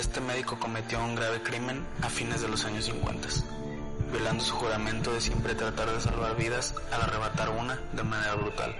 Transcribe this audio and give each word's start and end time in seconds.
este 0.00 0.22
médico 0.22 0.58
cometió 0.58 0.98
un 1.04 1.14
grave 1.14 1.42
crimen 1.42 1.86
a 2.00 2.08
fines 2.08 2.40
de 2.40 2.48
los 2.48 2.64
años 2.64 2.86
50, 2.86 3.28
violando 4.10 4.42
su 4.42 4.54
juramento 4.54 5.12
de 5.12 5.20
siempre 5.20 5.54
tratar 5.54 5.90
de 5.90 6.00
salvar 6.00 6.36
vidas 6.36 6.74
al 6.90 7.02
arrebatar 7.02 7.50
una 7.50 7.78
de 7.92 8.02
manera 8.02 8.34
brutal. 8.34 8.74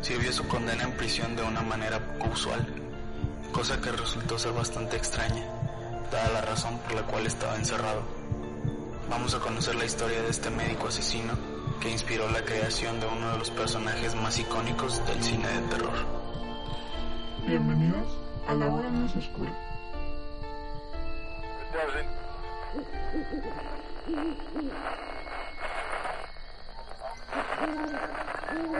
Sirvió 0.00 0.32
su 0.32 0.48
condena 0.48 0.84
en 0.84 0.96
prisión 0.96 1.36
de 1.36 1.42
una 1.42 1.60
manera 1.60 2.00
poco 2.14 2.30
usual, 2.32 2.66
cosa 3.52 3.78
que 3.78 3.92
resultó 3.92 4.38
ser 4.38 4.52
bastante 4.52 4.96
extraña, 4.96 5.44
dada 6.10 6.32
la 6.32 6.40
razón 6.40 6.78
por 6.78 6.94
la 6.94 7.02
cual 7.02 7.26
estaba 7.26 7.54
encerrado. 7.56 8.00
Vamos 9.10 9.34
a 9.34 9.40
conocer 9.40 9.74
la 9.74 9.84
historia 9.84 10.22
de 10.22 10.30
este 10.30 10.48
médico 10.48 10.88
asesino 10.88 11.34
que 11.78 11.90
inspiró 11.90 12.30
la 12.30 12.42
creación 12.42 13.00
de 13.00 13.06
uno 13.06 13.32
de 13.32 13.38
los 13.38 13.50
personajes 13.50 14.14
más 14.14 14.38
icónicos 14.38 15.06
del 15.06 15.22
cine 15.22 15.46
de 15.46 15.60
terror. 15.68 15.94
Bienvenidos 17.46 18.08
a 18.48 18.54
la 18.54 18.66
hora 18.66 18.88
más 18.88 19.14
oscura. 19.14 19.65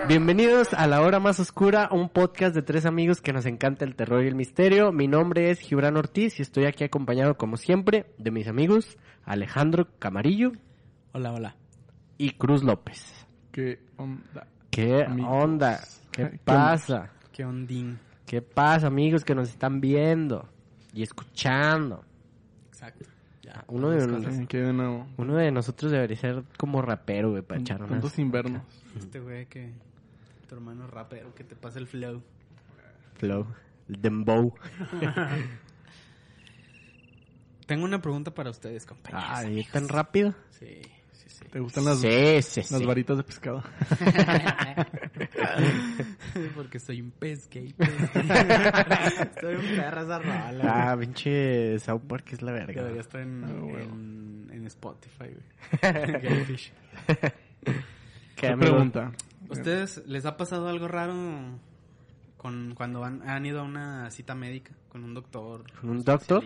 Bienvenidos 0.08 0.72
a 0.72 0.86
La 0.86 1.00
Hora 1.02 1.18
Más 1.18 1.40
Oscura, 1.40 1.88
un 1.90 2.08
podcast 2.08 2.54
de 2.54 2.62
tres 2.62 2.86
amigos 2.86 3.20
que 3.20 3.32
nos 3.32 3.44
encanta 3.46 3.84
el 3.84 3.96
terror 3.96 4.22
y 4.24 4.28
el 4.28 4.36
misterio. 4.36 4.92
Mi 4.92 5.08
nombre 5.08 5.50
es 5.50 5.58
Gibran 5.58 5.96
Ortiz 5.96 6.38
y 6.38 6.42
estoy 6.42 6.66
aquí 6.66 6.84
acompañado, 6.84 7.36
como 7.36 7.56
siempre, 7.56 8.06
de 8.18 8.30
mis 8.30 8.46
amigos 8.46 8.96
Alejandro 9.24 9.88
Camarillo 9.98 10.52
Hola, 11.12 11.32
hola. 11.32 11.56
y 12.18 12.30
Cruz 12.32 12.62
López. 12.62 13.26
¿Qué 13.50 13.80
onda? 13.96 14.46
¿Qué 14.70 15.04
Amigos. 15.04 15.30
onda? 15.32 15.80
¿Qué 16.12 16.30
¿Qué 16.30 16.38
pasa? 16.44 17.10
¿Qué 17.32 17.44
ondín? 17.44 17.98
¿Qué 18.26 18.42
pasa, 18.42 18.86
amigos 18.86 19.24
que 19.24 19.34
nos 19.34 19.48
están 19.48 19.80
viendo 19.80 20.48
y 20.92 21.02
escuchando? 21.02 22.04
Exacto. 22.68 23.06
Uno 23.68 23.90
de, 23.90 25.06
uno 25.16 25.34
de 25.36 25.50
nosotros 25.50 25.92
debería 25.92 26.16
ser 26.16 26.44
como 26.58 26.82
rapero, 26.82 27.30
güey, 27.30 27.42
para 27.42 27.60
echar 27.60 27.78
unas... 27.82 27.90
Puntos 27.90 28.18
invernos. 28.18 28.62
Este 28.96 29.20
güey 29.20 29.46
que... 29.46 29.72
Tu 30.48 30.54
hermano 30.54 30.86
rapero, 30.86 31.34
que 31.34 31.44
te 31.44 31.56
pasa 31.56 31.78
el 31.78 31.86
flow. 31.86 32.22
flow. 33.14 33.46
El 33.88 34.00
dembow. 34.00 34.54
Tengo 37.66 37.84
una 37.84 38.00
pregunta 38.00 38.32
para 38.32 38.50
ustedes, 38.50 38.86
compañeros. 38.86 39.24
Ay, 39.28 39.66
¿tan 39.72 39.88
rápido? 39.88 40.34
Sí, 40.50 40.82
sí, 41.26 41.38
sí. 41.38 41.44
¿Te 41.50 41.60
gustan 41.60 41.84
las, 41.84 42.00
Sí, 42.00 42.42
sí, 42.42 42.60
las 42.60 42.68
sí. 42.80 42.84
varitas 42.86 43.16
de 43.16 43.22
pescado? 43.22 43.62
Porque 46.54 46.78
soy 46.78 47.00
un 47.00 47.10
pez 47.10 47.48
gay. 47.50 47.74
soy 49.40 49.54
un 49.56 49.76
perro 49.76 50.02
esa 50.02 50.18
rola. 50.18 50.92
Ah, 50.92 50.96
pinche 50.98 51.78
South 51.78 52.02
Park 52.08 52.32
es 52.32 52.42
la 52.42 52.52
verga. 52.52 52.82
debería 52.82 53.00
estar 53.00 53.20
en, 53.20 53.44
Ah, 53.44 53.82
en, 53.82 54.50
en 54.52 54.66
Spotify, 54.66 55.24
güey. 55.30 55.82
Gayfish. 56.22 56.72
¿Qué, 58.36 58.56
pregunta? 58.56 59.12
¿Ustedes 59.48 60.02
les 60.06 60.26
ha 60.26 60.36
pasado 60.36 60.68
algo 60.68 60.88
raro 60.88 61.14
con 62.36 62.74
cuando 62.74 63.04
han, 63.04 63.26
han 63.28 63.46
ido 63.46 63.60
a 63.60 63.62
una 63.62 64.10
cita 64.10 64.34
médica 64.34 64.72
con 64.88 65.04
un 65.04 65.14
doctor? 65.14 65.64
¿Con 65.80 65.90
un 65.90 66.04
doctor? 66.04 66.44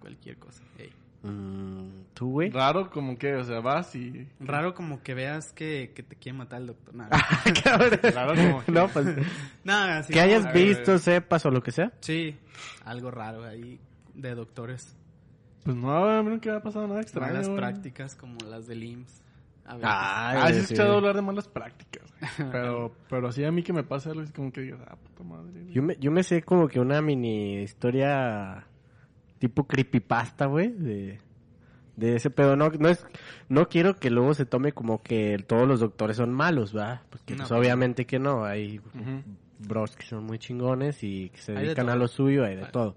Cualquier 0.00 0.36
cosa. 0.38 0.62
Mm, 1.22 2.02
¿Tú, 2.14 2.30
güey? 2.32 2.50
Raro 2.50 2.90
como 2.90 3.16
que, 3.16 3.34
o 3.36 3.44
sea, 3.44 3.60
vas 3.60 3.94
y... 3.94 4.28
Raro 4.40 4.74
como 4.74 5.02
que 5.02 5.14
veas 5.14 5.52
que, 5.52 5.92
que 5.94 6.02
te 6.02 6.16
quiere 6.16 6.38
matar 6.38 6.60
el 6.60 6.66
doctor. 6.68 6.94
Nada. 6.94 7.10
Raro 8.14 8.34
como 8.34 8.64
que- 8.64 8.72
No, 8.72 8.88
pues... 8.88 9.06
Nada, 9.64 9.98
así 9.98 10.12
Que 10.12 10.20
hayas 10.20 10.52
visto, 10.52 10.92
ver. 10.92 11.00
sepas 11.00 11.46
o 11.46 11.50
lo 11.50 11.62
que 11.62 11.70
sea. 11.72 11.92
Sí, 12.00 12.36
algo 12.84 13.10
raro 13.10 13.44
ahí 13.44 13.80
de 14.14 14.34
doctores. 14.34 14.96
Pues 15.64 15.76
no, 15.76 16.04
a 16.08 16.22
mí 16.22 16.30
nunca 16.30 16.50
me 16.50 16.56
ha 16.56 16.62
pasado 16.62 16.88
nada 16.88 17.00
extraño. 17.00 17.32
Malas 17.32 17.46
güey. 17.48 17.58
prácticas 17.58 18.16
como 18.16 18.36
las 18.48 18.66
del 18.66 18.82
IMSS. 18.82 19.22
A. 19.64 19.78
Ah, 20.42 20.50
he 20.50 20.54
sí. 20.54 20.60
escuchado 20.60 20.96
hablar 20.96 21.14
de 21.14 21.22
malas 21.22 21.46
prácticas. 21.46 22.02
güey. 22.36 22.50
Pero, 22.50 22.96
pero 23.08 23.28
así 23.28 23.44
a 23.44 23.52
mí 23.52 23.62
que 23.62 23.72
me 23.72 23.84
pasa 23.84 24.10
algo 24.10 24.22
así 24.22 24.32
como 24.32 24.50
que 24.52 24.60
digas, 24.62 24.80
ah, 24.88 24.96
puta 24.96 25.22
madre. 25.22 25.52
güey. 25.62 25.72
Yo 25.72 25.82
me, 25.84 25.96
yo 26.00 26.10
me 26.10 26.24
sé 26.24 26.42
como 26.42 26.66
que 26.66 26.80
una 26.80 27.00
mini 27.00 27.62
historia 27.62 28.66
tipo 29.42 29.66
creepypasta, 29.66 30.46
güey, 30.46 30.68
de, 30.68 31.18
de 31.96 32.14
ese 32.14 32.30
pedo. 32.30 32.54
No, 32.54 32.68
no 32.70 32.88
es, 32.88 33.04
no 33.48 33.68
quiero 33.68 33.96
que 33.96 34.08
luego 34.08 34.34
se 34.34 34.46
tome 34.46 34.70
como 34.70 35.02
que 35.02 35.36
todos 35.48 35.66
los 35.66 35.80
doctores 35.80 36.16
son 36.16 36.32
malos, 36.32 36.72
¿verdad? 36.72 37.00
Porque 37.10 37.34
No, 37.34 37.38
pues, 37.40 37.50
obviamente 37.50 38.06
que 38.06 38.20
no. 38.20 38.44
Hay 38.44 38.80
bros 39.58 39.96
que 39.96 40.06
son 40.06 40.22
muy 40.24 40.38
chingones 40.38 41.02
y 41.02 41.30
que 41.30 41.38
se 41.38 41.52
Hay 41.52 41.58
de 41.58 41.64
dedican 41.64 41.88
a 41.88 41.96
lo 41.96 42.06
suyo, 42.06 42.44
hay 42.44 42.54
de 42.54 42.60
Vale. 42.62 42.72
todo. 42.72 42.96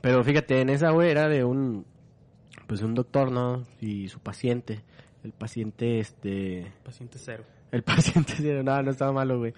Pero 0.00 0.24
fíjate, 0.24 0.60
en 0.62 0.70
esa, 0.70 0.88
güey, 0.90 1.10
era 1.10 1.28
de 1.28 1.44
un, 1.44 1.84
pues 2.66 2.80
un 2.80 2.94
doctor, 2.94 3.30
¿no? 3.30 3.64
Y 3.80 4.08
su 4.08 4.20
paciente. 4.20 4.80
El 5.22 5.32
paciente, 5.32 5.98
este, 6.00 6.72
Paciente 6.82 7.18
cero. 7.20 7.44
el 7.72 7.82
paciente, 7.84 8.32
sí, 8.36 8.48
no, 8.64 8.82
no 8.82 8.90
estaba 8.90 9.12
malo, 9.12 9.38
güey. 9.38 9.52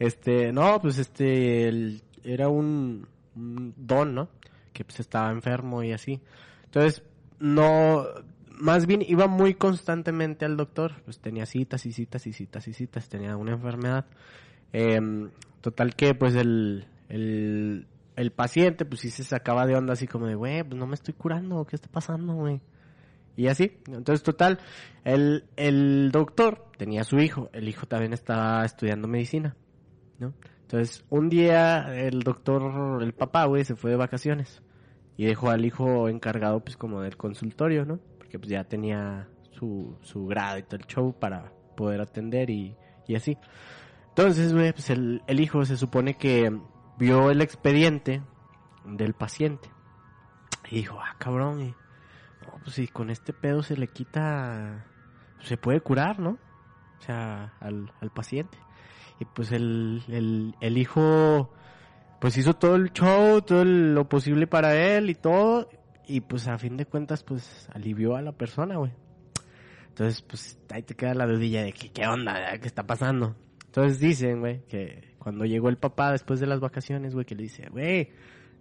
Este, 0.00 0.52
no, 0.52 0.80
pues 0.80 0.98
este, 0.98 1.68
el- 1.68 2.02
era 2.24 2.48
un, 2.48 3.06
un 3.36 3.74
don, 3.76 4.14
¿no? 4.14 4.28
Que 4.72 4.84
pues 4.84 5.00
estaba 5.00 5.30
enfermo 5.30 5.82
y 5.82 5.92
así. 5.92 6.20
Entonces, 6.64 7.02
no, 7.38 8.06
más 8.50 8.86
bien 8.86 9.02
iba 9.06 9.26
muy 9.26 9.54
constantemente 9.54 10.44
al 10.44 10.56
doctor. 10.56 11.02
Pues 11.04 11.18
tenía 11.18 11.46
citas 11.46 11.86
y 11.86 11.92
citas 11.92 12.26
y 12.26 12.32
citas 12.32 12.68
y 12.68 12.72
citas, 12.72 13.08
tenía 13.08 13.36
una 13.36 13.52
enfermedad. 13.52 14.06
Em, 14.72 15.30
total 15.60 15.94
que, 15.94 16.14
pues 16.14 16.34
el, 16.34 16.86
el, 17.08 17.86
el 18.16 18.32
paciente, 18.32 18.84
pues 18.84 19.00
sí 19.00 19.10
se 19.10 19.24
sacaba 19.24 19.66
de 19.66 19.76
onda 19.76 19.92
así 19.92 20.06
como 20.06 20.26
de, 20.26 20.34
güey, 20.34 20.62
pues 20.62 20.76
no 20.78 20.86
me 20.86 20.94
estoy 20.94 21.14
curando, 21.14 21.64
¿qué 21.66 21.76
está 21.76 21.88
pasando, 21.88 22.34
güey? 22.34 22.60
Y 23.36 23.46
así, 23.48 23.78
entonces 23.86 24.22
total, 24.22 24.58
el, 25.04 25.44
el 25.56 26.10
doctor 26.12 26.66
tenía 26.76 27.02
su 27.04 27.18
hijo, 27.18 27.48
el 27.52 27.68
hijo 27.68 27.86
también 27.86 28.12
estaba 28.12 28.64
estudiando 28.64 29.08
medicina, 29.08 29.56
¿no? 30.18 30.34
Entonces, 30.72 31.04
un 31.10 31.28
día 31.28 31.94
el 31.94 32.20
doctor, 32.20 33.02
el 33.02 33.12
papá, 33.12 33.44
güey, 33.44 33.62
se 33.62 33.76
fue 33.76 33.90
de 33.90 33.98
vacaciones 33.98 34.62
y 35.18 35.26
dejó 35.26 35.50
al 35.50 35.66
hijo 35.66 36.08
encargado, 36.08 36.60
pues, 36.60 36.78
como 36.78 37.02
del 37.02 37.18
consultorio, 37.18 37.84
¿no? 37.84 37.98
Porque 38.16 38.38
pues 38.38 38.48
ya 38.48 38.64
tenía 38.64 39.28
su, 39.50 39.98
su 40.00 40.24
grado 40.24 40.56
y 40.56 40.62
todo 40.62 40.76
el 40.76 40.86
show 40.86 41.12
para 41.12 41.52
poder 41.76 42.00
atender 42.00 42.48
y, 42.48 42.74
y 43.06 43.16
así. 43.16 43.36
Entonces, 44.08 44.54
güey, 44.54 44.72
pues 44.72 44.88
el, 44.88 45.22
el 45.26 45.40
hijo 45.40 45.62
se 45.66 45.76
supone 45.76 46.16
que 46.16 46.50
vio 46.96 47.30
el 47.30 47.42
expediente 47.42 48.22
del 48.86 49.12
paciente 49.12 49.68
y 50.70 50.76
dijo, 50.76 50.98
ah, 50.98 51.16
cabrón, 51.18 51.60
y, 51.60 51.74
pues 52.62 52.76
si 52.76 52.88
con 52.88 53.10
este 53.10 53.34
pedo 53.34 53.62
se 53.62 53.76
le 53.76 53.88
quita, 53.88 54.86
se 55.42 55.58
puede 55.58 55.82
curar, 55.82 56.18
¿no? 56.18 56.38
O 56.98 57.02
sea, 57.02 57.52
al, 57.60 57.92
al 58.00 58.08
paciente. 58.08 58.56
Y 59.22 59.24
pues 59.24 59.52
el, 59.52 60.02
el, 60.60 60.78
hijo, 60.78 61.54
pues 62.20 62.36
hizo 62.36 62.54
todo 62.54 62.74
el 62.74 62.92
show, 62.92 63.40
todo 63.42 63.64
lo 63.64 64.08
posible 64.08 64.48
para 64.48 64.74
él 64.74 65.10
y 65.10 65.14
todo. 65.14 65.68
Y 66.08 66.22
pues 66.22 66.48
a 66.48 66.58
fin 66.58 66.76
de 66.76 66.86
cuentas, 66.86 67.22
pues 67.22 67.68
alivió 67.72 68.16
a 68.16 68.22
la 68.22 68.32
persona, 68.32 68.78
güey. 68.78 68.90
Entonces, 69.86 70.22
pues 70.22 70.58
ahí 70.70 70.82
te 70.82 70.96
queda 70.96 71.14
la 71.14 71.28
dudilla 71.28 71.62
de 71.62 71.72
que, 71.72 71.92
qué 71.92 72.04
onda, 72.04 72.58
qué 72.58 72.66
está 72.66 72.84
pasando. 72.84 73.36
Entonces 73.66 74.00
dicen, 74.00 74.40
güey, 74.40 74.64
que 74.66 75.14
cuando 75.20 75.44
llegó 75.44 75.68
el 75.68 75.78
papá 75.78 76.10
después 76.10 76.40
de 76.40 76.48
las 76.48 76.58
vacaciones, 76.58 77.14
güey, 77.14 77.24
que 77.24 77.36
le 77.36 77.44
dice, 77.44 77.68
güey, 77.70 78.10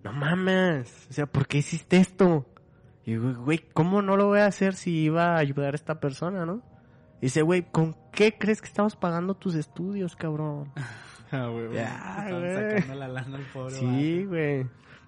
no 0.03 0.13
mames, 0.13 1.07
o 1.09 1.13
sea, 1.13 1.25
¿por 1.25 1.47
qué 1.47 1.57
hiciste 1.57 1.97
esto? 1.97 2.45
Y 3.03 3.16
güey, 3.16 3.66
¿cómo 3.73 4.03
no 4.03 4.16
lo 4.16 4.28
voy 4.28 4.41
a 4.41 4.46
hacer 4.46 4.75
si 4.75 4.91
iba 4.91 5.34
a 5.34 5.40
ayudar 5.40 5.73
a 5.73 5.75
esta 5.75 5.99
persona, 5.99 6.46
no? 6.46 6.61
Dice, 7.22 7.41
güey, 7.44 7.64
¿con 7.72 7.96
qué 8.12 8.38
crees 8.38 8.62
que 8.62 8.68
estabas 8.68 8.96
pagando 8.96 9.35
tus 9.35 9.56
estudios, 9.56 10.16
cabrón? 10.16 10.72
Ah, 11.34 11.47
güey, 11.47 11.68
güey. 11.68 11.78
Ya, 11.78 12.28
güey. 12.29 12.53
sacando 12.53 12.96
la 12.96 13.08
lana 13.08 13.38
al 13.38 13.44
pobre 13.53 13.73
Sí, 13.76 14.26
güey. 14.26 14.66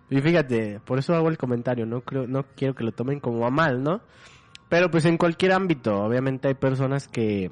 Y 0.10 0.21
fíjate, 0.21 0.80
por 0.86 0.98
eso 0.98 1.13
hago 1.15 1.27
el 1.27 1.38
comentario, 1.38 1.86
no 1.86 2.00
creo, 2.00 2.27
no 2.27 2.45
quiero 2.56 2.75
que 2.75 2.86
lo 2.86 2.94
tomen 2.94 3.19
como 3.19 3.45
a 3.45 3.50
mal, 3.50 3.83
¿no? 3.83 4.00
Pero 4.69 4.89
pues 4.89 5.04
en 5.04 5.18
cualquier 5.18 5.51
ámbito, 5.51 6.01
obviamente 6.01 6.48
hay 6.48 6.54
personas 6.54 7.10
que 7.10 7.51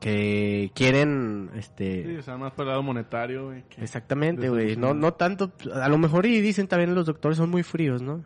que 0.00 0.72
quieren, 0.74 1.50
Sí, 1.52 1.58
este, 1.58 2.18
o 2.18 2.22
sea, 2.22 2.36
más 2.38 2.52
para 2.52 2.62
el 2.62 2.68
lado 2.70 2.82
monetario, 2.82 3.46
güey. 3.46 3.64
exactamente, 3.76 4.48
güey, 4.48 4.76
no, 4.76 4.94
no 4.94 5.12
tanto, 5.12 5.52
a 5.74 5.88
lo 5.88 5.98
mejor 5.98 6.26
y 6.26 6.40
dicen 6.40 6.66
también 6.66 6.94
los 6.94 7.06
doctores 7.06 7.36
son 7.36 7.50
muy 7.50 7.62
fríos, 7.62 8.00
¿no? 8.02 8.24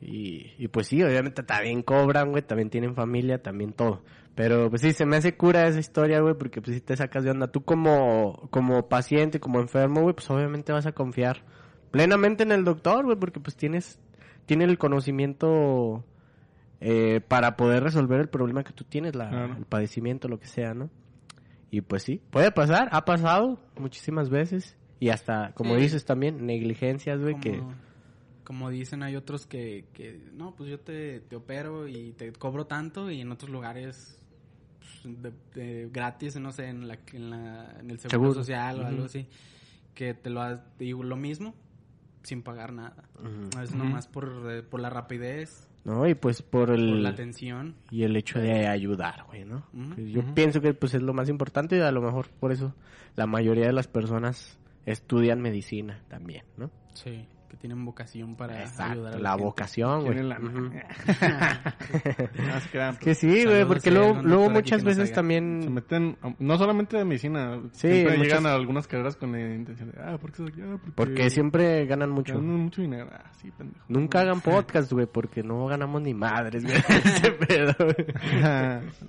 Y, 0.00 0.52
y 0.58 0.68
pues 0.68 0.86
sí, 0.88 1.02
obviamente 1.02 1.42
también 1.42 1.82
cobran, 1.82 2.30
güey, 2.30 2.42
también 2.42 2.70
tienen 2.70 2.94
familia, 2.94 3.42
también 3.42 3.72
todo. 3.72 4.02
Pero 4.34 4.70
pues 4.70 4.82
sí, 4.82 4.92
se 4.92 5.04
me 5.04 5.16
hace 5.16 5.36
cura 5.36 5.66
esa 5.66 5.80
historia, 5.80 6.20
güey, 6.20 6.34
porque 6.34 6.62
pues 6.62 6.76
si 6.76 6.80
te 6.80 6.96
sacas 6.96 7.24
de 7.24 7.30
onda. 7.30 7.48
Tú 7.48 7.64
como, 7.64 8.48
como 8.50 8.88
paciente, 8.88 9.40
como 9.40 9.58
enfermo, 9.58 10.02
güey, 10.02 10.14
pues 10.14 10.30
obviamente 10.30 10.72
vas 10.72 10.86
a 10.86 10.92
confiar 10.92 11.42
plenamente 11.90 12.44
en 12.44 12.52
el 12.52 12.64
doctor, 12.64 13.04
güey, 13.04 13.18
porque 13.18 13.40
pues 13.40 13.56
tienes, 13.56 13.98
tiene 14.46 14.64
el 14.64 14.78
conocimiento 14.78 16.04
eh, 16.80 17.20
para 17.26 17.56
poder 17.56 17.82
resolver 17.82 18.20
el 18.20 18.28
problema 18.28 18.62
que 18.62 18.72
tú 18.72 18.84
tienes, 18.84 19.16
la, 19.16 19.28
Claro. 19.28 19.56
el 19.58 19.64
padecimiento, 19.64 20.28
lo 20.28 20.38
que 20.38 20.46
sea, 20.46 20.74
¿no? 20.74 20.90
Y 21.72 21.80
pues 21.80 22.04
sí, 22.04 22.22
puede 22.30 22.52
pasar, 22.52 22.88
ha 22.92 23.04
pasado 23.04 23.58
muchísimas 23.76 24.30
veces. 24.30 24.76
Y 25.00 25.08
hasta, 25.10 25.52
como 25.54 25.74
dices 25.76 26.04
también, 26.04 26.46
negligencias, 26.46 27.20
güey, 27.20 27.40
que... 27.40 27.60
Como, 28.48 28.70
dicen, 28.70 29.02
hay 29.02 29.14
otros 29.14 29.46
que, 29.46 29.84
que 29.92 30.18
no, 30.32 30.54
pues 30.56 30.70
yo 30.70 30.80
te, 30.80 31.20
te 31.20 31.36
opero 31.36 31.86
y 31.86 32.12
te 32.14 32.32
cobro 32.32 32.64
tanto 32.66 33.10
y 33.10 33.20
en 33.20 33.30
otros 33.30 33.50
lugares 33.50 34.18
pues, 35.02 35.22
de, 35.22 35.32
de 35.54 35.88
gratis, 35.92 36.34
no 36.40 36.50
sé, 36.50 36.68
en, 36.68 36.88
la, 36.88 36.98
en, 37.12 37.28
la- 37.28 37.76
en 37.78 37.90
el 37.90 37.98
seguro, 37.98 38.10
Seguro. 38.30 38.34
social 38.34 38.80
o 38.80 38.86
algo 38.86 39.04
así, 39.04 39.26
que 39.94 40.14
te 40.14 40.30
lo 40.30 40.40
digo 40.78 41.02
lo 41.02 41.16
mismo 41.16 41.54
sin 42.22 42.42
pagar 42.42 42.72
nada. 42.72 43.04
Es 43.62 43.74
nomás 43.74 44.06
por, 44.08 44.50
eh, 44.50 44.62
por 44.62 44.80
la 44.80 44.88
rapidez, 44.88 45.68
No, 45.84 46.06
y 46.08 46.14
pues 46.14 46.40
por 46.40 46.68
por 46.68 46.74
el... 46.78 47.02
la 47.02 47.10
atención. 47.10 47.74
y 47.90 48.04
el 48.04 48.16
hecho 48.16 48.38
de 48.38 48.66
ayudar, 48.66 49.24
güey, 49.26 49.44
¿no? 49.44 49.66
Pues 49.94 50.08
yo 50.10 50.22
pienso 50.34 50.62
que 50.62 50.72
pues 50.72 50.94
es 50.94 51.02
lo 51.02 51.12
más 51.12 51.28
importante 51.28 51.76
y 51.76 51.80
a 51.80 51.92
lo 51.92 52.00
mejor 52.00 52.28
por 52.30 52.50
eso 52.52 52.74
la 53.14 53.26
mayoría 53.26 53.66
de 53.66 53.72
las 53.74 53.88
personas 53.88 54.58
estudian 54.86 55.40
medicina 55.42 56.02
también, 56.08 56.44
¿no? 56.56 56.70
Sí, 56.94 57.26
que 57.48 57.56
tienen 57.56 57.84
vocación 57.84 58.36
para 58.36 58.60
Exacto, 58.62 58.92
ayudar 58.92 59.14
a 59.14 59.18
la, 59.18 59.30
gente. 59.30 59.44
vocación, 59.44 60.04
güey. 60.04 60.22
La- 60.22 60.38
Que 63.00 63.14
sí, 63.14 63.44
güey, 63.44 63.64
porque 63.64 63.90
luego, 63.90 64.20
luego 64.22 64.50
muchas 64.50 64.84
veces 64.84 65.12
también... 65.12 65.62
Se 65.62 65.70
meten, 65.70 66.16
no 66.38 66.58
solamente 66.58 66.96
de 66.96 67.04
medicina, 67.04 67.58
Sí, 67.72 67.88
siempre 67.88 68.18
muchas- 68.18 68.32
llegan 68.38 68.46
a 68.46 68.54
algunas 68.54 68.86
carreras 68.86 69.16
con 69.16 69.32
la 69.32 69.40
intención 69.40 69.90
de, 69.90 69.98
ah, 70.00 70.18
¿por 70.18 70.32
qué 70.32 70.42
aquí? 70.42 70.60
Ah, 70.62 70.76
porque, 70.80 70.92
Porque 70.94 71.30
siempre 71.30 71.86
ganan 71.86 72.10
mucho. 72.10 72.34
ganan 72.34 72.56
mucho 72.56 72.82
dinero. 72.82 73.08
Ah, 73.12 73.30
sí, 73.40 73.50
pendejo. 73.50 73.84
Nunca 73.88 74.20
hagan 74.20 74.40
podcast, 74.42 74.92
güey, 74.92 75.06
porque 75.06 75.42
no 75.42 75.66
ganamos 75.66 76.02
ni 76.02 76.14
madres, 76.14 76.64
güey. 76.64 76.76
Ese 77.04 77.30
pedo, 77.32 77.74
güey. 77.78 77.96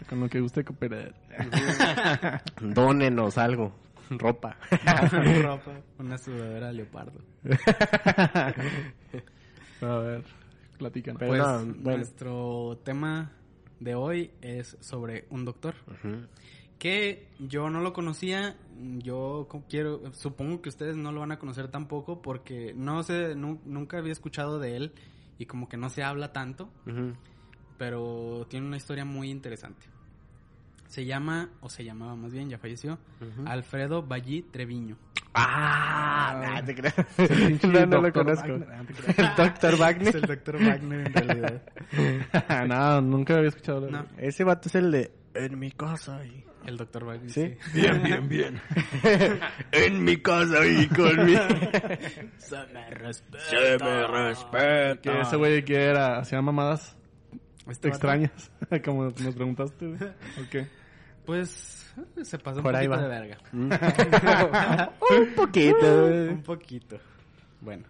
Con 0.09 0.19
lo 0.21 0.30
que 0.30 0.39
guste 0.39 0.63
cooperar. 0.63 1.13
Dónenos 2.62 3.38
algo. 3.38 3.74
Ropa. 5.44 5.81
Una 6.00 6.17
sudadera 6.17 6.67
de 6.67 6.73
leopardo. 6.73 7.19
A 9.81 9.95
ver, 9.97 10.23
platícanos. 10.77 11.21
Pues 11.25 11.41
no, 11.41 11.57
bueno. 11.81 11.97
nuestro 11.97 12.79
tema 12.83 13.31
de 13.79 13.95
hoy 13.95 14.31
es 14.41 14.77
sobre 14.81 15.25
un 15.29 15.45
doctor 15.45 15.75
que 16.77 17.27
yo 17.39 17.69
no 17.69 17.81
lo 17.81 17.94
conocía, 17.94 18.56
yo 19.00 19.47
quiero, 19.69 20.13
supongo 20.13 20.62
que 20.62 20.69
ustedes 20.69 20.95
no 20.95 21.12
lo 21.12 21.19
van 21.21 21.31
a 21.33 21.39
conocer 21.39 21.67
tampoco 21.69 22.21
porque 22.21 22.73
no 22.75 23.03
sé, 23.03 23.35
nu- 23.35 23.62
nunca 23.65 23.97
había 23.97 24.13
escuchado 24.13 24.59
de 24.59 24.75
él 24.77 24.94
y 25.38 25.45
como 25.45 25.67
que 25.69 25.77
no 25.77 25.89
se 25.89 26.03
habla 26.03 26.31
tanto, 26.33 26.69
pero 27.77 28.45
tiene 28.50 28.67
una 28.67 28.77
historia 28.77 29.05
muy 29.05 29.29
interesante. 29.29 29.85
Se 30.89 31.06
llama, 31.06 31.51
o 31.62 31.69
se 31.69 31.83
llamaba 31.83 32.15
más 32.15 32.33
bien, 32.33 32.50
ya 32.50 32.57
falleció. 32.57 32.97
Alfredo 33.45 34.01
Ballí 34.01 34.41
Treviño. 34.41 34.97
Ah, 35.36 36.41
nah, 36.41 36.65
te 36.65 36.74
creas. 36.74 36.95
Pinche 37.15 37.68
no, 37.68 37.86
no 37.86 38.01
lo 38.01 38.12
conozco. 38.12 38.47
Wagner, 38.47 38.69
ah, 38.74 38.83
te. 39.13 39.21
El 39.21 39.36
Dr. 39.36 39.77
Wagner. 39.77 40.15
el 40.15 40.21
doctor 40.24 40.56
Wagner 40.56 41.07
en 41.07 41.13
realidad. 41.13 41.62
no, 42.68 43.01
nunca 43.01 43.36
había 43.36 43.50
escuchado 43.50 43.81
de 43.81 43.91
No. 43.91 44.06
Ese 44.18 44.44
vato 44.44 44.68
es 44.68 44.75
el 44.75 44.91
de 44.91 45.12
En 45.36 45.59
mi 45.59 45.71
casa 45.71 46.25
y. 46.25 46.44
El 46.65 46.77
doctor 46.77 47.06
Wagner, 47.06 47.30
¿Sí? 47.30 47.56
sí. 47.71 47.81
Bien, 47.81 48.01
bien, 48.03 48.27
bien. 48.27 48.62
en 49.71 50.03
mi 50.03 50.18
casa 50.18 50.65
y 50.65 50.88
conmigo. 50.88 51.41
Se 52.38 52.57
me 52.74 52.89
respeta. 52.89 53.44
Se 53.45 53.77
me 53.77 54.07
respeta. 54.07 55.01
Que 55.01 55.21
ese 55.21 55.36
güey 55.38 55.63
que 55.63 55.75
era, 55.75 56.18
hacía 56.18 56.41
mamadas 56.41 56.97
Este 57.69 57.88
extrañas, 57.88 58.51
como 58.83 59.06
nos 59.06 59.36
preguntaste. 59.36 59.86
¿O 59.86 60.50
qué? 60.50 60.78
Pues 61.29 61.93
se 62.23 62.39
pasó 62.39 62.57
un 62.57 62.63
Por 62.63 62.75
ahí 62.75 62.87
poquito 62.87 63.07
va. 63.07 63.07
de 63.07 63.19
verga. 63.19 63.37
Un 65.11 65.35
poquito. 65.35 66.05
Un 66.31 66.41
poquito. 66.43 66.97
Bueno, 67.61 67.83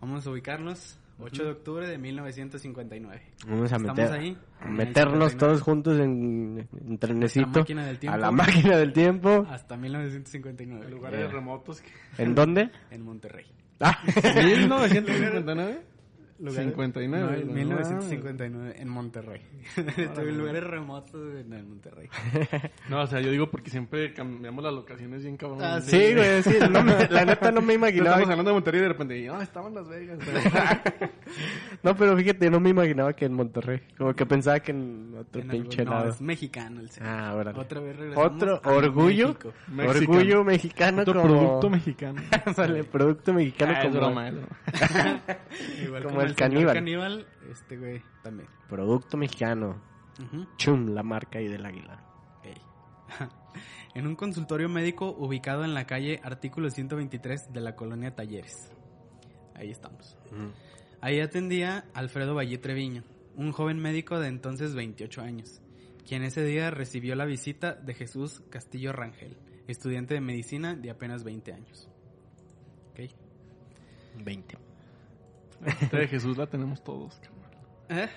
vamos 0.00 0.24
a 0.24 0.30
ubicarnos. 0.30 0.96
8 1.18 1.44
de 1.44 1.50
octubre 1.50 1.88
de 1.88 1.98
1959. 1.98 3.22
Vamos 3.48 3.72
a 3.72 3.76
Estamos 3.76 3.96
meter, 3.96 4.12
ahí. 4.12 4.36
a 4.60 4.68
meternos 4.68 5.36
todos 5.36 5.62
juntos 5.62 5.98
en, 5.98 6.68
en 6.86 6.98
trenecito. 6.98 7.48
máquina 7.60 7.86
del 7.86 7.98
tiempo. 7.98 8.14
A 8.14 8.18
la 8.18 8.30
máquina 8.30 8.76
del 8.76 8.92
tiempo. 8.92 9.46
Hasta 9.50 9.76
1959. 9.78 10.88
Lugares 10.90 11.32
remotos. 11.32 11.80
que- 11.80 12.22
¿En 12.22 12.34
dónde? 12.36 12.70
En 12.90 13.02
Monterrey. 13.02 13.46
Ah, 13.80 13.98
1959. 14.44 15.80
Lugares- 16.38 16.64
59. 16.68 17.20
No, 17.24 17.28
güey, 17.28 17.40
en 17.42 17.46
no 17.48 17.54
1959 17.54 18.74
en 18.78 18.88
Monterrey. 18.88 19.40
Estuve 19.76 20.28
en 20.28 20.38
lugares 20.38 20.64
remotos 20.64 21.34
en 21.34 21.52
en 21.52 21.68
Monterrey. 21.68 22.08
No, 22.90 23.00
o 23.02 23.06
sea, 23.06 23.20
yo 23.20 23.30
digo 23.30 23.50
porque 23.50 23.70
siempre 23.70 24.12
cambiamos 24.12 24.62
las 24.62 24.72
locaciones 24.74 25.22
bien 25.22 25.36
cabrón. 25.36 25.58
Ah, 25.62 25.80
sí, 25.80 26.14
güey, 26.14 26.42
sí. 26.42 26.56
no 26.70 26.82
me- 26.82 27.08
la 27.08 27.24
neta 27.24 27.50
no 27.50 27.60
me 27.60 27.68
No, 27.68 27.72
imaginaba. 27.72 28.10
estamos 28.16 28.30
hablando 28.30 28.50
de 28.50 28.54
Monterrey 28.54 28.78
y 28.80 28.82
de 28.82 28.88
repente, 28.88 29.26
no, 29.26 29.40
estaba 29.40 29.68
en 29.68 29.74
Las 29.74 29.88
Vegas. 29.88 30.18
No, 31.82 31.96
pero 31.96 32.16
fíjate, 32.16 32.50
no 32.50 32.60
me 32.60 32.70
imaginaba 32.70 33.12
que 33.12 33.24
en 33.24 33.32
Monterrey. 33.34 33.80
Como 33.98 34.14
que 34.14 34.26
pensaba 34.26 34.60
que 34.60 34.70
en 34.72 35.14
otro 35.18 35.40
En 35.42 35.48
pinche 35.48 35.82
algo- 35.82 35.92
no, 35.92 35.98
lado. 35.98 36.10
es 36.10 36.20
mexicano 36.20 36.80
el 36.80 36.90
señor. 36.90 37.08
Ah, 37.10 37.34
órale. 37.34 37.58
Otra 37.58 37.80
vez 37.80 37.96
regresamos 37.96 38.32
Otro 38.32 38.60
orgullo. 38.64 39.28
México. 39.28 39.52
Mexicano. 39.68 39.90
Orgullo 40.12 40.44
mexicano 40.44 41.02
Otro 41.02 41.22
como... 41.22 41.34
producto 41.38 41.70
mexicano. 41.70 42.22
Ándale, 42.44 42.84
producto 42.84 43.32
mexicano 43.34 43.72
Ah, 43.74 43.78
es 43.80 43.86
como... 43.86 43.98
broma, 43.98 44.28
es 44.28 44.34
broma. 44.34 44.48
Igual 45.84 46.02
Como 46.02 46.14
como 46.16 46.25
el 46.26 46.58
el, 46.58 46.72
caníbal. 46.72 47.26
este 47.50 47.76
güey 47.76 48.02
también. 48.22 48.48
Producto 48.68 49.16
mexicano. 49.16 49.80
Chum, 50.56 50.94
la 50.94 51.02
marca 51.02 51.38
ahí 51.38 51.48
del 51.48 51.64
águila. 51.64 52.02
En 53.94 54.06
un 54.06 54.14
consultorio 54.14 54.68
médico 54.68 55.16
ubicado 55.18 55.64
en 55.64 55.72
la 55.72 55.86
calle 55.86 56.20
Artículo 56.22 56.68
123 56.68 57.50
de 57.52 57.60
la 57.62 57.74
colonia 57.74 58.14
Talleres. 58.14 58.70
Ahí 59.54 59.70
estamos. 59.70 60.18
Ahí 61.00 61.20
atendía 61.20 61.86
Alfredo 61.94 62.34
Valle 62.34 62.58
Treviño, 62.58 63.04
un 63.36 63.52
joven 63.52 63.78
médico 63.78 64.20
de 64.20 64.28
entonces 64.28 64.74
28 64.74 65.22
años, 65.22 65.62
quien 66.06 66.24
ese 66.24 66.44
día 66.44 66.70
recibió 66.70 67.14
la 67.14 67.24
visita 67.24 67.74
de 67.74 67.94
Jesús 67.94 68.42
Castillo 68.50 68.92
Rangel, 68.92 69.38
estudiante 69.66 70.12
de 70.12 70.20
medicina 70.20 70.74
de 70.74 70.90
apenas 70.90 71.24
20 71.24 71.52
años. 71.54 71.88
Ok. 72.90 73.10
20. 74.22 74.65
De 75.60 76.08
Jesús 76.08 76.36
la 76.36 76.46
tenemos 76.46 76.82
todos, 76.82 77.18
cabrón. 77.20 77.46
¿Eh? 77.88 78.08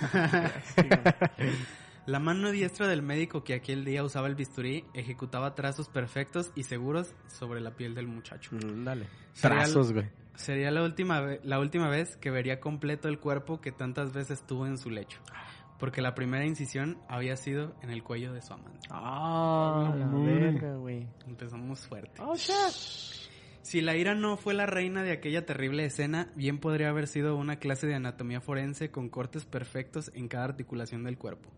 La 2.06 2.18
mano 2.18 2.50
diestra 2.50 2.88
del 2.88 3.00
médico 3.00 3.44
que 3.44 3.54
aquel 3.54 3.84
día 3.84 4.02
usaba 4.02 4.26
el 4.26 4.34
bisturí 4.34 4.84
ejecutaba 4.92 5.54
trazos 5.54 5.88
perfectos 5.88 6.50
y 6.56 6.64
seguros 6.64 7.14
sobre 7.28 7.60
la 7.60 7.76
piel 7.76 7.94
del 7.94 8.08
muchacho. 8.08 8.56
Mm, 8.56 8.82
Dale. 8.84 9.06
Sería 9.32 9.58
Trazos, 9.58 9.92
güey. 9.92 10.10
Sería 10.34 10.72
la 10.72 10.82
última, 10.82 11.22
la 11.44 11.60
última 11.60 11.88
vez 11.88 12.16
que 12.16 12.30
vería 12.30 12.58
completo 12.58 13.08
el 13.08 13.20
cuerpo 13.20 13.60
que 13.60 13.70
tantas 13.70 14.12
veces 14.12 14.44
tuvo 14.44 14.66
en 14.66 14.78
su 14.78 14.90
lecho, 14.90 15.20
porque 15.78 16.02
la 16.02 16.14
primera 16.16 16.44
incisión 16.44 16.98
había 17.08 17.36
sido 17.36 17.76
en 17.82 17.90
el 17.90 18.02
cuello 18.02 18.32
de 18.32 18.42
su 18.42 18.52
amante. 18.52 18.88
Ah, 18.90 19.94
la 19.96 20.06
verga, 20.06 20.74
güey. 20.74 21.06
Empezamos 21.26 21.86
fuerte. 21.86 22.20
Oh, 22.20 22.34
shit. 22.34 23.21
Si 23.62 23.80
la 23.80 23.96
ira 23.96 24.16
no 24.16 24.36
fue 24.36 24.54
la 24.54 24.66
reina 24.66 25.04
de 25.04 25.12
aquella 25.12 25.46
terrible 25.46 25.84
escena, 25.84 26.32
bien 26.34 26.58
podría 26.58 26.88
haber 26.88 27.06
sido 27.06 27.36
una 27.36 27.60
clase 27.60 27.86
de 27.86 27.94
anatomía 27.94 28.40
forense 28.40 28.90
con 28.90 29.08
cortes 29.08 29.44
perfectos 29.44 30.10
en 30.14 30.26
cada 30.26 30.44
articulación 30.44 31.04
del 31.04 31.16
cuerpo. 31.16 31.48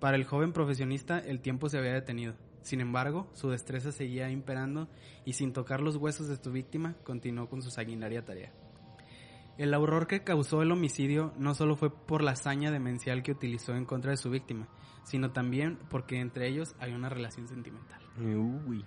Para 0.00 0.16
el 0.16 0.24
joven 0.24 0.54
profesionista 0.54 1.18
el 1.18 1.40
tiempo 1.40 1.68
se 1.68 1.78
había 1.78 1.92
detenido. 1.92 2.34
Sin 2.62 2.80
embargo, 2.80 3.30
su 3.34 3.50
destreza 3.50 3.92
seguía 3.92 4.30
imperando 4.30 4.88
y 5.26 5.34
sin 5.34 5.52
tocar 5.52 5.80
los 5.82 5.96
huesos 5.96 6.28
de 6.28 6.36
su 6.36 6.50
víctima, 6.50 6.96
continuó 7.04 7.48
con 7.48 7.62
su 7.62 7.70
sanguinaria 7.70 8.24
tarea. 8.24 8.52
El 9.58 9.74
horror 9.74 10.06
que 10.06 10.24
causó 10.24 10.62
el 10.62 10.72
homicidio 10.72 11.34
no 11.36 11.54
solo 11.54 11.76
fue 11.76 11.90
por 11.90 12.22
la 12.22 12.32
hazaña 12.32 12.70
demencial 12.70 13.22
que 13.22 13.32
utilizó 13.32 13.74
en 13.74 13.84
contra 13.84 14.12
de 14.12 14.16
su 14.16 14.30
víctima, 14.30 14.68
sino 15.04 15.32
también 15.32 15.78
porque 15.90 16.20
entre 16.20 16.48
ellos 16.48 16.74
hay 16.78 16.92
una 16.92 17.08
relación 17.08 17.48
sentimental. 17.48 18.00
Uy. 18.18 18.84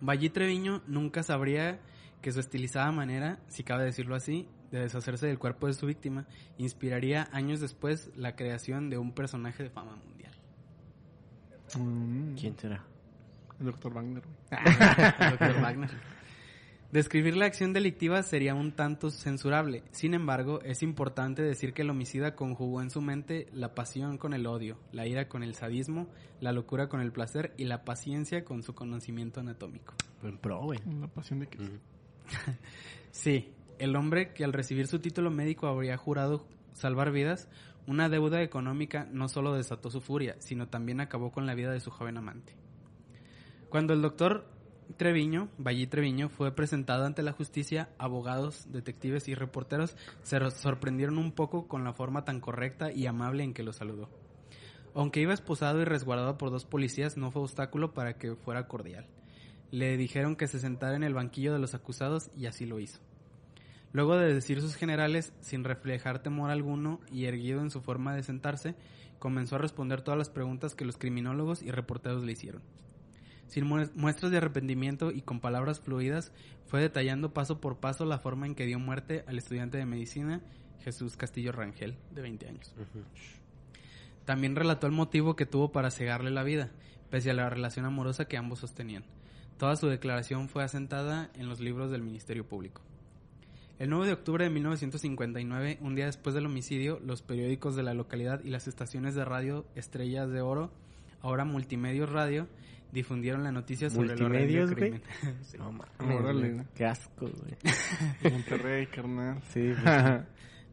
Valle 0.00 0.30
Treviño 0.30 0.82
nunca 0.86 1.22
sabría 1.22 1.80
que 2.22 2.32
su 2.32 2.40
estilizada 2.40 2.90
manera, 2.92 3.38
si 3.48 3.62
cabe 3.62 3.84
decirlo 3.84 4.14
así, 4.14 4.48
de 4.70 4.80
deshacerse 4.80 5.26
del 5.26 5.38
cuerpo 5.38 5.66
de 5.66 5.74
su 5.74 5.86
víctima, 5.86 6.26
inspiraría 6.58 7.28
años 7.32 7.60
después 7.60 8.10
la 8.16 8.34
creación 8.36 8.90
de 8.90 8.98
un 8.98 9.12
personaje 9.12 9.62
de 9.62 9.70
fama 9.70 9.96
mundial. 9.96 10.32
Mm, 11.78 12.34
¿Quién 12.34 12.58
será? 12.58 12.84
El 13.60 13.66
doctor 13.66 13.92
Wagner, 13.94 14.22
güey. 14.22 14.36
El 15.20 15.38
Dr. 15.38 15.62
Wagner. 15.62 15.90
Describir 16.92 17.36
la 17.36 17.46
acción 17.46 17.72
delictiva 17.72 18.22
sería 18.22 18.54
un 18.54 18.72
tanto 18.72 19.10
censurable. 19.10 19.82
Sin 19.90 20.14
embargo, 20.14 20.60
es 20.62 20.82
importante 20.82 21.42
decir 21.42 21.72
que 21.72 21.82
el 21.82 21.90
homicida 21.90 22.36
conjugó 22.36 22.80
en 22.80 22.90
su 22.90 23.00
mente 23.00 23.48
la 23.52 23.74
pasión 23.74 24.18
con 24.18 24.32
el 24.34 24.46
odio, 24.46 24.78
la 24.92 25.06
ira 25.06 25.28
con 25.28 25.42
el 25.42 25.54
sadismo, 25.54 26.08
la 26.40 26.52
locura 26.52 26.88
con 26.88 27.00
el 27.00 27.10
placer 27.10 27.52
y 27.56 27.64
la 27.64 27.84
paciencia 27.84 28.44
con 28.44 28.62
su 28.62 28.74
conocimiento 28.74 29.40
anatómico. 29.40 29.94
Buen 30.22 30.38
pro, 30.38 30.60
güey. 30.62 30.78
La 31.00 31.08
pasión 31.08 31.40
de 31.40 31.48
Cristo. 31.48 31.78
Sí, 33.10 33.50
el 33.78 33.96
hombre 33.96 34.34
que 34.34 34.44
al 34.44 34.52
recibir 34.52 34.88
su 34.88 34.98
título 34.98 35.30
médico 35.30 35.68
habría 35.68 35.96
jurado 35.96 36.46
salvar 36.74 37.12
vidas, 37.12 37.48
una 37.86 38.10
deuda 38.10 38.42
económica 38.42 39.08
no 39.10 39.28
solo 39.28 39.54
desató 39.54 39.90
su 39.90 40.02
furia, 40.02 40.36
sino 40.38 40.68
también 40.68 41.00
acabó 41.00 41.32
con 41.32 41.46
la 41.46 41.54
vida 41.54 41.72
de 41.72 41.80
su 41.80 41.90
joven 41.90 42.18
amante. 42.18 42.54
Cuando 43.70 43.94
el 43.94 44.02
doctor 44.02 44.46
Treviño, 44.96 45.48
Valle 45.58 45.86
Treviño, 45.86 46.28
fue 46.28 46.52
presentado 46.54 47.04
ante 47.04 47.22
la 47.22 47.32
justicia, 47.32 47.90
abogados, 47.98 48.66
detectives 48.70 49.28
y 49.28 49.34
reporteros 49.34 49.96
se 50.22 50.38
ro- 50.38 50.50
sorprendieron 50.50 51.18
un 51.18 51.32
poco 51.32 51.66
con 51.68 51.84
la 51.84 51.92
forma 51.92 52.24
tan 52.24 52.40
correcta 52.40 52.92
y 52.92 53.06
amable 53.06 53.42
en 53.44 53.52
que 53.52 53.62
lo 53.62 53.72
saludó. 53.72 54.08
Aunque 54.94 55.20
iba 55.20 55.34
esposado 55.34 55.82
y 55.82 55.84
resguardado 55.84 56.38
por 56.38 56.50
dos 56.50 56.64
policías, 56.64 57.16
no 57.16 57.30
fue 57.30 57.42
obstáculo 57.42 57.92
para 57.92 58.16
que 58.16 58.34
fuera 58.36 58.68
cordial. 58.68 59.06
Le 59.70 59.96
dijeron 59.96 60.36
que 60.36 60.46
se 60.46 60.60
sentara 60.60 60.96
en 60.96 61.02
el 61.02 61.12
banquillo 61.14 61.52
de 61.52 61.58
los 61.58 61.74
acusados 61.74 62.30
y 62.36 62.46
así 62.46 62.64
lo 62.64 62.78
hizo. 62.78 63.00
Luego 63.92 64.16
de 64.16 64.32
decir 64.32 64.60
sus 64.60 64.76
generales, 64.76 65.32
sin 65.40 65.64
reflejar 65.64 66.22
temor 66.22 66.50
alguno 66.50 67.00
y 67.10 67.24
erguido 67.26 67.60
en 67.60 67.70
su 67.70 67.82
forma 67.82 68.14
de 68.14 68.22
sentarse, 68.22 68.74
comenzó 69.18 69.56
a 69.56 69.58
responder 69.58 70.02
todas 70.02 70.16
las 70.18 70.30
preguntas 70.30 70.74
que 70.74 70.84
los 70.84 70.96
criminólogos 70.96 71.62
y 71.62 71.70
reporteros 71.70 72.22
le 72.22 72.32
hicieron. 72.32 72.62
Sin 73.48 73.64
mues- 73.66 73.92
muestras 73.94 74.30
de 74.32 74.38
arrepentimiento 74.38 75.10
y 75.12 75.22
con 75.22 75.40
palabras 75.40 75.80
fluidas, 75.80 76.32
fue 76.66 76.80
detallando 76.80 77.32
paso 77.32 77.60
por 77.60 77.78
paso 77.78 78.04
la 78.04 78.18
forma 78.18 78.46
en 78.46 78.54
que 78.54 78.66
dio 78.66 78.78
muerte 78.78 79.24
al 79.26 79.38
estudiante 79.38 79.78
de 79.78 79.86
medicina 79.86 80.40
Jesús 80.82 81.16
Castillo 81.16 81.52
Rangel, 81.52 81.96
de 82.12 82.22
20 82.22 82.48
años. 82.48 82.74
También 84.24 84.56
relató 84.56 84.86
el 84.86 84.92
motivo 84.92 85.36
que 85.36 85.46
tuvo 85.46 85.70
para 85.70 85.90
cegarle 85.90 86.30
la 86.30 86.42
vida, 86.42 86.70
pese 87.10 87.30
a 87.30 87.34
la 87.34 87.48
relación 87.48 87.84
amorosa 87.86 88.26
que 88.26 88.36
ambos 88.36 88.58
sostenían. 88.60 89.04
Toda 89.58 89.76
su 89.76 89.86
declaración 89.86 90.48
fue 90.48 90.64
asentada 90.64 91.30
en 91.34 91.48
los 91.48 91.60
libros 91.60 91.90
del 91.90 92.02
Ministerio 92.02 92.46
Público. 92.46 92.82
El 93.78 93.90
9 93.90 94.06
de 94.06 94.12
octubre 94.14 94.44
de 94.44 94.50
1959, 94.50 95.78
un 95.82 95.94
día 95.94 96.06
después 96.06 96.34
del 96.34 96.46
homicidio, 96.46 96.98
los 97.04 97.22
periódicos 97.22 97.76
de 97.76 97.82
la 97.82 97.94
localidad 97.94 98.42
y 98.42 98.50
las 98.50 98.66
estaciones 98.68 99.14
de 99.14 99.24
radio 99.24 99.66
Estrellas 99.74 100.30
de 100.30 100.40
Oro, 100.40 100.70
ahora 101.20 101.44
Multimedios 101.44 102.10
Radio, 102.10 102.48
difundieron 102.96 103.44
la 103.44 103.52
noticia 103.52 103.90
sobre 103.90 104.14
el 104.14 104.74
crimen. 104.74 105.02
Sí. 105.42 105.58
No 105.58 105.70
mames, 105.70 105.90
Órale. 106.00 106.64
Qué 106.74 106.86
asco, 106.86 107.28
güey. 107.28 107.56
Monterrey, 108.32 108.86
carnal. 108.86 109.42
Sí, 109.50 109.72
pues, 109.82 110.22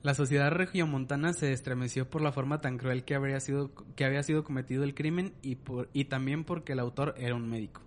La 0.01 0.13
sociedad 0.13 0.49
regiomontana 0.49 1.33
se 1.33 1.51
estremeció 1.51 2.09
por 2.09 2.21
la 2.21 2.31
forma 2.31 2.61
tan 2.61 2.77
cruel 2.77 3.03
que 3.03 3.13
habría 3.15 3.39
sido 3.41 3.71
que 3.95 4.05
había 4.05 4.23
sido 4.23 4.43
cometido 4.45 4.83
el 4.83 4.95
crimen 4.95 5.33
y 5.41 5.55
por 5.55 5.89
y 5.91 6.05
también 6.05 6.45
porque 6.45 6.73
el 6.73 6.79
autor 6.79 7.13
era 7.17 7.35
un 7.35 7.49
médico. 7.49 7.81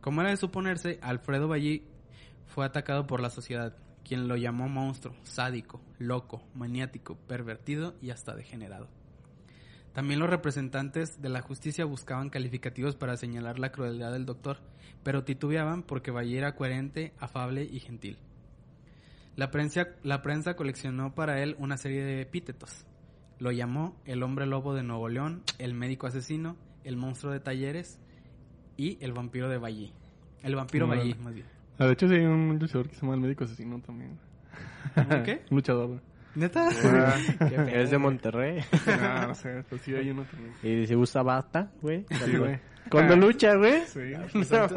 Como 0.00 0.20
era 0.20 0.30
de 0.30 0.36
suponerse, 0.36 1.00
Alfredo 1.02 1.48
Ballí 1.48 1.82
fue 2.46 2.64
atacado 2.64 3.08
por 3.08 3.20
la 3.20 3.30
sociedad, 3.30 3.76
quien 4.04 4.28
lo 4.28 4.36
llamó 4.36 4.68
monstruo, 4.68 5.16
sádico, 5.24 5.82
loco, 5.98 6.44
maniático, 6.54 7.16
pervertido 7.26 7.96
y 8.00 8.10
hasta 8.10 8.36
degenerado. 8.36 8.88
También 9.96 10.20
los 10.20 10.28
representantes 10.28 11.22
de 11.22 11.30
la 11.30 11.40
justicia 11.40 11.86
buscaban 11.86 12.28
calificativos 12.28 12.94
para 12.96 13.16
señalar 13.16 13.58
la 13.58 13.72
crueldad 13.72 14.12
del 14.12 14.26
doctor, 14.26 14.58
pero 15.02 15.24
titubeaban 15.24 15.82
porque 15.82 16.10
Ballí 16.10 16.36
era 16.36 16.54
coherente, 16.54 17.14
afable 17.18 17.64
y 17.64 17.80
gentil. 17.80 18.18
La 19.36 19.50
prensa, 19.50 19.86
la 20.02 20.20
prensa 20.20 20.54
coleccionó 20.54 21.14
para 21.14 21.42
él 21.42 21.56
una 21.58 21.78
serie 21.78 22.04
de 22.04 22.20
epítetos. 22.20 22.84
Lo 23.38 23.52
llamó 23.52 23.96
el 24.04 24.22
hombre 24.22 24.44
lobo 24.44 24.74
de 24.74 24.82
Nuevo 24.82 25.08
León, 25.08 25.42
el 25.58 25.72
médico 25.72 26.06
asesino, 26.06 26.58
el 26.84 26.98
monstruo 26.98 27.32
de 27.32 27.40
talleres 27.40 27.98
y 28.76 29.02
el 29.02 29.14
vampiro 29.14 29.48
de 29.48 29.56
Valle. 29.56 29.94
El 30.42 30.56
vampiro. 30.56 30.86
Valle, 30.86 31.14
más 31.14 31.32
bien. 31.32 31.46
Ah, 31.78 31.86
De 31.86 31.94
hecho, 31.94 32.06
sí 32.06 32.16
hay 32.16 32.26
un 32.26 32.58
luchador 32.58 32.90
que 32.90 32.96
se 32.96 33.00
llama 33.00 33.14
el 33.14 33.20
médico 33.22 33.44
asesino 33.44 33.80
también. 33.80 34.18
¿Un 34.94 35.22
qué? 35.22 35.42
Un 35.50 35.56
luchador. 35.56 36.02
¿Neta? 36.36 36.68
Ah, 36.68 37.14
Qué 37.48 37.56
pedo, 37.56 37.66
es 37.68 37.90
de. 37.90 37.98
Monterrey. 37.98 38.62
no, 38.86 39.28
no 39.28 39.34
sé, 39.34 39.64
pero 39.68 39.82
sí 39.82 39.94
hay 39.94 40.10
uno 40.10 40.24
también. 40.24 40.54
Y 40.82 40.86
se 40.86 40.94
usa 40.94 41.22
bata, 41.22 41.70
güey. 41.82 42.04
Sí, 42.24 42.36
güey. 42.36 42.58
Cuando 42.90 43.16
lucha, 43.16 43.54
güey. 43.56 43.82
Sí. 43.86 43.98
No, 44.14 44.20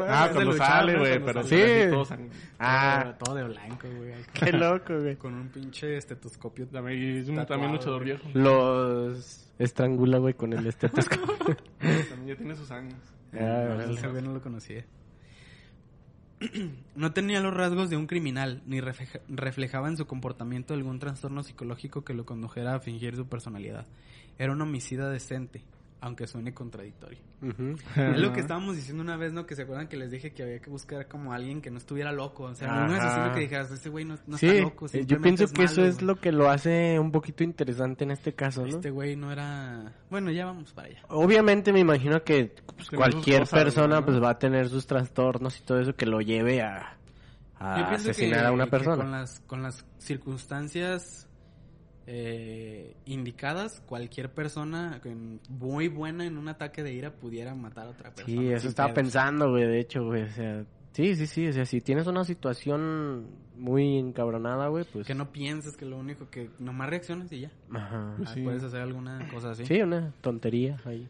Ah, 0.08 0.24
es 0.26 0.30
de 0.30 0.34
cuando 0.34 0.52
sale, 0.54 0.98
güey, 0.98 1.24
pero 1.24 1.42
sí. 1.44 1.62
Todos 1.90 2.12
Ah, 2.58 3.14
Todo 3.22 3.34
de 3.36 3.44
blanco, 3.44 3.86
güey. 3.96 4.14
qué 4.32 4.52
loco, 4.52 4.98
güey. 4.98 5.14
Con 5.16 5.34
un 5.34 5.48
pinche 5.48 5.96
estetoscopio. 5.96 6.66
También 6.66 7.18
es 7.18 7.28
un 7.28 7.36
Tatuado, 7.36 7.60
también 7.62 7.72
luchador 7.72 8.02
viejo. 8.04 8.28
Los 8.34 9.52
estrangula, 9.60 10.18
güey, 10.18 10.34
con 10.34 10.52
el 10.54 10.66
estetoscopio. 10.66 11.56
También 11.78 12.26
ya 12.26 12.36
tiene 12.36 12.56
sus 12.56 12.70
años. 12.72 12.94
Ah, 13.34 13.76
No, 13.76 13.80
ese 13.82 14.08
güey 14.08 14.22
no 14.22 14.32
lo 14.32 14.40
conocía. 14.40 14.84
No 16.96 17.12
tenía 17.12 17.40
los 17.40 17.54
rasgos 17.54 17.90
de 17.90 17.96
un 17.96 18.06
criminal, 18.06 18.62
ni 18.66 18.80
refleja- 18.80 19.20
reflejaba 19.28 19.88
en 19.88 19.96
su 19.96 20.06
comportamiento 20.06 20.74
algún 20.74 20.98
trastorno 20.98 21.42
psicológico 21.42 22.04
que 22.04 22.14
lo 22.14 22.24
condujera 22.26 22.74
a 22.74 22.80
fingir 22.80 23.16
su 23.16 23.26
personalidad. 23.26 23.86
Era 24.38 24.52
un 24.52 24.62
homicida 24.62 25.10
decente, 25.10 25.62
aunque 26.02 26.26
suene 26.26 26.54
contradictorio. 26.54 27.18
Ujú. 27.42 27.76
Es 27.96 28.18
lo 28.18 28.32
que 28.32 28.40
estábamos 28.40 28.76
diciendo 28.76 29.02
una 29.02 29.16
vez, 29.18 29.32
¿no? 29.34 29.44
Que 29.46 29.54
se 29.54 29.62
acuerdan 29.62 29.86
que 29.88 29.96
les 29.98 30.10
dije 30.10 30.32
que 30.32 30.42
había 30.42 30.58
que 30.60 30.70
buscar 30.70 31.08
como 31.08 31.32
alguien 31.34 31.60
que 31.60 31.70
no 31.70 31.76
estuviera 31.78 32.10
loco. 32.12 32.44
O 32.44 32.54
sea, 32.54 32.68
no 32.68 32.86
un 32.86 32.92
Ajá. 32.94 33.06
asesino 33.08 33.34
que 33.34 33.40
dijeras, 33.40 33.70
este 33.70 33.88
güey 33.90 34.04
no, 34.06 34.16
no 34.26 34.38
sí, 34.38 34.46
está 34.48 34.60
loco. 34.62 34.86
eh, 34.92 35.04
yo 35.06 35.20
pienso 35.20 35.44
es 35.44 35.52
que 35.52 35.64
eso 35.64 35.80
malo, 35.82 35.88
es 35.88 35.94
güey". 35.96 36.06
lo 36.06 36.16
que 36.16 36.32
lo 36.32 36.50
hace 36.50 36.98
un 36.98 37.12
poquito 37.12 37.44
interesante 37.44 38.04
en 38.04 38.12
este 38.12 38.34
caso, 38.34 38.62
¿no? 38.62 38.68
Este 38.68 38.90
güey 38.90 39.14
no 39.16 39.30
era... 39.30 39.92
Bueno, 40.10 40.30
ya 40.30 40.46
vamos 40.46 40.72
para 40.72 40.88
allá. 40.88 41.00
Obviamente 41.08 41.72
me 41.72 41.80
imagino 41.80 42.22
que 42.24 42.54
pues, 42.76 42.88
cualquier 42.90 43.40
cosas, 43.40 43.62
persona 43.62 44.00
¿no? 44.00 44.06
pues 44.06 44.22
va 44.22 44.30
a 44.30 44.38
tener 44.38 44.68
sus 44.68 44.86
trastornos 44.86 45.58
y 45.58 45.62
todo 45.64 45.80
eso 45.80 45.94
que 45.94 46.06
lo 46.06 46.20
lleve 46.20 46.62
a, 46.62 46.96
a 47.58 47.90
asesinar 47.92 48.40
que- 48.40 48.46
a 48.46 48.52
una 48.52 48.66
persona. 48.66 48.96
con 48.96 49.10
las, 49.10 49.40
con 49.40 49.62
las 49.62 49.84
circunstancias 49.98 51.26
eh, 52.06 52.96
indicadas, 53.06 53.80
cualquier 53.86 54.32
persona 54.32 55.00
muy 55.48 55.88
buena 55.88 56.26
en 56.26 56.38
un 56.38 56.48
ataque 56.48 56.82
de 56.82 56.92
ira 56.92 57.12
pudiera 57.14 57.54
matar 57.54 57.86
a 57.86 57.90
otra 57.90 58.14
persona. 58.14 58.40
Sí, 58.40 58.48
eso 58.48 58.68
estaba 58.68 58.88
pedos. 58.88 59.04
pensando, 59.04 59.50
güey, 59.50 59.66
de 59.66 59.80
hecho, 59.80 60.04
güey, 60.04 60.22
o 60.22 60.30
sea, 60.30 60.64
sí, 60.92 61.14
sí, 61.14 61.26
sí, 61.26 61.46
o 61.48 61.52
sea, 61.52 61.64
si 61.64 61.80
tienes 61.80 62.06
una 62.06 62.24
situación 62.24 63.28
muy 63.56 63.98
encabronada, 63.98 64.68
güey, 64.68 64.84
pues... 64.90 65.06
Que 65.06 65.14
no 65.14 65.30
pienses 65.32 65.76
que 65.76 65.84
lo 65.84 65.98
único 65.98 66.30
que... 66.30 66.50
Nomás 66.58 66.88
reaccionas 66.88 67.30
y 67.32 67.40
ya. 67.40 67.50
Ajá. 67.72 68.14
Pues 68.16 68.30
Ah, 68.30 68.34
sí. 68.34 68.42
Puedes 68.42 68.64
hacer 68.64 68.80
alguna 68.80 69.28
cosa 69.28 69.50
así. 69.50 69.66
Sí, 69.66 69.80
una 69.82 70.12
tontería 70.22 70.78
ahí. 70.86 71.06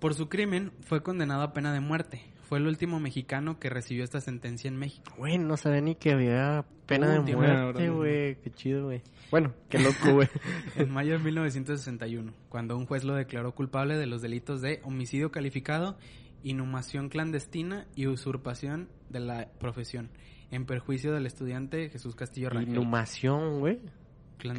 Por 0.00 0.14
su 0.14 0.28
crimen 0.28 0.72
fue 0.80 1.02
condenado 1.02 1.42
a 1.42 1.52
pena 1.52 1.72
de 1.72 1.80
muerte. 1.80 2.20
Fue 2.54 2.60
el 2.60 2.68
último 2.68 3.00
mexicano 3.00 3.58
que 3.58 3.68
recibió 3.68 4.04
esta 4.04 4.20
sentencia 4.20 4.68
en 4.68 4.76
México. 4.76 5.12
Güey, 5.18 5.38
no 5.38 5.56
sabía 5.56 5.80
ni 5.80 5.96
que 5.96 6.12
había 6.12 6.64
pena 6.86 7.08
de 7.08 7.18
Última, 7.18 7.38
muerte, 7.38 7.90
güey, 7.90 8.36
qué 8.42 8.52
chido, 8.52 8.84
güey. 8.84 9.02
Bueno, 9.32 9.52
qué 9.68 9.80
loco, 9.80 10.12
güey. 10.12 10.28
En 10.76 10.88
mayo 10.92 11.14
de 11.14 11.18
1961, 11.18 12.32
cuando 12.48 12.76
un 12.76 12.86
juez 12.86 13.02
lo 13.02 13.16
declaró 13.16 13.56
culpable 13.56 13.96
de 13.96 14.06
los 14.06 14.22
delitos 14.22 14.60
de 14.60 14.80
homicidio 14.84 15.32
calificado, 15.32 15.98
inhumación 16.44 17.08
clandestina 17.08 17.88
y 17.96 18.06
usurpación 18.06 18.88
de 19.08 19.18
la 19.18 19.48
profesión, 19.58 20.10
en 20.52 20.64
perjuicio 20.64 21.12
del 21.12 21.26
estudiante 21.26 21.88
Jesús 21.90 22.14
Castillo 22.14 22.50
Rangel. 22.50 22.68
Inhumación, 22.76 23.58
güey. 23.58 23.80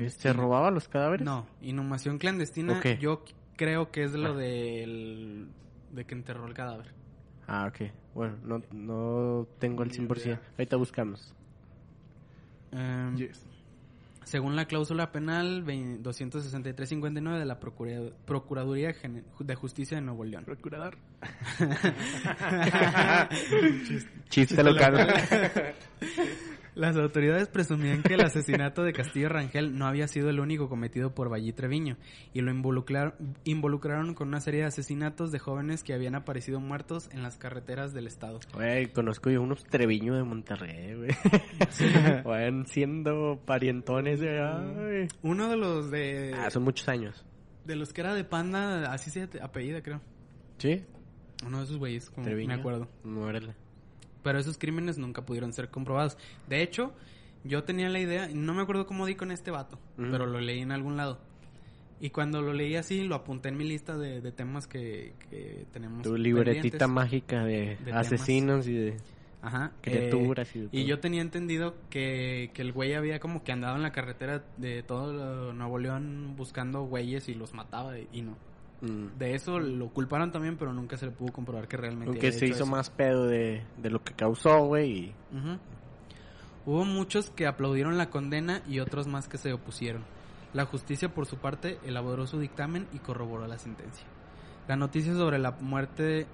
Se 0.10 0.34
robaba 0.34 0.70
los 0.70 0.90
cadáveres. 0.90 1.26
No, 1.26 1.48
inhumación 1.62 2.18
clandestina, 2.18 2.82
yo 3.00 3.24
creo 3.56 3.90
que 3.90 4.04
es 4.04 4.12
lo 4.12 4.34
Ah. 4.34 4.36
del 4.36 5.48
de 5.94 6.04
que 6.04 6.14
enterró 6.14 6.46
el 6.46 6.54
cadáver. 6.54 6.94
Ah, 7.48 7.68
ok. 7.68 7.92
Bueno, 8.14 8.38
no, 8.44 8.62
no 8.72 9.48
tengo 9.60 9.84
el 9.84 9.92
100%. 9.92 10.40
Ahorita 10.58 10.76
buscamos. 10.78 11.34
Em, 12.72 13.16
Yes. 13.18 13.46
Según 14.24 14.56
la 14.56 14.66
cláusula 14.66 15.12
penal 15.12 15.62
20 15.64 16.02
263-59 16.02 17.38
de 17.38 17.46
la 17.46 17.60
Procura- 17.60 18.12
Procuraduría 18.26 18.92
Gene- 18.94 19.24
de 19.40 19.56
Justicia 19.56 19.98
de 19.98 20.02
Nuevo 20.02 20.24
León. 20.26 20.46
Procurador. 20.46 20.98
Chiste 24.30 24.64
local. 24.64 25.08
Las 26.76 26.98
autoridades 26.98 27.48
presumían 27.48 28.04
que 28.04 28.16
el 28.16 28.22
asesinato 28.22 28.84
de 28.84 28.92
Castillo 28.92 29.30
Rangel 29.30 29.78
no 29.78 29.88
había 29.88 30.10
sido 30.10 30.30
el 30.30 30.42
único 30.42 30.68
cometido 30.68 31.16
por 31.16 31.32
Vallí 31.32 31.54
Treviño 31.54 31.96
y 32.34 32.42
lo 32.42 32.52
involucrar- 32.52 33.16
involucraron 33.46 34.14
con 34.14 34.28
una 34.28 34.42
serie 34.42 34.60
de 34.60 34.66
asesinatos 34.68 35.32
de 35.32 35.40
jóvenes 35.40 35.84
que 35.84 35.94
habían 35.94 36.16
aparecido 36.16 36.60
muertos 36.60 37.10
en 37.14 37.24
las 37.24 37.38
carreteras 37.38 37.94
del 37.94 38.08
estado. 38.08 38.42
Güey, 38.54 38.88
conozco 38.92 39.30
yo 39.30 39.42
unos 39.42 39.64
Treviño 39.64 40.16
de 40.16 40.24
Monterrey, 40.24 40.96
güey. 40.96 41.12
Van 42.26 42.66
siendo 42.68 43.40
parientones 43.46 44.20
güey. 44.20 45.08
Uno 45.24 45.48
de 45.50 45.56
los 45.58 45.90
de 45.92 46.34
Ah, 46.38 46.50
son 46.50 46.64
muchos 46.64 46.90
años. 46.90 47.26
de 47.64 47.76
los 47.78 47.94
que 47.94 48.02
era 48.02 48.14
de 48.14 48.26
Panda, 48.26 48.92
así 48.92 49.10
se 49.12 49.30
apellida, 49.42 49.82
creo. 49.82 50.02
¿Sí? 50.58 50.84
Uno 51.46 51.60
de 51.60 51.64
esos 51.64 51.78
güeyes, 51.78 52.10
como 52.10 52.26
Treviño. 52.26 52.50
me 52.50 52.54
acuerdo. 52.60 52.88
Muérele. 53.04 53.54
Pero 54.26 54.40
esos 54.40 54.58
crímenes 54.58 54.98
nunca 54.98 55.24
pudieron 55.24 55.54
ser 55.54 55.70
comprobados. 55.70 56.18
De 56.50 56.64
hecho, 56.64 56.94
yo 57.44 57.64
tenía 57.64 57.90
la 57.90 58.00
idea, 58.00 58.28
no 58.34 58.56
me 58.56 58.64
acuerdo 58.64 58.88
cómo 58.88 59.06
di 59.06 59.14
con 59.14 59.32
este 59.32 59.52
vato, 59.52 59.78
pero 59.98 60.26
lo 60.26 60.40
leí 60.42 60.62
en 60.62 60.72
algún 60.72 60.98
lado. 60.98 61.20
Y 62.02 62.10
cuando 62.10 62.42
lo 62.42 62.52
leí 62.52 62.76
así, 62.76 63.04
lo 63.04 63.14
apunté 63.14 63.50
en 63.50 63.58
mi 63.58 63.66
lista 63.66 63.96
de, 64.00 64.22
de 64.22 64.32
temas 64.32 64.66
que, 64.66 65.14
que 65.30 65.68
tenemos. 65.72 66.02
Tu 66.02 66.18
libretita 66.18 66.88
mágica 66.88 67.46
de, 67.46 67.78
de 67.86 67.94
asesinos 67.94 68.68
y 68.68 68.74
de... 68.74 68.98
Ajá. 69.44 69.74
criaturas 69.82 70.56
y 70.56 70.60
de 70.62 70.66
y 70.66 70.70
todo. 70.70 70.88
yo 70.88 71.00
tenía 71.00 71.22
entendido 71.22 71.76
que, 71.92 72.50
que 72.56 72.64
el 72.64 72.72
güey 72.72 72.96
había 72.96 73.20
como 73.20 73.44
que 73.44 73.52
andado 73.52 73.76
en 73.76 73.84
la 73.84 73.92
carretera 73.92 74.44
de 74.58 74.82
todo 74.82 75.54
Nuevo 75.54 75.78
León 75.78 76.34
buscando 76.36 76.82
güeyes 76.86 77.30
y 77.30 77.36
los 77.36 77.54
mataba 77.54 78.00
y 78.00 78.24
no. 78.24 78.36
Mm. 78.86 79.18
De 79.18 79.36
eso 79.36 79.60
lo 79.60 79.90
culparon 79.90 80.32
también, 80.32 80.58
pero 80.58 80.74
nunca 80.74 80.98
se 80.98 81.06
le 81.08 81.12
pudo 81.12 81.32
comprobar 81.34 81.68
que 81.68 81.78
realmente 81.78 82.12
Aunque 82.12 82.32
se 82.32 82.46
hizo 82.46 82.64
eso. 82.64 82.66
más 82.66 82.90
pedo 82.90 83.26
de, 83.28 83.64
de 83.78 83.90
lo 83.90 84.04
que 84.04 84.14
causó, 84.14 84.66
güey. 84.66 84.92
y-. 84.92 85.16
Hubo 86.66 86.84
muchos 86.84 87.30
que 87.30 87.46
aplaudieron 87.48 87.98
la 87.98 88.10
condena 88.10 88.62
y 88.68 88.80
otros 88.80 89.08
más 89.08 89.28
que 89.28 89.38
se 89.38 89.54
opusieron. 89.54 90.04
La 90.54 90.66
justicia, 90.66 91.14
por 91.14 91.26
su 91.26 91.38
parte, 91.38 91.78
elaboró 91.86 92.26
su 92.28 92.40
dictamen 92.40 92.88
y 92.94 93.00
corroboró 93.00 93.46
la 93.48 93.58
sentencia. 93.60 94.06
La 94.68 94.76
noticia 94.76 95.14
sobre 95.14 95.38
la 95.38 95.52
muerte, 95.52 96.26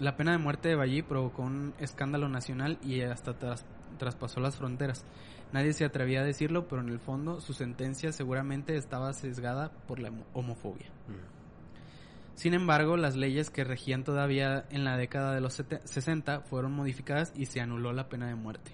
la 0.00 0.16
pena 0.16 0.32
de 0.32 0.38
muerte 0.38 0.68
de 0.70 0.76
Ballí 0.76 1.02
provocó 1.02 1.42
un 1.42 1.74
escándalo 1.78 2.28
nacional 2.28 2.78
y 2.82 3.02
hasta 3.02 3.34
tras- 3.38 3.66
traspasó 3.98 4.40
las 4.40 4.56
fronteras. 4.56 5.04
Nadie 5.52 5.72
se 5.72 5.84
atrevía 5.84 6.20
a 6.20 6.24
decirlo, 6.24 6.66
pero 6.66 6.80
en 6.82 6.88
el 6.88 6.98
fondo 6.98 7.40
su 7.40 7.52
sentencia 7.52 8.10
seguramente 8.12 8.76
estaba 8.76 9.12
sesgada 9.12 9.70
por 9.86 9.98
la 9.98 10.08
homo- 10.08 10.24
homofobia. 10.32 10.86
Sin 12.34 12.54
embargo, 12.54 12.96
las 12.96 13.16
leyes 13.16 13.50
que 13.50 13.64
regían 13.64 14.02
todavía 14.04 14.64
en 14.70 14.84
la 14.84 14.96
década 14.96 15.34
de 15.34 15.40
los 15.40 15.54
sete- 15.54 15.80
60 15.84 16.40
fueron 16.40 16.72
modificadas 16.72 17.32
y 17.36 17.46
se 17.46 17.60
anuló 17.60 17.92
la 17.92 18.08
pena 18.08 18.26
de 18.28 18.34
muerte. 18.34 18.72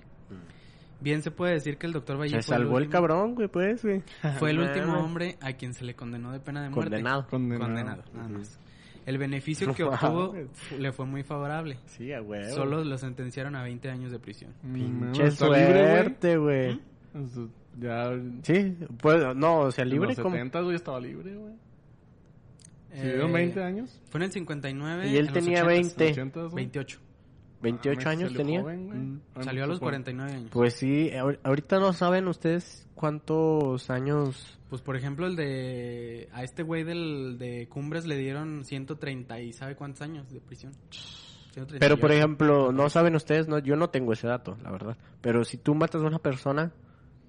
Bien 1.03 1.23
se 1.23 1.31
puede 1.31 1.55
decir 1.55 1.79
que 1.79 1.87
el 1.87 1.93
doctor 1.95 2.21
Valle 2.21 2.43
Se 2.43 2.43
salvó 2.43 2.77
el 2.77 2.85
último, 2.85 2.93
cabrón, 2.93 3.35
güey, 3.35 3.49
pues, 3.49 3.83
güey. 3.83 4.03
fue 4.39 4.51
el 4.51 4.59
último 4.61 4.99
hombre 4.99 5.39
a 5.41 5.55
quien 5.55 5.73
se 5.73 5.85
le 5.85 5.95
condenó 5.95 6.31
de 6.33 6.41
pena 6.41 6.63
de 6.63 6.69
muerte. 6.69 6.91
Condenado. 6.91 7.27
Condenado. 7.29 7.67
Condenado, 7.67 8.03
nada 8.13 8.29
más. 8.29 8.59
El 9.07 9.17
beneficio 9.17 9.73
que 9.75 9.83
obtuvo 9.83 10.35
le 10.79 10.93
fue 10.93 11.07
muy 11.07 11.23
favorable. 11.23 11.79
Sí, 11.87 12.13
a 12.13 12.21
huevo. 12.21 12.55
Solo 12.55 12.85
lo 12.85 12.99
sentenciaron 12.99 13.57
a 13.57 13.63
20 13.63 13.89
años 13.91 14.13
de 14.13 14.19
prisión. 14.19 14.53
Pinche 14.63 15.27
Está 15.27 15.47
libre, 15.47 15.73
güey. 15.73 15.87
suerte, 15.95 16.37
güey. 16.37 16.75
¿Mm? 17.15 17.47
Ya. 17.81 18.11
Sí, 18.43 18.77
pues, 19.01 19.37
no, 19.37 19.61
o 19.61 19.71
sea, 19.71 19.85
En 19.85 19.91
libre 19.91 20.09
los 20.09 20.19
como... 20.19 20.35
70, 20.37 20.61
güey, 20.61 20.77
estaba 20.77 21.01
libre, 21.01 21.35
güey. 21.35 21.55
Si 22.93 22.99
Eh, 23.01 23.05
dieron 23.13 23.33
20 23.33 23.63
años. 23.63 24.01
Fue 24.11 24.19
en 24.19 24.25
el 24.25 24.33
59. 24.33 25.09
Y 25.09 25.17
él 25.17 25.33
tenía 25.33 25.63
80s, 25.65 25.67
20. 25.97 26.11
80, 26.13 26.41
güey. 26.43 26.55
28. 26.55 27.01
28 27.63 28.09
Ah, 28.09 28.13
años 28.13 28.35
tenía. 28.35 28.61
joven. 28.63 29.15
Mm. 29.35 29.43
Salió 29.43 29.63
a 29.65 29.67
pues, 29.67 29.69
los 29.69 29.81
bueno. 29.81 29.93
49 29.97 30.33
años. 30.33 30.51
Pues 30.51 30.75
sí, 30.75 31.11
ahor- 31.11 31.39
ahorita 31.43 31.79
no 31.79 31.93
saben 31.93 32.27
ustedes 32.27 32.89
cuántos 32.95 33.91
años... 33.91 34.59
Pues 34.71 34.83
por 34.83 34.97
ejemplo 34.97 35.27
el 35.27 35.35
de 35.37 36.29
a 36.33 36.43
este 36.45 36.63
güey 36.63 36.85
del 36.85 37.37
de 37.39 37.69
Cumbres 37.69 38.07
le 38.07 38.17
dieron 38.17 38.65
130 38.65 39.41
y 39.41 39.53
sabe 39.53 39.75
cuántos 39.77 40.01
años 40.03 40.31
de 40.33 40.41
prisión. 40.41 40.73
138. 41.53 41.79
Pero 41.81 41.99
por 41.99 42.13
ejemplo, 42.13 42.73
no 42.73 42.89
saben 42.89 43.15
ustedes, 43.17 43.49
no, 43.49 43.59
yo 43.59 43.75
no 43.77 43.91
tengo 43.91 44.13
ese 44.13 44.29
dato, 44.29 44.57
la 44.63 44.71
verdad. 44.71 44.97
Pero 45.21 45.45
si 45.45 45.57
tú 45.59 45.75
matas 45.75 46.03
a 46.03 46.07
una 46.07 46.19
persona, 46.21 46.73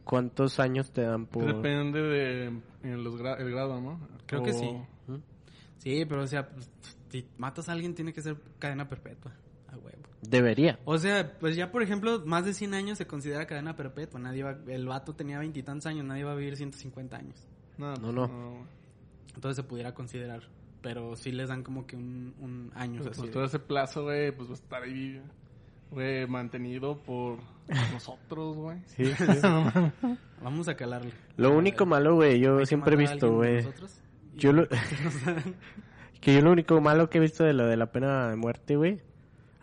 ¿cuántos 0.03 0.59
años 0.59 0.91
te 0.91 1.01
dan 1.01 1.25
por...? 1.25 1.45
Depende 1.45 1.99
de 2.01 2.45
en 2.83 3.03
los 3.03 3.15
gra- 3.19 3.39
el 3.39 3.49
grado, 3.51 3.81
¿no? 3.81 3.99
Creo 4.27 4.43
que 4.43 4.51
O- 4.51 4.53
sí. 4.53 4.69
Sí, 5.81 6.05
pero 6.05 6.21
o 6.21 6.27
sea, 6.27 6.47
pues, 6.47 6.69
si 7.09 7.27
matas 7.37 7.67
a 7.67 7.71
alguien 7.71 7.95
tiene 7.95 8.13
que 8.13 8.21
ser 8.21 8.37
cadena 8.59 8.87
perpetua. 8.87 9.33
A 9.67 9.77
huevo. 9.77 10.03
Debería. 10.21 10.79
O 10.85 10.97
sea, 10.97 11.39
pues 11.39 11.55
ya 11.55 11.71
por 11.71 11.81
ejemplo, 11.81 12.23
más 12.25 12.45
de 12.45 12.53
100 12.53 12.73
años 12.75 12.97
se 12.99 13.07
considera 13.07 13.47
cadena 13.47 13.75
perpetua. 13.75 14.19
Nadie 14.19 14.43
va, 14.43 14.57
el 14.67 14.85
vato 14.85 15.15
tenía 15.15 15.39
veintitantos 15.39 15.87
años, 15.87 16.05
nadie 16.05 16.23
va 16.23 16.33
a 16.33 16.35
vivir 16.35 16.55
150 16.55 17.17
años. 17.17 17.47
No, 17.77 17.95
No, 17.95 18.01
pues, 18.01 18.13
no. 18.13 18.67
Entonces 19.33 19.55
se 19.55 19.63
pudiera 19.63 19.93
considerar. 19.93 20.43
Pero 20.83 21.15
sí 21.15 21.31
les 21.31 21.49
dan 21.49 21.63
como 21.63 21.87
que 21.87 21.95
un, 21.95 22.35
un 22.39 22.71
año. 22.75 22.99
Pues, 23.01 23.11
así 23.11 23.21
pues, 23.21 23.31
todo 23.31 23.45
ese 23.45 23.59
plazo, 23.59 24.03
güey, 24.03 24.31
pues 24.31 24.49
va 24.49 24.53
a 24.53 24.55
estar 24.55 24.83
ahí, 24.83 25.21
güey, 25.89 26.27
mantenido 26.27 27.01
por 27.01 27.39
nosotros, 27.91 28.55
güey. 28.57 28.77
Sí, 28.85 29.05
sí. 29.05 29.25
Vamos 30.43 30.67
a 30.67 30.75
calarle. 30.75 31.11
Lo 31.37 31.55
único 31.55 31.85
malo, 31.85 32.15
güey, 32.15 32.39
yo 32.39 32.65
siempre 32.65 32.95
he 32.95 32.97
visto, 32.97 33.31
güey. 33.31 33.57
nosotros 33.57 34.01
Yo 34.35 34.53
lo... 34.53 34.67
que 36.21 36.33
yo 36.35 36.41
lo 36.41 36.51
único 36.51 36.79
malo 36.81 37.09
que 37.09 37.17
he 37.17 37.21
visto 37.21 37.43
de 37.43 37.53
lo 37.53 37.65
de 37.65 37.77
la 37.77 37.91
pena 37.91 38.29
de 38.29 38.35
muerte, 38.35 38.75
güey. 38.75 39.01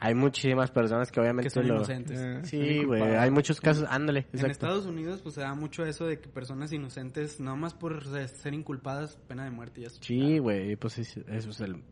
Hay 0.01 0.15
muchísimas 0.15 0.71
personas 0.71 1.11
que 1.11 1.19
obviamente 1.21 1.49
que 1.49 1.51
son 1.51 1.67
lo... 1.67 1.75
inocentes. 1.77 2.21
Eh, 2.21 2.41
Sí, 2.45 2.85
güey, 2.85 3.03
hay 3.17 3.31
muchos 3.33 3.61
casos, 3.61 3.85
ándale, 3.91 4.27
En. 4.33 4.49
Estados 4.49 4.87
Unidos, 4.87 5.21
pues 5.23 5.35
se 5.35 5.41
da 5.41 5.55
mucho 5.55 5.85
eso 5.85 6.07
de 6.07 6.21
que 6.21 6.29
personas 6.29 6.73
inocentes, 6.73 7.41
nada 7.41 7.57
más 7.57 7.75
por 7.75 8.05
ser 8.29 8.55
inculpadas, 8.55 9.17
pena 9.27 9.43
de 9.45 9.51
muerte 9.51 9.81
y 9.81 9.85
eso. 9.87 9.99
Sí, 10.01 10.39
güey, 10.39 10.77
pues 10.77 10.99
es- 10.99 11.17
eso 11.17 11.51
es 11.51 11.61
el 11.61 11.83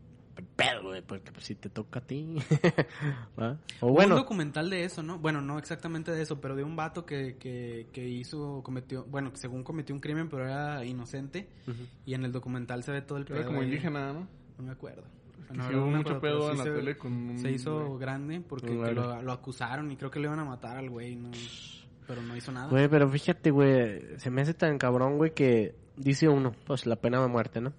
pedo, 0.45 0.83
güey, 0.83 1.01
porque 1.01 1.31
pues 1.31 1.45
si 1.45 1.55
te 1.55 1.69
toca 1.69 1.99
a 1.99 2.01
ti. 2.01 2.37
O 3.79 3.87
Hubo 3.87 3.93
bueno, 3.93 4.15
un 4.15 4.21
documental 4.21 4.69
de 4.69 4.83
eso, 4.83 5.03
¿no? 5.03 5.19
Bueno, 5.19 5.41
no 5.41 5.57
exactamente 5.59 6.11
de 6.11 6.21
eso, 6.21 6.39
pero 6.41 6.55
de 6.55 6.63
un 6.63 6.75
vato 6.75 7.05
que, 7.05 7.37
que, 7.37 7.87
que 7.91 8.07
hizo, 8.07 8.61
cometió, 8.63 9.05
bueno, 9.05 9.31
que 9.31 9.37
según 9.37 9.63
cometió 9.63 9.93
un 9.95 10.01
crimen, 10.01 10.29
pero 10.29 10.43
era 10.45 10.83
inocente. 10.85 11.47
Y 12.05 12.13
en 12.13 12.23
el 12.25 12.31
documental 12.31 12.83
se 12.83 12.91
ve 12.91 13.01
todo 13.01 13.17
el 13.17 13.25
pedo. 13.25 13.37
Era 13.37 13.45
como 13.47 13.59
ahí. 13.59 13.65
indígena, 13.65 14.13
¿no? 14.13 14.27
No 14.57 14.63
me 14.63 14.71
acuerdo. 14.71 15.03
que 15.47 15.53
No, 15.55 15.67
sí 15.67 15.73
no 15.73 15.81
hubo 15.83 15.91
me 15.91 15.97
mucho 15.97 16.15
acuerdo, 16.15 16.21
pero 16.21 16.39
pedo 16.39 16.45
sí 16.47 16.51
en 16.51 16.57
la 16.57 16.63
se- 16.63 16.71
tele 16.71 16.97
con 16.97 17.11
un 17.13 17.37
Se 17.39 17.51
hizo 17.51 17.85
güey. 17.87 17.99
grande 17.99 18.41
porque 18.41 18.67
que 18.67 18.75
güey. 18.75 18.95
lo, 18.95 19.21
lo 19.21 19.31
acusaron 19.31 19.91
y 19.91 19.95
creo 19.97 20.09
que 20.11 20.19
le 20.19 20.25
iban 20.27 20.39
a 20.39 20.45
matar 20.45 20.77
al 20.77 20.89
güey, 20.89 21.15
no, 21.15 21.29
pero 22.07 22.21
no 22.21 22.35
hizo 22.35 22.51
nada. 22.51 22.69
güey, 22.69 22.87
pero 22.87 23.07
fíjate, 23.09 23.51
güey, 23.51 24.01
se 24.19 24.29
me 24.31 24.41
hace 24.41 24.53
tan 24.53 24.77
cabrón, 24.77 25.17
güey, 25.17 25.33
que 25.33 25.75
dice 25.95 26.27
uno, 26.27 26.53
pues 26.65 26.85
la 26.85 26.95
pena 26.95 27.21
de 27.21 27.27
muerte, 27.27 27.61
¿no? 27.61 27.73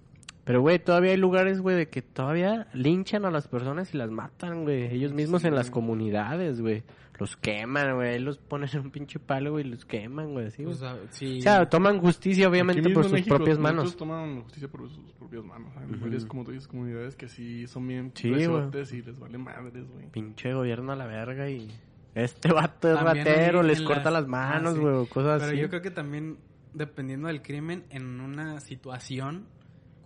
Pero, 0.49 0.61
güey, 0.61 0.79
todavía 0.79 1.11
hay 1.11 1.17
lugares, 1.17 1.61
güey, 1.61 1.75
de 1.75 1.89
que 1.89 2.01
todavía 2.01 2.65
linchan 2.73 3.23
a 3.23 3.29
las 3.29 3.47
personas 3.47 3.93
y 3.93 3.97
las 3.97 4.09
matan, 4.09 4.63
güey. 4.63 4.85
Ellos 4.95 5.13
mismos 5.13 5.43
en 5.45 5.53
las 5.53 5.69
comunidades, 5.69 6.59
güey. 6.59 6.81
Los 7.19 7.37
queman, 7.37 7.93
güey. 7.93 8.13
Ahí 8.15 8.19
los 8.19 8.39
ponen 8.39 8.67
en 8.73 8.79
un 8.79 8.89
pinche 8.89 9.19
palo, 9.19 9.51
güey, 9.51 9.67
y 9.67 9.69
los 9.69 9.85
queman, 9.85 10.33
güey, 10.33 10.47
así, 10.47 10.63
güey. 10.63 10.75
Pues, 10.75 10.89
ah, 10.91 10.97
sí. 11.11 11.37
O 11.37 11.41
sea, 11.43 11.69
toman 11.69 11.99
justicia, 11.99 12.49
obviamente, 12.49 12.89
por 12.89 13.03
sus 13.03 13.13
México, 13.13 13.35
propias 13.35 13.59
manos. 13.59 13.95
toman 13.95 14.41
justicia 14.41 14.67
por 14.67 14.89
sus 14.89 15.13
propias 15.19 15.43
manos. 15.45 15.71
Hay 15.77 15.85
Ujú. 15.91 15.99
varias, 16.05 16.25
como 16.25 16.43
tú 16.43 16.49
dices, 16.51 16.67
comunidades 16.67 17.15
que 17.15 17.27
sí 17.27 17.67
son 17.67 17.87
bien 17.87 18.11
Sí, 18.15 18.29
güey. 18.29 18.45
y 18.91 19.01
les 19.03 19.19
vale 19.19 19.37
madres, 19.37 19.87
güey. 19.87 20.07
Pinche 20.07 20.51
gobierno 20.51 20.93
a 20.93 20.95
la 20.95 21.05
verga 21.05 21.47
y... 21.47 21.67
Este 22.15 22.51
vato 22.51 22.91
es 22.91 22.95
También 23.03 23.23
ratero, 23.23 23.61
les 23.61 23.81
en 23.81 23.85
corta 23.85 24.09
las- 24.09 24.27
manos, 24.27 24.71
Ah, 24.71 24.75
sí. 24.75 24.79
güey, 24.81 24.95
o 24.95 25.05
cosas 25.05 25.41
Pero 25.41 25.51
así. 25.51 25.61
yo 25.61 25.69
creo 25.69 25.83
que 25.83 25.91
también, 25.91 26.37
dependiendo 26.73 27.27
del 27.27 27.43
crimen, 27.43 27.83
en 27.91 28.19
una 28.19 28.59
situación, 28.61 29.45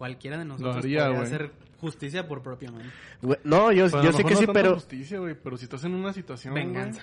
cualquiera 0.04 0.38
de 0.38 0.44
nosotros 0.44 0.76
haría, 0.76 1.06
podría 1.06 1.18
güey. 1.18 1.22
hacer 1.34 1.52
justicia 1.80 2.28
por 2.28 2.42
propia 2.44 2.70
mano. 2.72 2.90
Güey, 3.22 3.40
No, 3.46 3.72
yo, 3.72 3.86
a 3.86 4.04
yo 4.04 4.12
sé 4.12 4.26
que 4.26 4.34
no 4.34 4.40
sí, 4.42 4.48
pero... 4.52 4.74
justicia, 4.74 5.18
güey, 5.20 5.34
pero 5.42 5.56
si 5.56 5.64
estás 5.64 5.82
en 5.86 5.94
una 5.94 6.12
situación, 6.12 6.54
Venganza. 6.54 7.02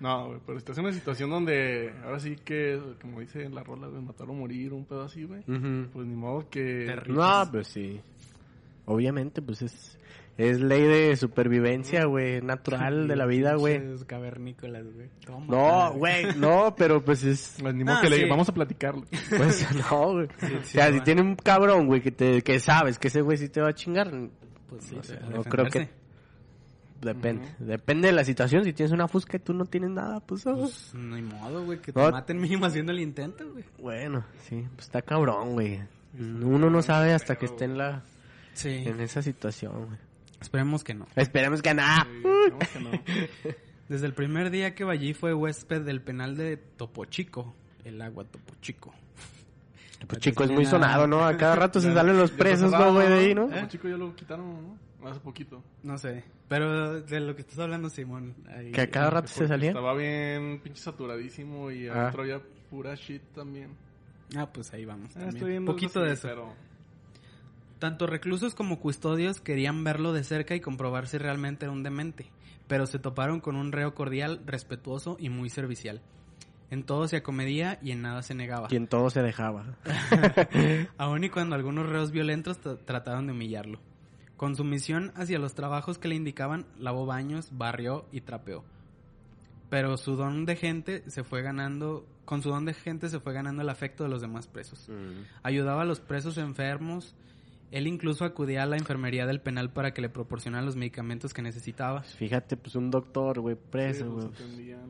No, 0.00 0.26
güey, 0.26 0.40
pero 0.44 0.58
si 0.58 0.62
estás 0.62 0.78
en 0.78 0.86
una 0.86 0.92
situación 0.92 1.30
donde 1.30 1.94
ahora 2.04 2.18
sí 2.18 2.34
que, 2.44 2.80
como 3.00 3.20
dice 3.20 3.44
en 3.44 3.54
la 3.54 3.62
rola, 3.62 3.86
güey, 3.86 4.02
matar 4.02 4.28
o 4.28 4.32
morir, 4.32 4.72
un 4.72 4.84
pedo 4.86 5.02
así, 5.02 5.22
güey. 5.22 5.42
Ujú. 5.46 5.88
Pues 5.92 6.04
ni 6.04 6.16
modo 6.16 6.50
que... 6.50 6.84
Terrible. 6.86 7.14
No, 7.22 7.48
pues 7.52 7.68
sí. 7.68 8.00
Obviamente, 8.86 9.40
pues 9.40 9.62
es... 9.62 9.98
Es 10.40 10.58
ley 10.60 10.82
de 10.84 11.16
supervivencia, 11.16 12.04
güey, 12.06 12.40
natural 12.40 13.08
de 13.08 13.16
la 13.16 13.26
vida, 13.26 13.56
güey. 13.56 13.80
Cavernícolas, 14.06 14.84
güey. 14.94 15.08
No, 15.48 15.92
güey, 15.92 16.34
no, 16.36 16.74
pero 16.76 17.04
pues 17.04 17.22
es... 17.24 17.56
Pues 17.60 17.74
ni 17.74 17.84
modo 17.84 17.96
Ah, 17.98 18.00
que 18.00 18.08
le 18.10 18.16
sí. 18.16 18.24
vamos 18.28 18.48
a 18.48 18.54
platicarlo. 18.54 19.04
Pues 19.36 19.66
no, 19.90 20.12
güey. 20.12 20.28
sí, 20.38 20.54
o 20.54 20.64
sea, 20.64 20.92
si 20.92 21.00
tiene 21.02 21.20
un 21.20 21.34
cabrón, 21.36 21.86
güey, 21.86 22.00
que, 22.00 22.10
te, 22.10 22.40
que 22.42 22.58
sabes 22.58 22.98
que 22.98 23.08
ese 23.08 23.20
güey 23.20 23.36
sí 23.36 23.48
te 23.48 23.60
va 23.60 23.68
a 23.68 23.74
chingar, 23.74 24.10
Pues 24.68 24.84
sí, 24.84 24.96
no 24.96 25.02
sé, 25.02 25.18
no 25.30 25.42
creo 25.44 25.66
que- 25.66 25.90
depende. 27.02 27.46
Depende 27.58 28.08
de 28.08 28.12
la 28.12 28.24
situación. 28.24 28.64
Si 28.64 28.72
tienes 28.72 28.92
una 28.92 29.08
fusca 29.08 29.36
y 29.36 29.40
tú 29.40 29.52
no 29.54 29.64
tienes 29.66 29.90
nada, 29.90 30.20
pues... 30.20 30.46
ah, 30.46 30.54
Pues 30.56 30.92
no 30.94 31.16
hay 31.16 31.22
modo, 31.22 31.64
güey, 31.64 31.78
que 31.80 31.92
te 31.92 32.00
No. 32.00 32.10
maten 32.10 32.40
mínimo 32.40 32.66
haciendo 32.66 32.92
el 32.92 33.00
intento, 33.00 33.44
güey. 33.52 33.64
Bueno, 33.78 34.24
sí, 34.48 34.64
pues 34.74 34.86
está 34.86 35.02
cabrón, 35.02 35.52
güey. 35.52 35.80
Uno 36.18 36.70
no 36.70 36.82
sabe 36.82 37.12
hasta 37.12 37.36
que 37.36 37.46
esté 37.46 37.64
en 37.66 37.78
la 37.78 38.02
Sí. 38.52 38.82
en 38.86 39.00
esa 39.00 39.22
situación, 39.22 39.86
güey. 39.86 39.98
Esperemos 40.40 40.82
que 40.84 40.94
no. 40.94 41.06
Esperemos 41.16 41.62
que 41.62 41.74
nada. 41.74 42.04
Sí, 42.10 42.22
esperemos 42.26 42.68
que 42.68 42.80
no. 42.80 42.90
Desde 43.88 44.06
el 44.06 44.14
primer 44.14 44.50
día 44.50 44.74
que 44.74 44.84
Ballí 44.84 45.14
fue 45.14 45.34
huésped 45.34 45.82
del 45.82 46.00
penal 46.00 46.36
de 46.36 46.56
Topo 46.56 47.04
Chico, 47.06 47.54
el 47.84 48.00
agua 48.00 48.24
Topo 48.24 48.54
Chico. 48.60 48.94
Pues 50.06 50.20
chico, 50.20 50.44
es 50.44 50.50
muy 50.50 50.64
sonado, 50.64 51.06
¿no? 51.06 51.24
A 51.26 51.36
cada 51.36 51.56
rato 51.56 51.78
se 51.80 51.92
salen 51.92 52.16
los 52.16 52.30
presos, 52.30 52.72
¿no, 52.72 52.92
güey? 52.94 53.06
De 53.08 53.14
ahí, 53.14 53.34
¿no? 53.34 53.48
Como 53.48 53.68
chico 53.68 53.86
ya 53.88 53.96
lo 53.98 54.14
quitaron, 54.16 54.78
¿no? 55.02 55.08
Hace 55.08 55.20
poquito. 55.20 55.62
No 55.82 55.98
sé. 55.98 56.24
Pero 56.48 57.00
de 57.02 57.20
lo 57.20 57.34
que 57.34 57.42
estás 57.42 57.58
hablando, 57.58 57.90
Simón. 57.90 58.34
ahí- 58.48 58.72
Que 58.72 58.80
a 58.82 58.90
cada 58.90 59.10
rato 59.10 59.28
se 59.28 59.46
salía. 59.46 59.70
Estaba 59.70 59.94
bien 59.94 60.60
pinche 60.62 60.80
saturadísimo 60.80 61.70
y 61.70 61.88
Ah. 61.88 62.00
adentro 62.02 62.22
había 62.22 62.40
pura 62.70 62.94
shit 62.94 63.22
también. 63.34 63.70
Ah, 64.36 64.46
pues 64.50 64.72
ahí 64.72 64.84
vamos. 64.86 65.10
Ah, 65.10 65.14
también. 65.14 65.34
estoy 65.36 65.50
viendo 65.50 65.72
Poquito 65.72 66.00
de 66.02 66.12
eso. 66.12 66.28
Pero 66.28 66.54
Tanto 67.80 68.06
reclusos 68.06 68.54
como 68.54 68.78
custodios 68.78 69.40
querían 69.40 69.82
verlo 69.82 70.12
de 70.12 70.22
cerca 70.22 70.54
y 70.54 70.60
comprobar 70.60 71.08
si 71.08 71.18
realmente 71.18 71.64
era 71.64 71.72
un 71.72 71.82
demente, 71.82 72.26
pero 72.68 72.86
se 72.86 72.98
toparon 72.98 73.40
con 73.40 73.56
un 73.56 73.72
reo 73.72 73.94
cordial, 73.94 74.42
respetuoso 74.46 75.16
y 75.18 75.30
muy 75.30 75.48
servicial. 75.50 76.00
En 76.70 76.84
todo 76.84 77.08
se 77.08 77.16
acomedía 77.16 77.78
y 77.82 77.90
en 77.90 78.02
nada 78.02 78.22
se 78.22 78.34
negaba. 78.34 78.68
Y 78.70 78.76
en 78.76 78.86
todo 78.86 79.10
se 79.10 79.22
dejaba. 79.22 79.76
Aun 80.98 81.24
y 81.24 81.30
cuando 81.30 81.56
algunos 81.56 81.88
reos 81.88 82.12
violentos 82.12 82.60
tra- 82.60 82.78
trataron 82.84 83.26
de 83.26 83.32
humillarlo. 83.32 83.80
Con 84.36 84.54
su 84.56 84.62
misión 84.62 85.12
hacia 85.16 85.38
los 85.38 85.54
trabajos 85.54 85.98
que 85.98 86.08
le 86.08 86.14
indicaban, 86.14 86.66
lavó 86.78 87.06
baños, 87.06 87.48
barrió 87.52 88.06
y 88.12 88.20
trapeó. 88.20 88.62
Pero 89.68 89.96
su 89.96 90.16
don 90.16 90.44
de 90.46 90.56
gente 90.56 91.02
se 91.10 91.24
fue 91.24 91.42
ganando, 91.42 92.06
con 92.24 92.42
su 92.42 92.50
don 92.50 92.64
de 92.66 92.74
gente 92.74 93.08
se 93.08 93.20
fue 93.20 93.32
ganando 93.32 93.62
el 93.62 93.68
afecto 93.68 94.04
de 94.04 94.10
los 94.10 94.20
demás 94.20 94.46
presos. 94.46 94.88
Ayudaba 95.42 95.82
a 95.82 95.86
los 95.86 96.00
presos 96.00 96.38
enfermos 96.38 97.14
Él 97.70 97.86
incluso 97.86 98.24
acudía 98.24 98.64
a 98.64 98.66
la 98.66 98.76
enfermería 98.76 99.26
del 99.26 99.40
penal 99.40 99.72
para 99.72 99.92
que 99.94 100.02
le 100.02 100.08
proporcionaran 100.08 100.66
los 100.66 100.76
medicamentos 100.76 101.32
que 101.32 101.42
necesitaba. 101.42 102.02
Fíjate, 102.02 102.56
pues 102.56 102.74
un 102.74 102.90
doctor, 102.90 103.40
güey, 103.40 103.56
preso, 103.56 104.10
güey. 104.10 104.28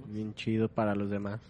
Bien 0.06 0.34
chido 0.34 0.68
para 0.68 0.94
los 0.94 1.10
demás. 1.10 1.40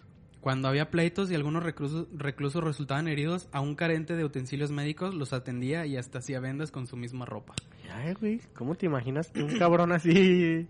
Cuando 0.41 0.67
había 0.67 0.89
pleitos 0.89 1.29
y 1.29 1.35
algunos 1.35 1.61
reclusos, 1.63 2.07
reclusos 2.13 2.63
resultaban 2.63 3.07
heridos, 3.07 3.47
aún 3.51 3.75
carente 3.75 4.15
de 4.15 4.25
utensilios 4.25 4.71
médicos, 4.71 5.13
los 5.13 5.33
atendía 5.33 5.85
y 5.85 5.97
hasta 5.97 6.17
hacía 6.17 6.39
vendas 6.39 6.71
con 6.71 6.87
su 6.87 6.97
misma 6.97 7.25
ropa. 7.25 7.53
Ay, 7.93 8.15
güey, 8.15 8.41
¿cómo 8.55 8.73
te 8.73 8.87
imaginas 8.87 9.29
que 9.29 9.43
un 9.43 9.59
cabrón 9.59 9.91
así? 9.91 10.67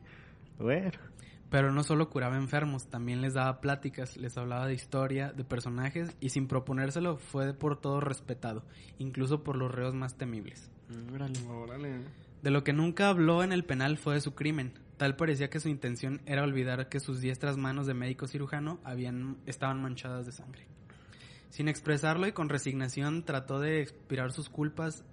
Bueno, 0.60 0.92
Pero 1.52 1.74
no 1.74 1.84
solo 1.84 2.10
curaba 2.10 2.38
enfermos, 2.38 2.88
también 2.88 3.20
les 3.20 3.34
daba 3.34 3.60
pláticas, 3.60 4.16
les 4.16 4.38
hablaba 4.38 4.68
de 4.68 4.74
historia, 4.74 5.34
de 5.34 5.44
personajes 5.44 6.16
y 6.22 6.30
sin 6.30 6.48
proponérselo 6.48 7.18
fue 7.18 7.54
por 7.54 7.80
todo 7.80 8.00
respetado, 8.00 8.64
incluso 9.00 9.44
por 9.44 9.58
los 9.58 9.70
reos 9.70 9.94
más 9.94 10.18
temibles. 10.18 10.72
Órale. 11.50 12.06
De 12.42 12.52
lo 12.52 12.64
que 12.64 12.72
nunca 12.72 13.10
habló 13.10 13.44
en 13.44 13.52
el 13.52 13.66
penal 13.66 13.98
fue 13.98 14.14
de 14.14 14.22
su 14.22 14.34
crimen. 14.34 14.72
Tal 14.96 15.18
parecía 15.18 15.50
que 15.50 15.60
su 15.60 15.68
intención 15.68 16.22
era 16.26 16.44
olvidar 16.44 16.88
que 16.88 17.02
sus 17.02 17.20
diestras 17.20 17.58
manos 17.58 17.86
de 17.86 17.96
médico 17.96 18.28
cirujano 18.28 18.80
habían, 18.86 19.36
estaban 19.46 19.82
manchadas 19.82 20.26
de 20.26 20.32
sangre. 20.32 20.68
Sin 21.50 21.68
expresarlo 21.68 22.28
y 22.28 22.32
con 22.32 22.48
resignación 22.48 23.24
trató 23.26 23.60
de 23.60 23.82
expiar 23.82 24.32
sus 24.32 24.48
culpas, 24.48 25.04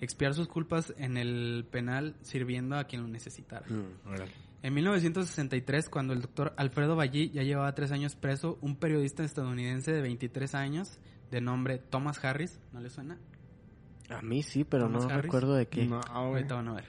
expiar 0.00 0.34
sus 0.34 0.48
culpas 0.48 0.92
en 0.98 1.16
el 1.16 1.64
penal 1.70 2.16
sirviendo 2.22 2.76
a 2.76 2.84
quien 2.84 3.02
lo 3.02 3.08
necesitara. 3.08 3.66
En 4.62 4.74
1963, 4.74 5.88
cuando 5.88 6.12
el 6.12 6.20
doctor 6.20 6.52
Alfredo 6.56 6.94
Ballí 6.94 7.30
ya 7.30 7.42
llevaba 7.42 7.74
tres 7.74 7.92
años 7.92 8.14
preso, 8.14 8.58
un 8.60 8.76
periodista 8.76 9.24
estadounidense 9.24 9.92
de 9.92 10.02
23 10.02 10.54
años, 10.54 10.98
de 11.30 11.40
nombre 11.40 11.78
Thomas 11.78 12.22
Harris, 12.22 12.60
¿no 12.72 12.80
le 12.80 12.90
suena? 12.90 13.18
A 14.10 14.20
mí 14.20 14.42
sí, 14.42 14.64
pero 14.64 14.84
Thomas 14.84 15.04
no 15.04 15.10
Harris. 15.10 15.22
recuerdo 15.24 15.54
de 15.54 15.66
qué. 15.66 15.86
No. 15.86 16.00
Ahorita 16.10 16.56
van 16.56 16.68
a 16.68 16.74
ver. 16.74 16.84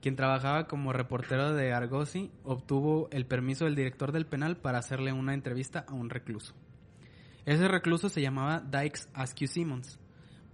Quien 0.00 0.14
trabajaba 0.16 0.66
como 0.66 0.92
reportero 0.92 1.52
de 1.52 1.72
Argosy 1.72 2.30
obtuvo 2.44 3.08
el 3.10 3.26
permiso 3.26 3.64
del 3.64 3.74
director 3.74 4.12
del 4.12 4.26
penal 4.26 4.56
para 4.56 4.78
hacerle 4.78 5.12
una 5.12 5.34
entrevista 5.34 5.84
a 5.88 5.94
un 5.94 6.10
recluso. 6.10 6.54
Ese 7.44 7.66
recluso 7.68 8.08
se 8.08 8.22
llamaba 8.22 8.60
Dykes 8.60 9.08
Askew 9.14 9.48
Simmons, 9.48 9.98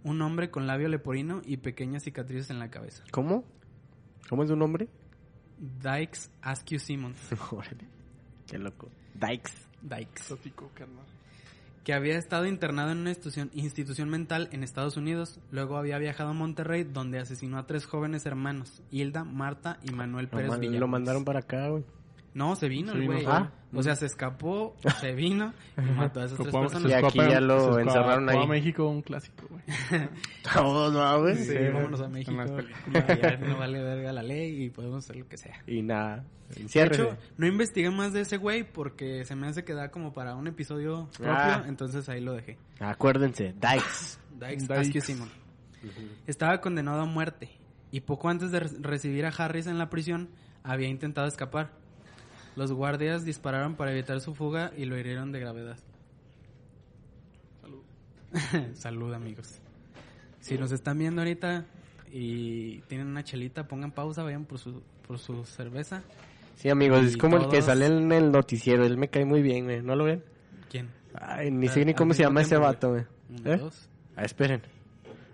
un 0.04 0.22
hombre 0.22 0.50
con 0.50 0.66
labio 0.66 0.88
leporino 0.88 1.42
y 1.44 1.58
pequeñas 1.58 2.04
cicatrices 2.04 2.50
en 2.50 2.58
la 2.58 2.70
cabeza. 2.70 3.04
¿Cómo? 3.10 3.44
¿Cómo 4.28 4.42
es 4.42 4.48
su 4.48 4.56
nombre? 4.56 4.88
Dykes 5.58 6.30
Askew 6.42 6.78
Simmons. 6.78 7.16
Qué 8.46 8.58
loco. 8.58 8.88
Dykes. 9.14 9.52
Dykes. 9.82 10.22
Que 11.84 11.94
había 11.94 12.18
estado 12.18 12.46
internado 12.46 12.90
en 12.90 12.98
una 12.98 13.10
institución, 13.10 13.50
institución 13.54 14.08
mental 14.08 14.48
en 14.52 14.64
Estados 14.64 14.96
Unidos. 14.96 15.38
Luego 15.52 15.76
había 15.76 15.98
viajado 15.98 16.30
a 16.30 16.32
Monterrey, 16.32 16.82
donde 16.84 17.18
asesinó 17.20 17.58
a 17.58 17.66
tres 17.66 17.86
jóvenes 17.86 18.26
hermanos, 18.26 18.82
Hilda, 18.90 19.22
Marta 19.24 19.78
y 19.84 19.92
Manuel 19.92 20.24
Lo, 20.26 20.30
Pérez 20.32 20.48
man- 20.50 20.60
Villagómez. 20.60 20.80
lo 20.80 20.88
mandaron 20.88 21.24
para 21.24 21.38
acá, 21.40 21.68
güey. 21.68 21.84
No, 22.36 22.54
se 22.54 22.68
vino 22.68 22.92
Se 22.92 22.98
el 22.98 23.06
güey. 23.06 23.24
solo. 23.24 23.50
O 23.74 23.82
sea, 23.82 23.96
se 23.96 24.04
escapó, 24.06 24.76
se 25.00 25.12
vino 25.14 25.52
y 25.76 25.80
mató 25.92 26.20
a 26.20 26.26
esas 26.26 26.38
tres 26.38 26.52
personas. 26.54 26.90
Y 26.90 26.94
aquí 26.94 27.18
ya 27.18 27.40
lo 27.40 27.78
encerraron 27.78 28.28
ahí. 28.28 28.42
a 28.42 28.46
México, 28.46 28.88
un 28.88 29.00
clásico, 29.02 29.46
güey. 29.48 29.62
Todos, 30.54 30.92
¿no, 30.92 31.20
güey? 31.22 31.36
Sí, 31.36 31.54
vámonos 31.72 32.00
a 32.02 32.08
México. 32.08 32.38
Allá 32.94 33.36
no 33.38 33.56
vale 33.58 33.82
verga 33.82 34.12
la 34.12 34.22
ley 34.22 34.64
y 34.64 34.70
podemos 34.70 35.04
hacer 35.04 35.16
lo 35.16 35.26
que 35.28 35.36
sea. 35.38 35.62
Y 35.66 35.82
nada. 35.82 36.24
De 36.54 36.82
hecho, 36.84 37.16
no 37.38 37.46
investigué 37.46 37.90
más 37.90 38.12
de 38.12 38.20
ese 38.20 38.36
güey 38.36 38.64
porque 38.70 39.24
se 39.24 39.34
me 39.34 39.46
hace 39.48 39.64
que 39.64 39.72
da 39.74 39.90
como 39.90 40.12
para 40.12 40.34
un 40.36 40.46
episodio 40.46 41.08
propio, 41.16 41.32
Ah. 41.34 41.64
entonces 41.66 42.08
ahí 42.10 42.20
lo 42.20 42.34
dejé. 42.34 42.58
Acuérdense, 42.80 43.54
Dykes. 43.54 44.18
Dykes, 44.38 44.68
Dykes. 44.68 45.00
Simon. 45.04 45.30
Estaba 46.26 46.60
condenado 46.60 47.00
a 47.00 47.06
muerte 47.06 47.48
y 47.90 48.00
poco 48.00 48.28
antes 48.28 48.50
de 48.52 48.60
re- 48.60 48.70
recibir 48.80 49.24
a 49.26 49.30
Harris 49.30 49.66
en 49.66 49.78
la 49.78 49.88
prisión 49.90 50.28
había 50.62 50.88
intentado 50.88 51.26
escapar. 51.26 51.70
Los 52.56 52.72
guardias 52.72 53.24
dispararon 53.24 53.74
para 53.74 53.92
evitar 53.92 54.20
su 54.20 54.34
fuga 54.34 54.72
y 54.76 54.86
lo 54.86 54.98
hirieron 54.98 55.30
de 55.30 55.40
gravedad. 55.40 55.76
Salud. 57.60 57.82
Salud, 58.74 59.12
amigos. 59.14 59.58
Si 60.40 60.56
nos 60.56 60.72
están 60.72 60.98
viendo 60.98 61.20
ahorita 61.20 61.66
y 62.12 62.78
tienen 62.82 63.08
una 63.08 63.24
chelita, 63.24 63.66
pongan 63.68 63.92
pausa, 63.92 64.22
vayan 64.22 64.44
por 64.44 64.58
su, 64.58 64.82
por 65.06 65.18
su 65.18 65.44
cerveza. 65.44 66.02
Sí, 66.54 66.70
amigos, 66.70 67.02
Y 67.02 67.06
es 67.08 67.16
como 67.18 67.36
el 67.36 67.48
que 67.48 67.60
sale 67.60 67.86
en 67.86 68.10
el 68.12 68.32
noticiero. 68.32 68.84
Él 68.86 68.96
me 68.96 69.08
cae 69.08 69.24
muy 69.26 69.42
bien, 69.42 69.64
güey. 69.66 69.82
¿No 69.82 69.94
lo 69.94 70.04
ven? 70.04 70.24
¿Quién? 70.70 70.88
Ay, 71.14 71.50
ni 71.50 71.66
Al- 71.66 71.74
sé 71.74 71.84
ni 71.84 71.92
cómo 71.94 72.14
se 72.14 72.22
llama 72.22 72.40
ese 72.42 72.56
vato, 72.56 72.90
güey. 72.90 73.02
¿Eh? 73.44 73.56
dos. 73.58 73.88
Ah, 74.16 74.24
esperen. 74.24 74.62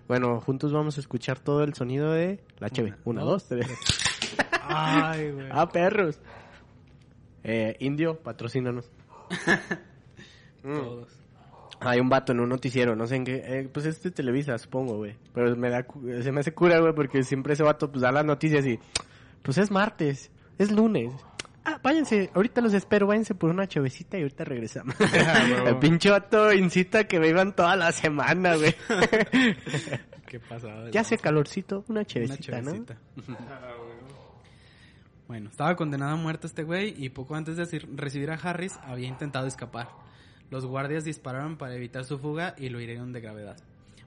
Bueno, 0.08 0.40
juntos 0.40 0.72
vamos 0.72 0.96
a 0.96 1.00
escuchar 1.00 1.38
todo 1.38 1.62
el 1.62 1.74
sonido 1.74 2.10
de 2.10 2.40
la. 2.58 2.68
Una, 2.76 2.98
Una, 3.04 3.20
dos, 3.22 3.48
dos, 3.48 3.60
tres. 3.60 3.68
Ay, 4.62 5.30
güey. 5.30 5.46
ah, 5.52 5.68
perros. 5.68 6.18
Eh, 7.44 7.76
Indio, 7.80 8.18
patrocínanos. 8.18 8.90
Mm. 10.64 10.78
Todos. 10.78 11.08
Hay 11.80 11.98
un 11.98 12.08
vato 12.08 12.30
en 12.30 12.38
un 12.38 12.48
noticiero, 12.48 12.94
no 12.94 13.08
sé 13.08 13.16
en 13.16 13.24
qué. 13.24 13.42
eh, 13.44 13.68
pues 13.72 13.84
es 13.84 14.00
de 14.00 14.12
Televisa, 14.12 14.56
supongo, 14.58 14.98
güey. 14.98 15.16
Pero 15.34 15.56
me 15.56 15.70
da, 15.70 15.84
se 16.22 16.30
me 16.30 16.38
hace 16.38 16.54
cura, 16.54 16.78
güey, 16.78 16.94
porque 16.94 17.24
siempre 17.24 17.54
ese 17.54 17.64
vato 17.64 17.90
pues 17.90 18.02
da 18.02 18.12
las 18.12 18.24
noticias 18.24 18.64
y. 18.64 18.78
Pues 19.42 19.58
es 19.58 19.72
martes, 19.72 20.30
es 20.58 20.70
lunes. 20.70 21.12
Ah, 21.64 21.80
váyanse, 21.82 22.30
ahorita 22.34 22.60
los 22.60 22.74
espero, 22.74 23.06
váyanse 23.06 23.34
por 23.34 23.50
una 23.50 23.66
chavecita 23.66 24.18
y 24.18 24.22
ahorita 24.22 24.44
regresamos. 24.44 24.94
huevo. 25.00 25.68
El 25.68 25.78
pinche 25.78 26.10
vato 26.10 26.52
incita 26.52 27.04
que 27.08 27.18
beban 27.18 27.54
toda 27.56 27.76
la 27.76 27.92
semana, 27.92 28.56
güey. 28.56 28.74
¿Qué 30.26 30.40
ya 30.90 31.00
hace 31.02 31.18
calorcito, 31.18 31.84
una 31.88 32.00
Una 32.00 32.04
chavecita, 32.06 32.62
¿no? 32.62 32.86
Bueno, 35.32 35.48
estaba 35.48 35.76
condenado 35.76 36.12
a 36.12 36.16
muerte 36.16 36.46
este 36.46 36.62
güey 36.62 36.94
y 37.02 37.08
poco 37.08 37.34
antes 37.36 37.56
de 37.56 37.78
recibir 37.96 38.30
a 38.30 38.34
Harris 38.34 38.78
había 38.82 39.08
intentado 39.08 39.46
escapar. 39.46 39.88
Los 40.50 40.66
guardias 40.66 41.04
dispararon 41.04 41.56
para 41.56 41.74
evitar 41.74 42.04
su 42.04 42.18
fuga 42.18 42.54
y 42.58 42.68
lo 42.68 42.82
hirieron 42.82 43.14
de 43.14 43.22
gravedad. 43.22 43.56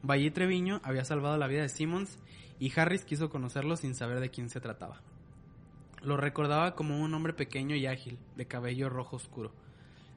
Valle 0.04 0.30
Treviño 0.30 0.82
había 0.84 1.04
salvado 1.04 1.36
la 1.38 1.48
vida 1.48 1.64
de 1.64 1.70
Simmons 1.70 2.20
y 2.60 2.72
Harris 2.80 3.06
quiso 3.06 3.32
conocerlo 3.32 3.76
sin 3.76 3.96
saber 3.96 4.20
de 4.20 4.30
quién 4.30 4.52
se 4.52 4.62
trataba. 4.62 5.02
Lo 6.04 6.16
recordaba 6.16 6.76
como 6.76 7.02
un 7.02 7.12
hombre 7.16 7.34
pequeño 7.34 7.76
y 7.76 7.88
ágil, 7.88 8.20
de 8.36 8.46
cabello 8.46 8.90
rojo 8.90 9.16
oscuro. 9.16 9.52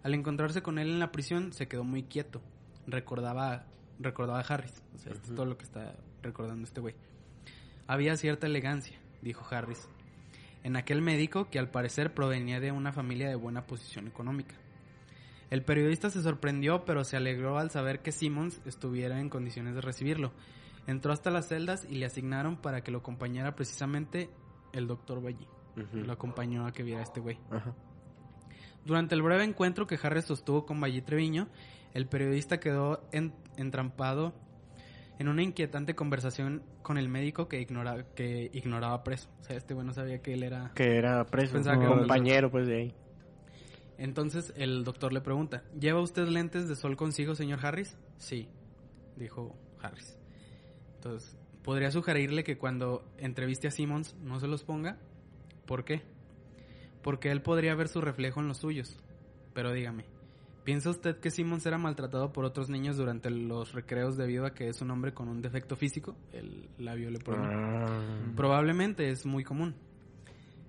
Al 0.03 0.13
encontrarse 0.13 0.61
con 0.61 0.79
él 0.79 0.91
en 0.91 1.01
la 1.01 1.11
prisión 1.11 1.55
se 1.55 1.69
quedó 1.69 1.85
muy 1.85 2.03
quieto. 2.03 2.43
Recordaba, 2.87 3.65
recordaba 3.99 4.41
a 4.41 4.43
Harris. 4.43 4.83
O 4.95 4.99
sea, 4.99 5.15
esto 5.15 5.31
es 5.31 5.35
todo 5.35 5.47
lo 5.47 5.57
que 5.57 5.65
está 5.65 5.95
recordando 6.23 6.65
este 6.65 6.83
güey. 6.83 6.95
Había 7.87 8.15
cierta 8.19 8.47
elegancia, 8.47 8.99
dijo 9.23 9.47
Harris, 9.51 9.89
en 10.65 10.77
aquel 10.77 11.03
médico 11.03 11.49
que 11.51 11.59
al 11.59 11.71
parecer 11.71 12.15
provenía 12.15 12.61
de 12.61 12.73
una 12.73 12.93
familia 12.93 13.29
de 13.29 13.35
buena 13.37 13.67
posición 13.67 14.07
económica. 14.09 14.55
El 15.51 15.63
periodista 15.65 16.11
se 16.11 16.23
sorprendió, 16.23 16.85
pero 16.85 17.05
se 17.05 17.17
alegró 17.17 17.59
al 17.59 17.71
saber 17.71 18.01
que 18.03 18.13
Simmons 18.13 18.61
estuviera 18.67 19.19
en 19.21 19.31
condiciones 19.31 19.75
de 19.75 19.81
recibirlo. 19.81 20.33
Entró 20.87 21.13
hasta 21.13 21.31
las 21.31 21.49
celdas 21.49 21.87
y 21.89 21.95
le 21.97 22.07
asignaron 22.07 22.57
para 22.57 22.83
que 22.83 22.91
lo 22.91 22.99
acompañara 22.99 23.55
precisamente 23.55 24.31
el 24.73 24.87
doctor. 24.87 25.19
Ujú. 25.19 25.37
Lo 25.93 26.13
acompañó 26.13 26.67
a 26.67 26.73
que 26.73 26.83
viera 26.83 27.01
a 27.01 27.05
este 27.05 27.21
güey. 27.21 27.39
Durante 28.85 29.15
el 29.15 29.23
breve 29.23 29.45
encuentro 29.45 29.87
que 29.87 29.99
Harris 30.03 30.25
sostuvo 30.25 30.65
con 30.67 30.81
Valle 30.81 31.03
Treviño, 31.03 31.49
el 31.95 32.07
periodista 32.07 32.59
quedó 32.61 33.03
en- 33.13 33.35
entrampado 33.57 34.35
en 35.19 35.29
una 35.29 35.43
inquietante 35.43 35.95
conversación 35.95 36.63
con 36.83 36.97
el 36.99 37.09
médico 37.09 37.49
que, 37.49 37.61
ignora, 37.61 38.05
que 38.15 38.51
ignoraba 38.53 39.03
preso. 39.05 39.29
O 39.41 39.45
sea, 39.45 39.57
este 39.57 39.75
güey 39.75 39.87
no 39.87 39.93
sabía 39.93 40.23
que 40.23 40.35
él 40.35 40.43
era... 40.43 40.73
Que 40.75 40.97
era 40.97 41.25
preso, 41.27 41.55
Pensaba 41.55 41.79
que 41.79 41.87
un 41.87 41.91
era- 41.93 41.99
compañero, 42.01 42.51
pues, 42.51 42.67
de 42.67 42.77
ahí. 42.77 42.95
Entonces 43.97 44.53
el 44.57 44.85
doctor 44.85 45.13
le 45.13 45.21
pregunta, 45.21 45.65
¿lleva 45.79 46.01
usted 46.01 46.29
lentes 46.29 46.69
de 46.69 46.77
sol 46.77 46.97
consigo, 46.97 47.35
señor 47.35 47.59
Harris? 47.65 47.99
Sí, 48.17 48.49
dijo 49.17 49.57
Harris. 49.83 50.17
Entonces, 50.95 51.37
¿podría 51.65 51.91
sugerirle 51.91 52.45
que 52.45 52.59
cuando 52.59 53.05
entreviste 53.19 53.67
a 53.67 53.71
Simmons 53.73 54.15
no 54.23 54.39
se 54.39 54.47
los 54.47 54.63
ponga? 54.63 54.99
¿Por 55.67 55.85
qué? 55.85 56.03
Porque 57.03 57.31
él 57.33 57.43
podría 57.43 57.75
ver 57.75 57.89
su 57.89 58.01
reflejo 58.01 58.41
en 58.41 58.47
los 58.49 58.59
suyos. 58.59 58.97
Pero 59.53 59.73
dígame, 59.73 60.05
¿piensa 60.65 60.91
usted 60.91 61.19
que 61.19 61.31
Simmons 61.31 61.65
era 61.67 61.79
maltratado 61.79 62.33
por 62.33 62.45
otros 62.45 62.69
niños 62.69 62.97
durante 62.97 63.31
los 63.31 63.73
recreos 63.73 64.17
debido 64.17 64.47
a 64.47 64.55
que 64.55 64.69
es 64.69 64.81
un 64.81 64.91
hombre 64.91 65.15
con 65.15 65.29
un 65.29 65.41
defecto 65.41 65.77
físico? 65.77 66.17
El 66.33 66.69
labio 66.79 67.11
leporino. 67.11 67.49
Ah. 67.51 68.33
Probablemente 68.37 69.11
es 69.11 69.27
muy 69.27 69.45
común. 69.45 69.75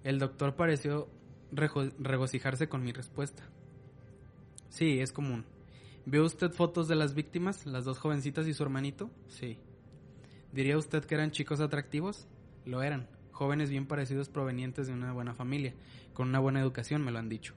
El 0.03 0.19
doctor 0.19 0.55
pareció 0.55 1.07
regocijarse 1.51 2.69
con 2.69 2.83
mi 2.83 2.91
respuesta. 2.91 3.43
Sí, 4.69 4.99
es 4.99 5.11
común. 5.11 5.45
¿Vio 6.05 6.23
usted 6.23 6.51
fotos 6.51 6.87
de 6.87 6.95
las 6.95 7.13
víctimas, 7.13 7.65
las 7.65 7.85
dos 7.85 7.99
jovencitas 7.99 8.47
y 8.47 8.53
su 8.53 8.63
hermanito? 8.63 9.09
Sí. 9.27 9.57
¿Diría 10.51 10.77
usted 10.77 11.05
que 11.05 11.15
eran 11.15 11.31
chicos 11.31 11.59
atractivos? 11.59 12.27
Lo 12.65 12.81
eran. 12.81 13.07
Jóvenes 13.31 13.69
bien 13.69 13.85
parecidos 13.85 14.29
provenientes 14.29 14.87
de 14.87 14.93
una 14.93 15.13
buena 15.13 15.33
familia, 15.33 15.73
con 16.13 16.29
una 16.29 16.39
buena 16.39 16.59
educación, 16.59 17.03
me 17.03 17.11
lo 17.11 17.19
han 17.19 17.29
dicho. 17.29 17.53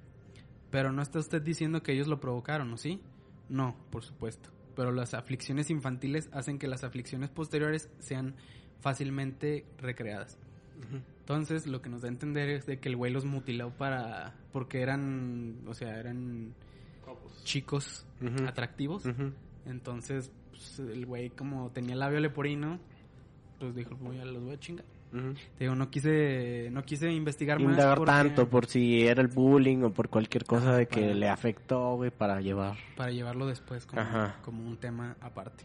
Pero 0.73 0.91
no 0.91 1.03
está 1.03 1.21
usted 1.21 1.41
diciendo 1.41 1.85
que 1.85 1.93
ellos 1.93 2.09
lo 2.09 2.19
provocaron, 2.19 2.73
¿o 2.73 2.77
sí? 2.77 3.01
No, 3.49 3.77
por 3.91 4.03
supuesto. 4.03 4.51
pero 4.75 4.93
las 4.93 5.15
aflicciones 5.15 5.71
infantiles 5.71 6.29
hacen 6.33 6.59
que 6.59 6.67
las 6.67 6.85
aflicciones 6.85 7.31
posteriores 7.31 7.91
sean 7.99 8.35
fácilmente 8.81 9.65
recreadas. 9.79 10.39
Entonces, 11.21 11.69
lo 11.69 11.81
que 11.81 11.89
nos 11.89 12.03
da 12.03 12.09
a 12.09 12.11
entender 12.11 12.49
es 12.49 12.67
de 12.67 12.81
que 12.81 12.89
el 12.89 12.97
güey 12.97 13.13
los 13.13 13.25
mutiló 13.25 13.71
para 13.71 14.35
porque 14.53 14.81
eran, 14.81 15.61
o 15.69 15.75
sea, 15.75 15.99
eran 15.99 16.55
chicos 17.45 18.05
atractivos. 18.47 19.05
Entonces, 19.65 20.33
pues, 20.51 20.81
el 20.81 21.07
güey 21.07 21.31
como 21.31 21.71
tenía 21.71 21.95
labio 21.95 22.19
leporino, 22.19 22.81
pues 23.61 23.77
dijo, 23.77 23.97
voy 24.01 24.19
a 24.19 24.25
los 24.25 24.43
voy 24.43 24.55
a 24.55 24.59
chingar. 24.59 24.85
Te 25.13 25.65
digo, 25.65 25.75
no 25.75 25.91
quise 25.91 26.71
no 26.73 26.83
quise 26.85 27.13
investigar 27.13 27.59
más 27.61 27.73
Indagar 27.73 27.99
porque- 27.99 28.11
tanto 28.13 28.49
por 28.49 28.65
si 28.67 29.07
era 29.07 29.21
el 29.21 29.29
bullying 29.29 29.83
o 29.83 29.93
por 29.93 30.09
cualquier 30.09 30.45
cosa 30.47 30.69
Ajá, 30.71 30.77
de 30.79 30.87
que 30.89 31.01
para- 31.03 31.15
le 31.15 31.29
afectó, 31.29 31.97
güey, 31.97 32.11
para 32.11 32.41
llevar. 32.41 32.77
para 32.97 33.13
llevarlo 33.13 33.47
después 33.47 33.85
como, 33.85 34.03
como 34.43 34.67
un 34.67 34.79
tema 34.79 35.17
aparte. 35.21 35.65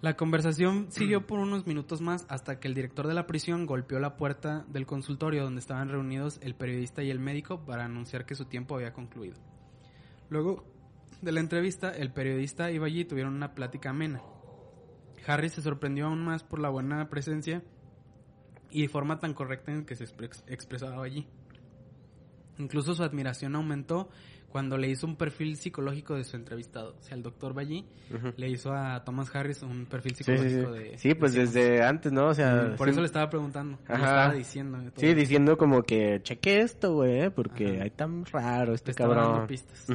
La 0.00 0.16
conversación 0.16 0.88
siguió 0.90 1.26
por 1.26 1.38
unos 1.38 1.66
minutos 1.66 2.02
más 2.02 2.26
hasta 2.28 2.60
que 2.60 2.68
el 2.68 2.74
director 2.74 3.06
de 3.06 3.14
la 3.14 3.26
prisión 3.26 3.64
golpeó 3.64 3.98
la 3.98 4.16
puerta 4.16 4.64
del 4.68 4.84
consultorio 4.86 5.42
donde 5.42 5.60
estaban 5.60 5.88
reunidos 5.88 6.38
el 6.42 6.54
periodista 6.54 7.02
y 7.02 7.10
el 7.10 7.18
médico 7.18 7.64
para 7.64 7.86
anunciar 7.86 8.26
que 8.26 8.34
su 8.34 8.44
tiempo 8.44 8.74
había 8.76 8.92
concluido. 8.92 9.36
Luego 10.28 10.64
de 11.22 11.32
la 11.32 11.40
entrevista, 11.40 11.90
el 11.90 12.12
periodista 12.12 12.70
y 12.70 12.78
Valli 12.78 13.06
tuvieron 13.06 13.34
una 13.34 13.54
plática 13.54 13.90
amena. 13.90 14.20
Harry 15.26 15.48
se 15.48 15.62
sorprendió 15.62 16.06
aún 16.06 16.22
más 16.22 16.44
por 16.44 16.58
la 16.58 16.68
buena 16.68 17.08
presencia 17.08 17.62
y 18.74 18.88
forma 18.88 19.18
tan 19.18 19.32
correcta 19.32 19.72
en 19.72 19.84
que 19.86 19.94
se 19.96 20.04
expre- 20.04 20.42
expresaba 20.48 21.02
allí. 21.04 21.26
Incluso 22.58 22.94
su 22.94 23.02
admiración 23.02 23.56
aumentó 23.56 24.08
cuando 24.48 24.76
le 24.78 24.88
hizo 24.88 25.06
un 25.08 25.16
perfil 25.16 25.56
psicológico 25.56 26.14
de 26.14 26.22
su 26.22 26.36
entrevistado. 26.36 26.94
O 26.98 27.02
sea, 27.02 27.16
el 27.16 27.24
doctor 27.24 27.54
Ballí 27.54 27.84
le 28.36 28.48
hizo 28.50 28.72
a 28.72 29.02
Thomas 29.02 29.34
Harris 29.34 29.62
un 29.62 29.86
perfil 29.86 30.14
Sí, 30.14 30.22
sí, 30.22 30.32
sí. 30.36 30.38
psicológico 30.50 30.72
de... 30.72 30.98
Sí, 30.98 31.14
pues 31.14 31.32
de 31.32 31.40
desde 31.40 31.82
antes, 31.82 32.12
¿no? 32.12 32.26
O 32.28 32.34
sea, 32.34 32.74
Por 32.76 32.88
eso 32.88 33.00
le 33.00 33.06
estaba 33.06 33.28
preguntando. 33.28 33.78
Le 33.88 33.94
Ajá. 33.94 34.04
estaba 34.06 34.34
diciendo. 34.34 34.78
de. 34.78 34.92
Sí, 34.94 35.12
diciendo 35.14 35.58
como 35.58 35.82
que 35.82 36.20
cheque 36.22 36.60
esto, 36.60 36.94
güey, 36.94 37.30
porque 37.30 37.74
Ajá. 37.74 37.82
hay 37.84 37.90
tan 37.90 38.24
raro 38.26 38.68
Le 38.70 38.74
este 38.76 38.92
estaba 38.92 39.14
cabrón. 39.14 39.32
dando 39.32 39.46
pistas. 39.48 39.86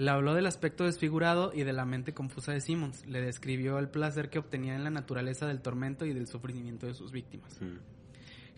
Le 0.00 0.10
habló 0.10 0.34
del 0.34 0.46
aspecto 0.46 0.84
desfigurado 0.84 1.52
y 1.54 1.62
de 1.64 1.72
la 1.74 1.84
mente 1.84 2.14
confusa 2.14 2.52
de 2.52 2.60
Simmons. 2.60 3.04
Le 3.06 3.20
describió 3.20 3.78
el 3.78 3.88
placer 3.90 4.30
que 4.30 4.38
obtenía 4.38 4.74
en 4.74 4.82
la 4.84 4.90
naturaleza 4.90 5.46
del 5.46 5.60
tormento 5.60 6.06
y 6.06 6.14
del 6.14 6.26
sufrimiento 6.26 6.86
de 6.86 6.94
sus 6.94 7.12
víctimas. 7.12 7.58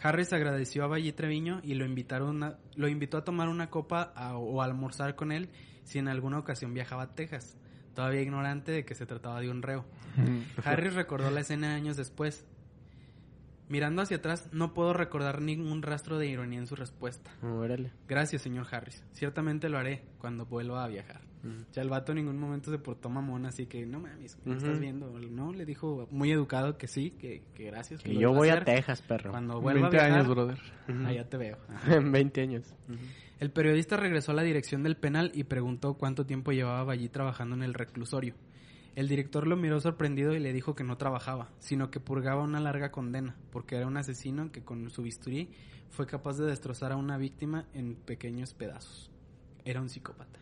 Harris 0.00 0.32
agradeció 0.32 0.84
a 0.84 0.86
Valle 0.88 1.12
Treviño 1.12 1.60
y 1.64 1.74
lo, 1.74 1.84
invitaron 1.84 2.42
a- 2.44 2.58
lo 2.76 2.88
invitó 2.88 3.18
a 3.18 3.24
tomar 3.24 3.48
una 3.48 3.70
copa 3.70 4.12
a- 4.14 4.36
o 4.36 4.62
a 4.62 4.64
almorzar 4.66 5.14
con 5.16 5.32
él 5.32 5.48
si 5.84 5.98
en 5.98 6.08
alguna 6.08 6.38
ocasión 6.38 6.74
viajaba 6.74 7.02
a 7.02 7.14
Texas, 7.14 7.56
todavía 7.94 8.20
ignorante 8.22 8.70
de 8.72 8.84
que 8.84 8.94
se 8.94 9.06
trataba 9.06 9.40
de 9.40 9.50
un 9.50 9.62
reo. 9.62 9.84
Harris 10.64 10.94
recordó 10.94 11.30
la 11.30 11.40
escena 11.40 11.74
años 11.74 11.96
después. 11.96 12.46
Mirando 13.72 14.02
hacia 14.02 14.18
atrás, 14.18 14.50
no 14.52 14.74
puedo 14.74 14.92
recordar 14.92 15.40
ningún 15.40 15.80
rastro 15.80 16.18
de 16.18 16.26
ironía 16.26 16.58
en 16.58 16.66
su 16.66 16.76
respuesta. 16.76 17.30
Órale. 17.42 17.90
Gracias, 18.06 18.42
señor 18.42 18.66
Harris. 18.70 19.02
Ciertamente 19.12 19.70
lo 19.70 19.78
haré 19.78 20.02
cuando 20.18 20.44
vuelva 20.44 20.84
a 20.84 20.88
viajar. 20.88 21.22
Ya 21.72 21.80
el 21.80 21.88
vato 21.88 22.12
en 22.12 22.16
ningún 22.18 22.38
momento 22.38 22.70
se 22.70 22.76
portó 22.76 23.08
mamón, 23.08 23.46
así 23.46 23.64
que 23.64 23.86
no 23.86 23.98
mames, 23.98 24.36
¿me 24.44 24.52
Ujú. 24.56 24.62
estás 24.66 24.78
viendo? 24.78 25.18
No, 25.30 25.54
le 25.54 25.64
dijo 25.64 26.06
muy 26.10 26.30
educado 26.30 26.76
que 26.76 26.86
sí, 26.86 27.12
que, 27.12 27.44
que 27.54 27.64
gracias. 27.64 28.02
Que 28.02 28.14
yo 28.14 28.34
voy 28.34 28.50
a 28.50 28.52
hacer. 28.52 28.66
Texas, 28.66 29.00
perro. 29.00 29.30
Cuando 29.30 29.58
vuelva 29.58 29.88
20 29.88 29.96
a 29.96 30.00
viajar, 30.02 30.20
años, 30.20 30.28
brother. 30.28 30.58
Ujú. 30.90 31.06
allá 31.06 31.28
te 31.30 31.36
veo. 31.38 31.56
En 31.88 32.12
20 32.12 32.40
años. 32.42 32.74
El 33.40 33.50
periodista 33.52 33.96
regresó 33.96 34.32
a 34.32 34.34
la 34.34 34.42
dirección 34.42 34.82
del 34.82 34.96
penal 34.98 35.32
y 35.34 35.44
preguntó 35.44 35.94
cuánto 35.94 36.26
tiempo 36.26 36.52
llevaba 36.52 36.92
allí 36.92 37.08
trabajando 37.08 37.56
en 37.56 37.62
el 37.62 37.72
reclusorio. 37.72 38.34
El 38.94 39.08
director 39.08 39.46
lo 39.46 39.56
miró 39.56 39.80
sorprendido 39.80 40.34
y 40.34 40.38
le 40.38 40.52
dijo 40.52 40.74
que 40.74 40.84
no 40.84 40.98
trabajaba, 40.98 41.48
sino 41.60 41.90
que 41.90 41.98
purgaba 42.00 42.42
una 42.42 42.60
larga 42.60 42.90
condena, 42.90 43.36
porque 43.50 43.76
era 43.76 43.86
un 43.86 43.96
asesino 43.96 44.52
que 44.52 44.62
con 44.62 44.90
su 44.90 45.02
bisturí 45.02 45.48
fue 45.88 46.06
capaz 46.06 46.36
de 46.38 46.44
destrozar 46.46 46.92
a 46.92 46.96
una 46.96 47.16
víctima 47.16 47.66
en 47.74 47.94
pequeños 47.94 48.52
pedazos. 48.54 49.10
Era 49.64 49.80
un 49.80 49.88
psicópata. 49.88 50.38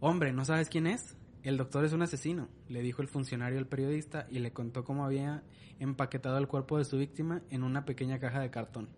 Hombre, 0.00 0.32
¿no 0.32 0.44
sabes 0.44 0.68
quién 0.68 0.86
es? 0.86 1.16
El 1.42 1.56
doctor 1.56 1.84
es 1.84 1.92
un 1.92 2.02
asesino, 2.02 2.48
le 2.68 2.82
dijo 2.82 3.00
el 3.02 3.08
funcionario 3.08 3.58
al 3.58 3.66
periodista 3.66 4.26
y 4.30 4.38
le 4.40 4.52
contó 4.52 4.84
cómo 4.84 5.04
había 5.04 5.42
empaquetado 5.80 6.38
el 6.38 6.48
cuerpo 6.48 6.78
de 6.78 6.84
su 6.84 6.98
víctima 6.98 7.42
en 7.50 7.62
una 7.62 7.84
pequeña 7.84 8.18
caja 8.18 8.40
de 8.40 8.50
cartón. 8.50 8.88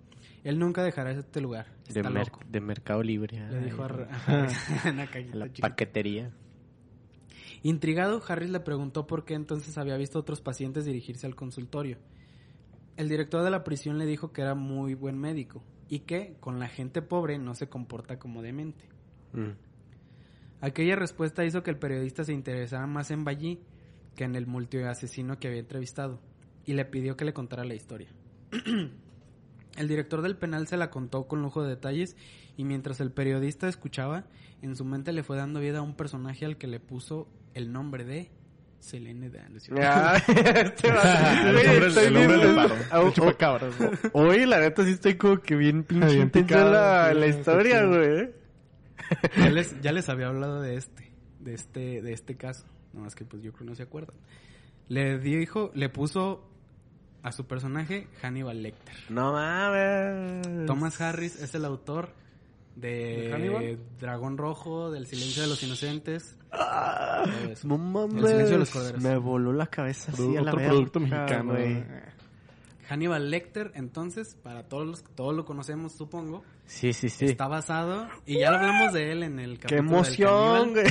Él 0.42 0.58
nunca 0.58 0.82
dejará 0.82 1.10
este 1.12 1.40
lugar. 1.40 1.66
De, 1.88 2.00
Está 2.00 2.10
mer- 2.10 2.26
loco. 2.28 2.40
de 2.48 2.60
Mercado 2.60 3.02
Libre. 3.02 3.38
Le 3.50 3.60
dijo 3.60 3.84
a, 3.84 3.86
a- 4.26 4.92
la 5.34 5.48
paquetería. 5.60 6.30
Intrigado, 7.62 8.22
Harris 8.26 8.50
le 8.50 8.60
preguntó 8.60 9.06
por 9.06 9.24
qué 9.24 9.34
entonces 9.34 9.76
había 9.76 9.96
visto 9.96 10.18
a 10.18 10.22
otros 10.22 10.40
pacientes 10.40 10.84
dirigirse 10.84 11.26
al 11.26 11.34
consultorio. 11.34 11.98
El 12.96 13.08
director 13.08 13.42
de 13.42 13.50
la 13.50 13.64
prisión 13.64 13.98
le 13.98 14.06
dijo 14.06 14.32
que 14.32 14.42
era 14.42 14.54
muy 14.54 14.94
buen 14.94 15.18
médico 15.18 15.62
y 15.88 16.00
que 16.00 16.36
con 16.40 16.58
la 16.58 16.68
gente 16.68 17.02
pobre 17.02 17.38
no 17.38 17.54
se 17.54 17.68
comporta 17.68 18.18
como 18.18 18.42
demente. 18.42 18.84
Mm. 19.32 19.50
Aquella 20.62 20.96
respuesta 20.96 21.44
hizo 21.44 21.62
que 21.62 21.70
el 21.70 21.78
periodista 21.78 22.24
se 22.24 22.32
interesara 22.32 22.86
más 22.86 23.10
en 23.10 23.24
Ballí 23.24 23.60
que 24.14 24.24
en 24.24 24.36
el 24.36 24.46
multiasesino 24.46 25.38
que 25.38 25.48
había 25.48 25.60
entrevistado 25.60 26.20
y 26.66 26.74
le 26.74 26.84
pidió 26.84 27.16
que 27.16 27.24
le 27.24 27.32
contara 27.32 27.64
la 27.64 27.74
historia. 27.74 28.08
el 29.76 29.88
director 29.88 30.22
del 30.22 30.36
penal 30.36 30.66
se 30.66 30.76
la 30.76 30.90
contó 30.90 31.26
con 31.26 31.42
lujo 31.42 31.62
de 31.62 31.70
detalles 31.70 32.16
y 32.56 32.64
mientras 32.64 33.00
el 33.00 33.10
periodista 33.10 33.68
escuchaba, 33.68 34.24
en 34.62 34.76
su 34.76 34.84
mente 34.84 35.12
le 35.12 35.22
fue 35.22 35.36
dando 35.36 35.60
vida 35.60 35.78
a 35.78 35.82
un 35.82 35.94
personaje 35.94 36.44
al 36.44 36.56
que 36.56 36.66
le 36.66 36.80
puso 36.80 37.28
el 37.54 37.72
nombre 37.72 38.04
de 38.04 38.30
Selene 38.80 39.30
Dan. 39.30 39.52
¿no 39.52 39.56
es 39.58 39.64
cierto? 39.64 39.82
Ah, 39.84 40.16
este. 40.28 40.88
Oye, 44.12 44.46
la 44.46 44.60
neta 44.60 44.84
sí 44.84 44.92
estoy 44.92 45.16
como 45.16 45.40
que 45.40 45.54
bien 45.54 45.84
pinche 45.84 46.18
intensa 46.18 47.12
la, 47.14 47.26
historia, 47.26 47.84
güey. 47.84 48.30
ya, 49.36 49.50
les, 49.50 49.80
ya 49.80 49.92
les 49.92 50.08
había 50.08 50.28
hablado 50.28 50.60
de 50.60 50.76
este, 50.76 51.12
de 51.40 51.54
este, 51.54 52.02
de 52.02 52.12
este 52.12 52.36
caso. 52.36 52.66
No 52.92 53.02
más 53.02 53.14
que 53.14 53.24
pues 53.24 53.42
yo 53.42 53.52
creo 53.52 53.66
que 53.66 53.70
no 53.70 53.74
se 53.76 53.84
acuerdan. 53.84 54.16
Le 54.88 55.18
dijo, 55.18 55.70
le 55.74 55.88
puso 55.88 56.49
a 57.22 57.32
su 57.32 57.46
personaje 57.46 58.06
Hannibal 58.22 58.62
Lecter. 58.62 58.94
No 59.08 59.32
mames. 59.32 60.66
Thomas 60.66 61.00
Harris 61.00 61.40
es 61.40 61.54
el 61.54 61.64
autor 61.64 62.10
¿De 62.76 63.30
Hannibal? 63.32 63.78
Dragón 63.98 64.38
Rojo, 64.38 64.90
del 64.90 65.06
Silencio 65.06 65.42
de 65.42 65.48
los 65.48 65.62
Inocentes. 65.62 66.38
Ah, 66.52 67.24
no 67.26 67.50
El 67.50 67.56
silencio 67.56 67.78
de 67.78 68.58
los 68.58 68.58
mames. 68.58 68.70
corderos. 68.70 69.02
Me 69.02 69.16
voló 69.18 69.52
la 69.52 69.66
cabeza 69.66 70.12
así 70.12 70.36
a 70.36 70.40
la 70.42 70.52
Otro 70.52 70.64
producto 70.66 71.00
mexicano. 71.00 71.52
güey. 71.52 71.74
güey. 71.74 71.84
Hannibal 72.88 73.30
Lecter, 73.30 73.70
entonces, 73.74 74.34
para 74.42 74.64
todos 74.64 74.84
los 74.86 75.04
todos 75.14 75.34
lo 75.36 75.44
conocemos, 75.44 75.92
supongo, 75.92 76.42
Sí, 76.66 76.92
sí, 76.92 77.08
sí. 77.08 77.26
está 77.26 77.46
basado, 77.46 78.08
y 78.26 78.40
ya 78.40 78.48
hablamos 78.48 78.92
de 78.92 79.12
él 79.12 79.22
en 79.22 79.38
el 79.38 79.58
Qué 79.60 79.76
capítulo 79.76 79.82
del 79.82 79.96
emoción, 79.96 80.74
caníbal, 80.74 80.90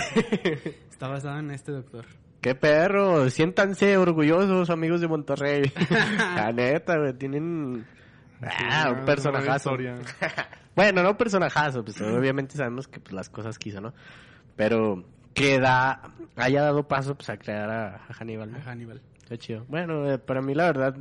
güey. 0.64 0.76
Está 0.92 1.08
basado 1.10 1.40
en 1.40 1.52
este 1.52 1.72
doctor. 1.74 2.06
Qué 2.42 2.56
perro. 2.56 3.30
Siéntanse 3.30 3.98
orgullosos, 3.98 4.70
amigos 4.70 5.02
de 5.02 5.08
Monterrey. 5.08 5.72
la 6.36 6.52
neta, 6.52 6.98
güey. 6.98 7.14
Tienen... 7.14 7.86
Ah, 8.42 8.86
Sí, 8.94 8.94
un 9.00 9.06
personajazo. 9.06 9.78
Bueno, 10.76 11.04
no 11.04 11.18
personajazo, 11.18 11.84
pues 11.84 12.00
obviamente 12.02 12.56
sabemos 12.56 12.88
que 12.88 13.02
pues, 13.02 13.14
las 13.14 13.30
cosas 13.30 13.60
quiso, 13.60 13.82
¿no? 13.82 13.94
Pero 14.56 15.04
que 15.34 15.60
da, 15.60 16.02
haya 16.38 16.62
dado 16.62 16.88
paso 16.88 17.16
pues, 17.16 17.30
a 17.30 17.38
crear 17.38 17.70
a, 17.70 17.96
a 18.08 18.14
Hannibal. 18.14 18.52
¿no? 18.52 18.58
A 18.60 18.62
Hannibal. 18.62 19.02
Está 19.22 19.38
chido. 19.38 19.66
Bueno, 19.68 20.10
eh, 20.10 20.18
para 20.18 20.42
mí 20.42 20.56
la 20.56 20.66
verdad, 20.68 20.96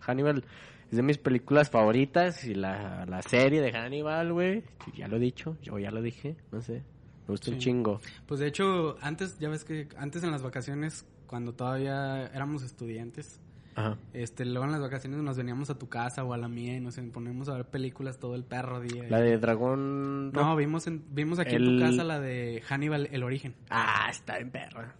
Hannibal 0.00 0.44
es 0.90 0.96
de 0.96 1.02
mis 1.02 1.18
películas 1.18 1.68
favoritas 1.68 2.44
y 2.44 2.54
la, 2.54 3.04
la 3.06 3.20
serie 3.22 3.60
de 3.60 3.70
Hannibal, 3.72 4.32
güey, 4.32 4.64
ya 4.96 5.08
lo 5.08 5.16
he 5.16 5.20
dicho, 5.20 5.56
yo 5.62 5.78
ya 5.78 5.90
lo 5.90 6.00
dije, 6.00 6.36
no 6.50 6.62
sé, 6.62 6.82
me 7.28 7.32
gusta 7.32 7.50
un 7.52 7.58
chingo. 7.58 8.00
Pues 8.26 8.40
de 8.40 8.48
hecho, 8.48 8.96
antes, 9.00 9.38
ya 9.38 9.48
ves 9.48 9.64
que 9.64 9.86
antes 9.96 10.22
en 10.24 10.30
las 10.32 10.42
vacaciones, 10.42 11.06
cuando 11.26 11.52
todavía 11.52 12.26
éramos 12.34 12.62
estudiantes, 12.62 13.38
Ajá. 13.74 13.96
este, 14.12 14.44
luego 14.44 14.64
en 14.64 14.72
las 14.72 14.80
vacaciones 14.80 15.20
nos 15.20 15.36
veníamos 15.36 15.70
a 15.70 15.78
tu 15.78 15.88
casa 15.88 16.24
o 16.24 16.32
a 16.32 16.36
la 16.38 16.48
mía 16.48 16.76
y 16.76 16.80
nos 16.80 16.96
ponemos 17.12 17.48
a 17.48 17.54
ver 17.54 17.66
películas 17.66 18.18
todo 18.18 18.34
el 18.34 18.42
perro 18.44 18.80
día. 18.80 19.04
La 19.08 19.20
de 19.20 19.38
Dragón... 19.38 20.32
No, 20.32 20.56
vimos, 20.56 20.86
en- 20.88 21.04
vimos 21.12 21.38
aquí 21.38 21.54
en 21.54 21.64
tu 21.64 21.78
casa 21.78 22.02
la 22.02 22.18
de 22.18 22.62
Hannibal, 22.66 23.08
El 23.12 23.22
Origen. 23.22 23.54
Ah, 23.70 24.08
está 24.10 24.38
en 24.38 24.50
perra. 24.50 24.94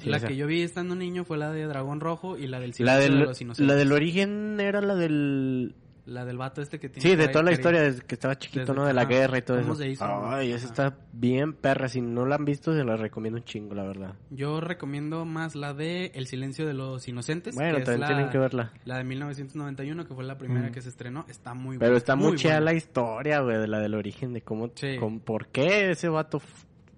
Sí, 0.00 0.08
la 0.10 0.20
que 0.20 0.36
yo 0.36 0.46
vi 0.46 0.62
estando 0.62 0.94
niño 0.96 1.24
fue 1.24 1.38
la 1.38 1.50
de 1.52 1.64
Dragón 1.66 2.00
Rojo 2.00 2.36
y 2.38 2.46
la 2.46 2.58
del 2.60 2.72
La 2.78 2.96
del, 2.98 3.18
de 3.18 3.24
los 3.26 3.40
Inocentes. 3.40 3.66
la 3.68 3.74
del 3.74 3.92
origen 3.92 4.58
era 4.60 4.80
la 4.80 4.94
del... 4.94 5.74
La 6.06 6.26
del 6.26 6.36
vato 6.36 6.60
este 6.60 6.78
que 6.78 6.90
tiene... 6.90 7.08
Sí, 7.08 7.16
de 7.16 7.28
toda 7.28 7.42
la 7.44 7.52
historia, 7.52 7.80
desde 7.80 8.02
que 8.02 8.14
estaba 8.14 8.38
chiquito, 8.38 8.60
desde- 8.60 8.74
¿no? 8.74 8.84
De 8.84 8.92
la 8.92 9.02
ajá, 9.02 9.10
guerra 9.10 9.38
y 9.38 9.42
todo 9.42 9.56
cómo 9.62 9.72
eso. 9.72 9.82
se 9.82 9.88
hizo, 9.88 10.04
Ay, 10.28 10.52
esa 10.52 10.66
está 10.66 10.98
bien 11.14 11.54
perra. 11.54 11.88
Si 11.88 12.02
no 12.02 12.26
la 12.26 12.34
han 12.36 12.44
visto, 12.44 12.74
se 12.74 12.84
la 12.84 12.96
recomiendo 12.98 13.38
un 13.38 13.44
chingo, 13.44 13.74
la 13.74 13.84
verdad. 13.84 14.14
Yo 14.28 14.60
recomiendo 14.60 15.24
más 15.24 15.54
la 15.54 15.72
de 15.72 16.12
El 16.14 16.26
Silencio 16.26 16.66
de 16.66 16.74
los 16.74 17.08
Inocentes. 17.08 17.54
Bueno, 17.54 17.76
que 17.76 17.78
es 17.78 17.84
también 17.86 18.00
la, 18.02 18.06
tienen 18.08 18.28
que 18.28 18.36
verla. 18.38 18.72
La 18.84 18.98
de 18.98 19.04
1991, 19.04 20.06
que 20.06 20.14
fue 20.14 20.24
la 20.24 20.36
primera 20.36 20.70
que 20.70 20.82
se 20.82 20.90
estrenó. 20.90 21.24
Está 21.26 21.54
muy 21.54 21.78
Pero 21.78 21.92
buena, 21.92 21.96
está 21.96 22.16
muy, 22.16 22.36
chida 22.36 22.60
la 22.60 22.74
historia, 22.74 23.40
güey, 23.40 23.56
de 23.58 23.66
la 23.66 23.78
del 23.80 23.94
origen, 23.94 24.34
de 24.34 24.42
cómo, 24.42 24.70
Sí. 24.74 24.96
cómo- 25.00 25.20
por 25.20 25.46
qué 25.48 25.90
ese 25.92 26.10
vato, 26.10 26.42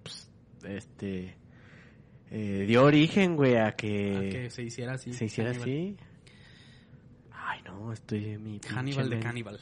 pues, 0.03 0.29
este, 0.65 1.37
eh, 2.29 2.65
dio 2.67 2.83
origen, 2.83 3.37
güey, 3.37 3.55
a 3.55 3.67
A 3.67 3.71
que, 3.77 4.29
que 4.33 4.49
se 4.49 4.63
hiciera 4.63 4.95
así. 4.95 5.13
se 5.13 5.23
hiciera 5.25 5.51
así. 5.51 5.95
Ay, 7.49 7.61
no, 7.65 7.93
estoy 7.93 8.37
mi 8.37 8.59
Hannibal 8.69 9.09
de 9.09 9.19
Cannibal. 9.19 9.59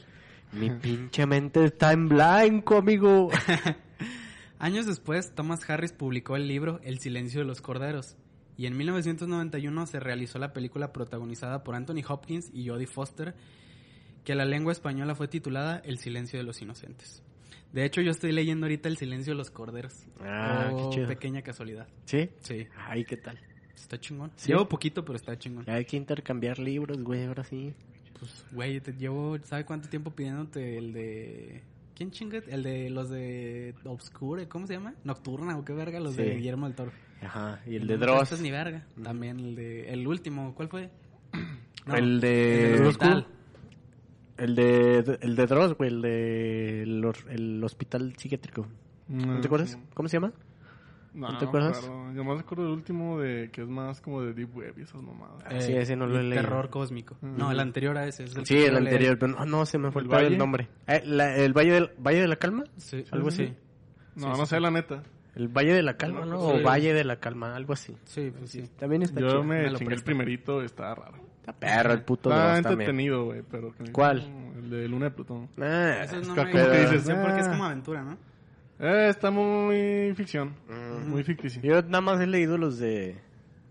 Mi 0.52 0.70
pinche 0.82 1.24
mente 1.26 1.64
está 1.64 1.92
en 1.92 2.08
blanco, 2.08 2.76
amigo. 2.78 3.30
Años 4.58 4.86
después, 4.86 5.34
Thomas 5.34 5.68
Harris 5.68 5.92
publicó 5.92 6.34
el 6.36 6.48
libro 6.48 6.80
El 6.82 6.98
silencio 6.98 7.40
de 7.40 7.46
los 7.46 7.60
corderos. 7.60 8.16
Y 8.56 8.66
en 8.66 8.76
1991 8.76 9.86
se 9.86 10.00
realizó 10.00 10.38
la 10.38 10.52
película 10.54 10.92
protagonizada 10.92 11.62
por 11.62 11.74
Anthony 11.74 12.02
Hopkins 12.08 12.50
y 12.54 12.66
Jodie 12.68 12.86
Foster, 12.86 13.34
que 14.24 14.34
la 14.34 14.46
lengua 14.46 14.72
española 14.72 15.14
fue 15.14 15.28
titulada 15.28 15.80
El 15.84 15.98
silencio 15.98 16.38
de 16.38 16.44
los 16.44 16.62
inocentes. 16.62 17.22
De 17.72 17.84
hecho, 17.84 18.00
yo 18.00 18.10
estoy 18.10 18.32
leyendo 18.32 18.64
ahorita 18.64 18.88
El 18.88 18.96
silencio 18.96 19.34
de 19.34 19.36
los 19.36 19.50
corderos. 19.50 20.06
Ah, 20.20 20.70
Oh, 20.72 20.88
qué 20.90 20.94
chido. 20.96 21.08
pequeña 21.08 21.42
casualidad. 21.42 21.86
¿Sí? 22.06 22.30
Sí, 22.40 22.66
Ay, 22.88 23.04
¿qué 23.04 23.18
tal? 23.18 23.38
Está 23.82 23.98
chingón. 24.00 24.30
Sí. 24.36 24.48
Llevo 24.52 24.68
poquito, 24.68 25.04
pero 25.04 25.16
está 25.16 25.38
chingón. 25.38 25.64
Hay 25.68 25.84
que 25.84 25.96
intercambiar 25.96 26.58
libros, 26.58 27.02
güey, 27.02 27.24
ahora 27.24 27.44
sí. 27.44 27.72
Pues, 28.18 28.44
güey, 28.52 28.80
te 28.80 28.92
llevo, 28.92 29.36
¿sabe 29.44 29.64
cuánto 29.64 29.88
tiempo 29.88 30.10
pidiéndote 30.10 30.78
el 30.78 30.92
de... 30.92 31.62
¿Quién 31.94 32.10
chinga? 32.10 32.38
El 32.48 32.62
de 32.62 32.90
los 32.90 33.08
de 33.08 33.74
Obscure, 33.84 34.48
¿cómo 34.48 34.66
se 34.66 34.74
llama? 34.74 34.94
Nocturna 35.04 35.56
o 35.56 35.64
qué 35.64 35.72
verga, 35.72 35.98
los 36.00 36.14
Sí. 36.14 36.22
de 36.22 36.34
Guillermo 36.36 36.66
del 36.66 36.74
Toro. 36.74 36.92
Ajá, 37.22 37.62
y 37.66 37.76
el 37.76 37.86
de 37.86 37.96
Dross. 37.96 38.18
prestas 38.18 38.40
ni 38.40 38.50
verga. 38.50 38.84
También 39.02 39.40
el 39.40 39.54
de... 39.54 39.90
El 39.92 40.06
último, 40.06 40.54
¿cuál 40.54 40.68
fue? 40.68 40.90
No, 41.86 41.94
el 41.94 42.20
de... 42.20 42.66
el 42.72 42.78
del 42.78 42.86
hospital. 42.86 43.26
El 44.38 44.54
de, 44.56 45.18
el 45.22 45.36
de 45.36 45.46
Dross, 45.46 45.74
güey, 45.78 45.88
el 45.90 46.02
de 46.02 46.82
el, 46.82 47.04
el 47.30 47.64
hospital 47.64 48.14
psiquiátrico. 48.18 48.66
¿No 49.08 49.40
te 49.40 49.46
acuerdas? 49.46 49.78
¿Cómo 49.94 50.08
se 50.08 50.16
llama? 50.16 50.32
No, 51.16 51.30
¿No 51.32 51.38
te 51.38 51.46
acuerdas? 51.46 51.78
claro. 51.78 52.12
Yo 52.14 52.24
más 52.24 52.36
recuerdo 52.38 52.64
el 52.66 52.70
último 52.72 53.18
de 53.18 53.50
que 53.50 53.62
es 53.62 53.68
más 53.68 54.00
como 54.02 54.20
de 54.22 54.34
Deep 54.34 54.54
Web 54.54 54.74
y 54.76 54.82
esas 54.82 55.00
mamadas. 55.02 55.42
Ah, 55.46 55.60
sí, 55.60 55.72
ese 55.72 55.96
no 55.96 56.06
lo 56.06 56.18
he 56.18 56.22
leído. 56.22 56.42
Terror 56.42 56.68
cósmico. 56.68 57.16
No, 57.22 57.48
Mm. 57.48 57.52
el 57.52 57.60
anterior 57.60 57.96
a 57.96 58.06
ese. 58.06 58.24
Es 58.24 58.36
el 58.36 58.44
Sí, 58.44 58.58
el 58.62 58.76
anterior, 58.76 59.18
pero 59.18 59.32
no, 59.32 59.46
no, 59.46 59.64
se 59.66 59.78
me 59.78 59.90
fue 59.90 60.02
el, 60.02 60.12
¿El 60.12 60.36
nombre. 60.38 60.68
Eh, 60.86 61.02
la- 61.06 61.34
¿El 61.36 61.52
Valle, 61.54 61.72
del, 61.72 61.90
Valle 61.98 62.20
de 62.20 62.28
la 62.28 62.36
Calma? 62.36 62.64
Sí, 62.76 63.02
Algo 63.10 63.30
sí. 63.30 63.44
así. 63.44 63.54
No, 64.16 64.34
Sí, 64.34 64.40
no 64.40 64.46
sí, 64.46 64.50
sé, 64.50 64.60
la 64.60 64.70
neta. 64.70 65.02
El 65.34 65.48
Valle 65.48 65.72
de 65.74 65.82
la 65.82 65.96
Calma, 65.96 66.24
¿no? 66.26 66.38
O 66.38 66.56
Sí. 66.58 66.62
Valle 66.62 66.92
de 66.94 67.04
la 67.04 67.16
Calma, 67.16 67.56
algo 67.56 67.72
así. 67.72 67.96
Sí, 68.04 68.30
pues 68.36 68.50
sí. 68.50 68.62
También 68.78 69.00
está 69.02 69.18
Yo 69.20 69.28
chido. 69.28 69.42
me, 69.44 69.62
me 69.62 69.70
lo 69.70 69.78
chingué 69.78 69.94
el 69.94 70.02
primerito, 70.02 70.60
está 70.62 70.94
raro. 70.94 71.16
Está 71.40 71.52
perro 71.54 71.92
el 71.92 72.02
puto 72.02 72.28
Está 72.30 72.42
Dross 72.42 72.62
también. 72.62 72.72
entretenido, 72.90 73.24
güey, 73.26 73.42
pero... 73.50 73.72
¿Cuál? 73.92 74.22
El 74.58 74.68
de 74.70 74.88
Luna 74.88 75.06
de 75.06 75.10
Plutón. 75.12 75.48
Ah, 75.60 76.00
es 76.04 76.12
no 76.28 76.34
como 76.34 76.50
que 76.50 76.58
dices, 76.58 77.02
Sí, 77.04 77.12
porque 77.22 77.40
es 77.40 77.46
ah. 77.46 77.50
como 77.52 77.64
aventura, 77.64 78.02
¿no? 78.02 78.18
Eh, 78.78 79.08
está 79.08 79.30
muy 79.30 80.12
ficción. 80.14 80.54
Mm. 80.68 81.08
Muy 81.10 81.24
ficticio. 81.24 81.62
Yo 81.62 81.82
nada 81.82 82.00
más 82.00 82.20
he 82.20 82.26
leído 82.26 82.58
los 82.58 82.78
de 82.78 83.16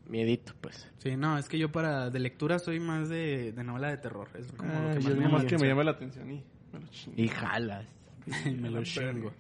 Miedito, 0.08 0.54
pues. 0.62 0.92
Sí, 1.00 1.16
no, 1.16 1.38
es 1.38 1.48
que 1.48 1.58
yo 1.60 1.72
para 1.72 2.10
de 2.10 2.20
lectura 2.20 2.60
soy 2.60 2.80
más 2.80 3.10
de, 3.10 3.52
de 3.52 3.64
novela 3.64 3.90
de 3.90 3.98
terror. 3.98 4.30
Es 4.38 4.52
como 4.52 4.72
Ah, 4.72 4.94
lo 4.94 5.00
que 5.00 5.02
yo 5.04 5.10
más 5.10 5.18
me 5.18 5.24
llama 5.24 5.46
que 5.46 5.56
la 5.56 5.62
me 5.62 5.68
llame 5.68 5.84
la 5.84 5.92
atención 5.92 6.32
y 6.32 6.44
me 6.74 6.80
lo 6.80 6.88
chingo. 6.88 7.22
Y 7.22 7.28
jalas. 7.28 7.86
atención. 8.28 8.62
me 8.62 8.70
lo 8.70 8.84
chingo. 8.84 9.34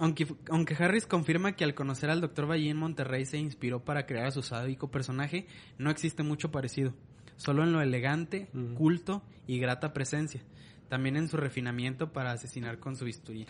Aunque, 0.00 0.26
aunque 0.50 0.74
Harris 0.82 1.06
confirma 1.06 1.52
que 1.56 1.64
al 1.64 1.74
conocer 1.74 2.08
al 2.08 2.20
Dr. 2.20 2.48
Valle 2.48 2.70
en 2.70 2.76
Monterrey 2.76 3.24
se 3.26 3.36
inspiró 3.36 3.84
para 3.84 4.06
crear 4.06 4.26
a 4.26 4.30
su 4.30 4.42
sádico 4.42 4.90
personaje, 4.90 5.46
no 5.76 5.90
existe 5.90 6.22
mucho 6.22 6.52
parecido. 6.52 6.94
Solo 7.36 7.64
en 7.64 7.72
lo 7.72 7.80
elegante, 7.80 8.48
culto 8.76 9.22
y 9.46 9.58
grata 9.58 9.92
presencia. 9.92 10.40
También 10.88 11.16
en 11.16 11.28
su 11.28 11.36
refinamiento 11.36 12.12
para 12.12 12.30
asesinar 12.32 12.78
con 12.78 12.96
su 12.96 13.04
bisturí. 13.06 13.46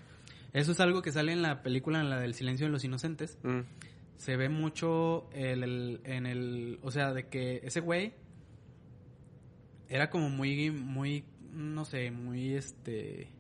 Eso 0.52 0.72
es 0.72 0.80
algo 0.80 1.02
que 1.02 1.12
sale 1.12 1.32
en 1.32 1.42
la 1.42 1.62
película, 1.62 2.00
en 2.00 2.11
la 2.11 2.18
del 2.18 2.34
silencio 2.34 2.66
de 2.66 2.72
los 2.72 2.84
inocentes. 2.84 3.38
Mm. 3.42 3.61
Se 4.16 4.37
ve 4.37 4.48
mucho 4.48 5.28
el, 5.32 5.62
el- 5.62 6.00
en 6.04 6.26
el... 6.26 6.78
O 6.82 6.90
sea, 6.90 7.12
de 7.12 7.28
que 7.28 7.61
ese 7.62 7.80
güey 7.80 8.14
era 9.88 10.11
como 10.11 10.28
muy, 10.30 10.70
muy, 10.70 11.24
no 11.52 11.84
sé, 11.84 12.11
muy, 12.11 12.54
este... 12.54 13.30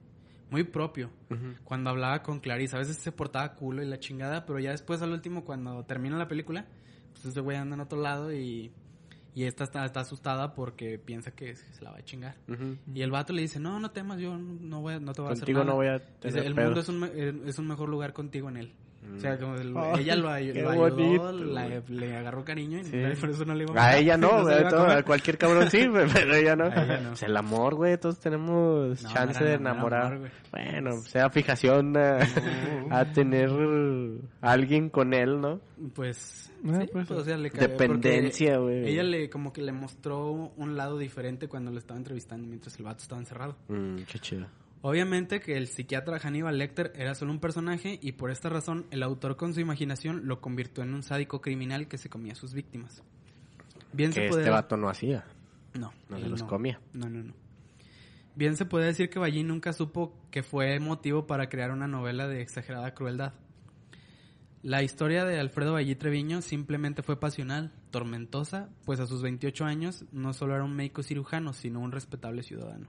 Muy 0.50 0.64
propio 0.64 1.10
cuando 1.64 1.90
hablaba 1.90 2.22
con 2.22 2.40
Clarice. 2.40 2.74
A 2.74 2.78
veces 2.78 2.96
se 2.96 3.12
portaba 3.12 3.54
culo 3.54 3.82
y 3.82 3.86
la 3.86 4.00
chingada, 4.00 4.46
pero 4.46 4.58
ya 4.58 4.70
después 4.70 5.02
al 5.02 5.12
último, 5.12 5.44
cuando 5.44 5.84
termina 5.84 6.16
la 6.16 6.26
película, 6.26 6.66
pues 7.12 7.26
ese 7.26 7.40
güey 7.40 7.58
anda 7.58 7.74
en 7.74 7.80
otro 7.80 8.00
lado 8.00 8.32
y, 8.32 8.72
y 9.38 9.44
esta 9.44 9.62
está, 9.64 9.84
está 9.84 10.00
asustada 10.00 10.52
porque 10.52 10.98
piensa 10.98 11.30
que 11.30 11.54
se 11.54 11.84
la 11.84 11.92
va 11.92 11.98
a 11.98 12.02
chingar. 12.02 12.34
Y 12.92 13.02
el 13.02 13.10
vato 13.12 13.32
le 13.32 13.42
dice, 13.42 13.60
no, 13.60 13.78
no 13.78 13.90
temas, 13.92 14.18
yo 14.18 14.36
no, 14.36 14.80
voy 14.80 14.94
a- 14.94 14.98
no 15.00 15.12
te 15.12 15.20
voy 15.22 15.30
a 15.30 15.32
hacer 15.34 15.44
Contigo 15.44 15.60
nada. 15.60 15.70
no 15.70 15.76
voy 15.76 15.86
a 15.86 15.98
Dice, 15.98 16.10
tener 16.20 16.44
el 16.46 16.54
mundo 16.56 16.70
pedos". 16.72 16.78
es 16.78 16.88
un, 16.88 17.04
eh, 17.04 17.42
es 17.46 17.58
un 17.60 17.68
mejor 17.68 17.88
lugar 17.88 18.12
contigo 18.12 18.48
en 18.48 18.56
él. 18.56 18.72
O 19.16 19.20
sea, 19.20 19.38
como 19.38 19.54
el- 19.54 19.74
ella 20.00 20.16
lo, 20.16 20.22
lo 20.24 20.30
ayudó, 20.32 20.74
bonito, 20.74 21.32
la- 21.32 21.66
güey. 21.68 21.82
le 21.88 22.16
agarró 22.16 22.44
cariño 22.44 22.80
y 22.80 22.84
Sí. 22.84 22.96
por 23.20 23.30
eso 23.30 23.44
no 23.44 23.54
le 23.54 23.62
iba 23.62 23.72
A 23.72 23.74
matar. 23.76 23.94
ella 23.96 24.16
no, 24.16 24.42
la 24.42 24.56
a 24.56 24.68
todo- 24.68 24.86
a 24.90 25.02
cualquier 25.04 25.38
cabrón 25.38 25.70
sí, 25.70 25.86
pero 26.12 26.34
ella 26.34 26.56
no. 26.56 26.64
A 26.64 26.84
ella 26.84 27.00
no. 27.00 27.08
Pues 27.10 27.22
el 27.22 27.36
amor, 27.36 27.76
güey, 27.76 27.96
todos 27.96 28.18
tenemos 28.18 29.00
No, 29.02 29.08
chance 29.12 29.42
de 29.44 29.54
enamorar. 29.54 30.14
amor, 30.14 30.30
bueno, 30.50 31.00
sea 31.02 31.30
fijación 31.30 31.96
a, 31.96 32.18
a 32.90 33.04
tener 33.12 33.48
a 34.42 34.50
alguien 34.52 34.90
con 34.90 35.14
él, 35.14 35.40
¿no? 35.40 35.60
Ah, 35.80 35.90
Sí, 36.62 36.88
pues, 36.92 37.06
pues, 37.06 37.10
o 37.10 37.24
sea, 37.24 37.36
le 37.36 37.50
ca- 37.50 37.60
Dependencia, 37.60 38.58
güey. 38.58 38.86
Ella 38.88 39.02
le 39.02 39.30
como 39.30 39.52
que 39.52 39.62
le 39.62 39.72
mostró 39.72 40.30
un 40.56 40.76
lado 40.76 40.98
diferente 40.98 41.48
cuando 41.48 41.70
lo 41.70 41.78
estaba 41.78 41.98
entrevistando 41.98 42.46
mientras 42.48 42.76
el 42.78 42.84
vato 42.84 43.02
estaba 43.02 43.20
encerrado. 43.20 43.56
Mm, 43.68 43.98
qué 44.10 44.18
chido. 44.18 44.46
Obviamente 44.80 45.40
que 45.40 45.56
el 45.56 45.66
psiquiatra 45.66 46.18
Hannibal 46.20 46.56
Lecter 46.56 46.92
era 46.94 47.14
solo 47.14 47.32
un 47.32 47.40
personaje 47.40 47.98
y 48.00 48.12
por 48.12 48.30
esta 48.30 48.48
razón 48.48 48.86
el 48.92 49.02
autor 49.02 49.36
con 49.36 49.52
su 49.52 49.60
imaginación 49.60 50.26
lo 50.28 50.40
convirtió 50.40 50.84
en 50.84 50.94
un 50.94 51.02
sádico 51.02 51.40
criminal 51.40 51.88
que 51.88 51.98
se 51.98 52.08
comía 52.08 52.32
a 52.32 52.36
sus 52.36 52.54
víctimas. 52.54 53.02
Bien 53.92 54.12
Que 54.12 54.22
se 54.22 54.28
puede 54.28 54.42
este 54.42 54.50
vato 54.50 54.76
no 54.76 54.88
hacía. 54.88 55.24
No, 55.74 55.92
no 56.08 56.18
se 56.20 56.28
los 56.28 56.42
comía. 56.44 56.80
No, 56.92 57.08
no, 57.08 57.22
no. 57.24 57.32
Bien 58.36 58.56
se 58.56 58.66
puede 58.66 58.86
decir 58.86 59.10
que 59.10 59.18
Ballín 59.18 59.48
nunca 59.48 59.72
supo 59.72 60.14
que 60.30 60.44
fue 60.44 60.78
motivo 60.78 61.26
para 61.26 61.48
crear 61.48 61.72
una 61.72 61.88
novela 61.88 62.28
de 62.28 62.40
exagerada 62.40 62.94
crueldad. 62.94 63.32
La 64.62 64.82
historia 64.82 65.24
de 65.24 65.38
Alfredo 65.38 65.74
Ballí 65.74 65.94
Treviño 65.94 66.42
simplemente 66.42 67.02
fue 67.02 67.20
pasional, 67.20 67.72
tormentosa, 67.92 68.68
pues 68.84 68.98
a 68.98 69.06
sus 69.06 69.22
28 69.22 69.64
años 69.64 70.04
no 70.10 70.32
solo 70.32 70.56
era 70.56 70.64
un 70.64 70.74
médico 70.74 71.04
cirujano, 71.04 71.52
sino 71.52 71.78
un 71.78 71.92
respetable 71.92 72.42
ciudadano. 72.42 72.88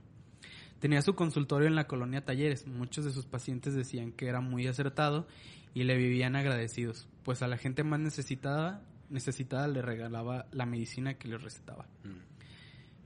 Tenía 0.80 1.00
su 1.02 1.14
consultorio 1.14 1.68
en 1.68 1.76
la 1.76 1.86
colonia 1.86 2.24
Talleres. 2.24 2.66
Muchos 2.66 3.04
de 3.04 3.12
sus 3.12 3.26
pacientes 3.26 3.74
decían 3.74 4.10
que 4.10 4.26
era 4.26 4.40
muy 4.40 4.66
acertado 4.66 5.28
y 5.72 5.84
le 5.84 5.96
vivían 5.96 6.34
agradecidos, 6.34 7.06
pues 7.22 7.42
a 7.42 7.48
la 7.48 7.56
gente 7.56 7.84
más 7.84 8.00
necesitada, 8.00 8.82
necesitada 9.08 9.68
le 9.68 9.80
regalaba 9.80 10.46
la 10.50 10.66
medicina 10.66 11.14
que 11.14 11.28
les 11.28 11.40
recetaba. 11.40 11.86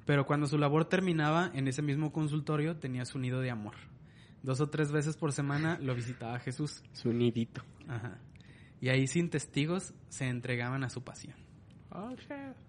Pero 0.07 0.25
cuando 0.25 0.47
su 0.47 0.57
labor 0.57 0.87
terminaba 0.87 1.51
en 1.53 1.69
ese 1.69 1.83
mismo 1.83 2.13
consultorio 2.13 2.77
tenía 2.77 3.05
su 3.05 3.19
nido 3.19 3.41
de 3.41 3.51
amor. 3.51 3.75
Dos 4.43 4.61
o 4.61 4.69
tres 4.69 4.91
veces 4.91 5.17
por 5.17 5.33
semana 5.33 5.79
lo 5.83 5.95
visitaba 5.95 6.39
Jesús. 6.39 6.83
Su 6.93 7.13
nidito. 7.13 7.63
Ajá. 7.89 8.19
Y 8.85 8.91
ahí 8.91 9.07
sin 9.07 9.31
testigos 9.31 9.95
se 10.11 10.29
entregaban 10.29 10.85
a 10.85 10.91
su 10.91 11.03
pasión. 11.03 11.37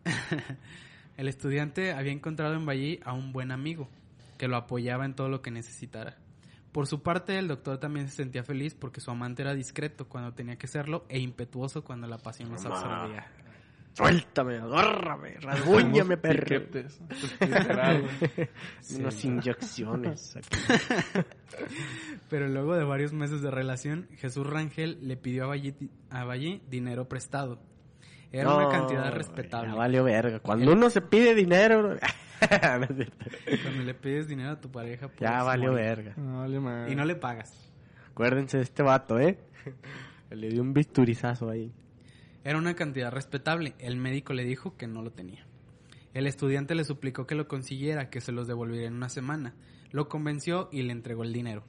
El 1.17 1.27
estudiante 1.27 1.91
había 1.91 2.13
encontrado 2.13 2.53
en 2.55 2.65
Ballí 2.65 3.01
a 3.03 3.11
un 3.11 3.33
buen 3.33 3.51
amigo 3.51 3.89
que 4.37 4.47
lo 4.47 4.55
apoyaba 4.55 5.03
en 5.03 5.13
todo 5.13 5.27
lo 5.27 5.41
que 5.41 5.51
necesitara. 5.51 6.15
Por 6.71 6.87
su 6.87 7.03
parte, 7.03 7.37
el 7.37 7.49
doctor 7.49 7.79
también 7.79 8.07
se 8.07 8.15
sentía 8.15 8.45
feliz 8.45 8.75
porque 8.75 9.01
su 9.01 9.11
amante 9.11 9.41
era 9.41 9.53
discreto 9.53 10.07
cuando 10.07 10.31
tenía 10.31 10.57
que 10.57 10.67
serlo 10.67 11.03
e 11.09 11.19
impetuoso 11.19 11.83
cuando 11.83 12.07
la 12.07 12.17
pasión 12.17 12.49
los 12.49 12.65
absorbía. 12.65 13.27
Suéltame, 13.95 14.57
agárrame, 14.57 15.35
rasguñame, 15.41 16.17
perro. 16.17 16.43
Piquetes. 16.43 16.99
Unas 18.99 19.25
inyecciones. 19.25 20.35
aquí. 20.35 20.49
Pero 22.29 22.49
luego 22.49 22.75
de 22.75 22.83
varios 22.83 23.13
meses 23.13 23.41
de 23.41 23.49
relación, 23.51 24.09
Jesús 24.17 24.45
Rangel 24.45 24.99
le 25.01 25.15
pidió 25.15 25.45
a 25.45 25.47
Ballí, 25.47 25.73
a 26.09 26.25
dinero 26.69 27.07
prestado. 27.07 27.61
Era 28.33 28.53
una 28.53 28.67
cantidad 28.69 29.13
respetable. 29.13 29.69
Ya 29.69 29.75
valió 29.75 30.03
verga. 30.03 30.39
Cuando 30.41 30.73
uno 30.73 30.89
se 30.89 30.99
pide 30.99 31.33
dinero. 31.33 31.83
No 31.87 31.95
es 31.95 32.95
cierto. 32.95 33.25
Cuando 33.63 33.83
le 33.83 33.93
pides 33.93 34.27
dinero 34.27 34.51
a 34.51 34.59
tu 34.59 34.69
pareja, 34.69 35.07
ya 35.07 35.29
puedes 35.29 35.45
valió 35.45 35.71
morir. 35.71 35.85
verga. 35.85 36.13
No, 36.17 36.39
vale. 36.39 36.91
Y 36.91 36.95
no 36.95 37.05
le 37.05 37.15
pagas. 37.15 37.71
Acuérdense 38.11 38.57
de 38.57 38.63
este 38.63 38.83
vato, 38.83 39.17
¿eh? 39.19 39.39
Le 40.31 40.49
dio 40.49 40.61
un 40.61 40.73
bisturizazo 40.73 41.49
ahí. 41.49 41.71
Era 42.45 42.59
una 42.59 42.75
cantidad 42.75 43.11
respetable. 43.11 43.73
El 43.79 43.97
médico 43.97 44.31
le 44.31 44.45
dijo 44.45 44.77
que 44.77 44.85
no 44.85 45.01
lo 45.01 45.11
tenía. 45.11 45.47
El 46.13 46.27
estudiante 46.27 46.75
le 46.75 46.85
suplicó 46.85 47.25
que 47.25 47.33
lo 47.33 47.47
consiguiera, 47.47 48.11
que 48.11 48.21
se 48.21 48.31
los 48.31 48.47
devolviera 48.47 48.87
en 48.87 48.93
una 48.93 49.09
semana. 49.09 49.55
Lo 49.89 50.07
convenció 50.07 50.69
y 50.71 50.83
le 50.83 50.91
entregó 50.91 51.23
el 51.23 51.33
dinero. 51.33 51.65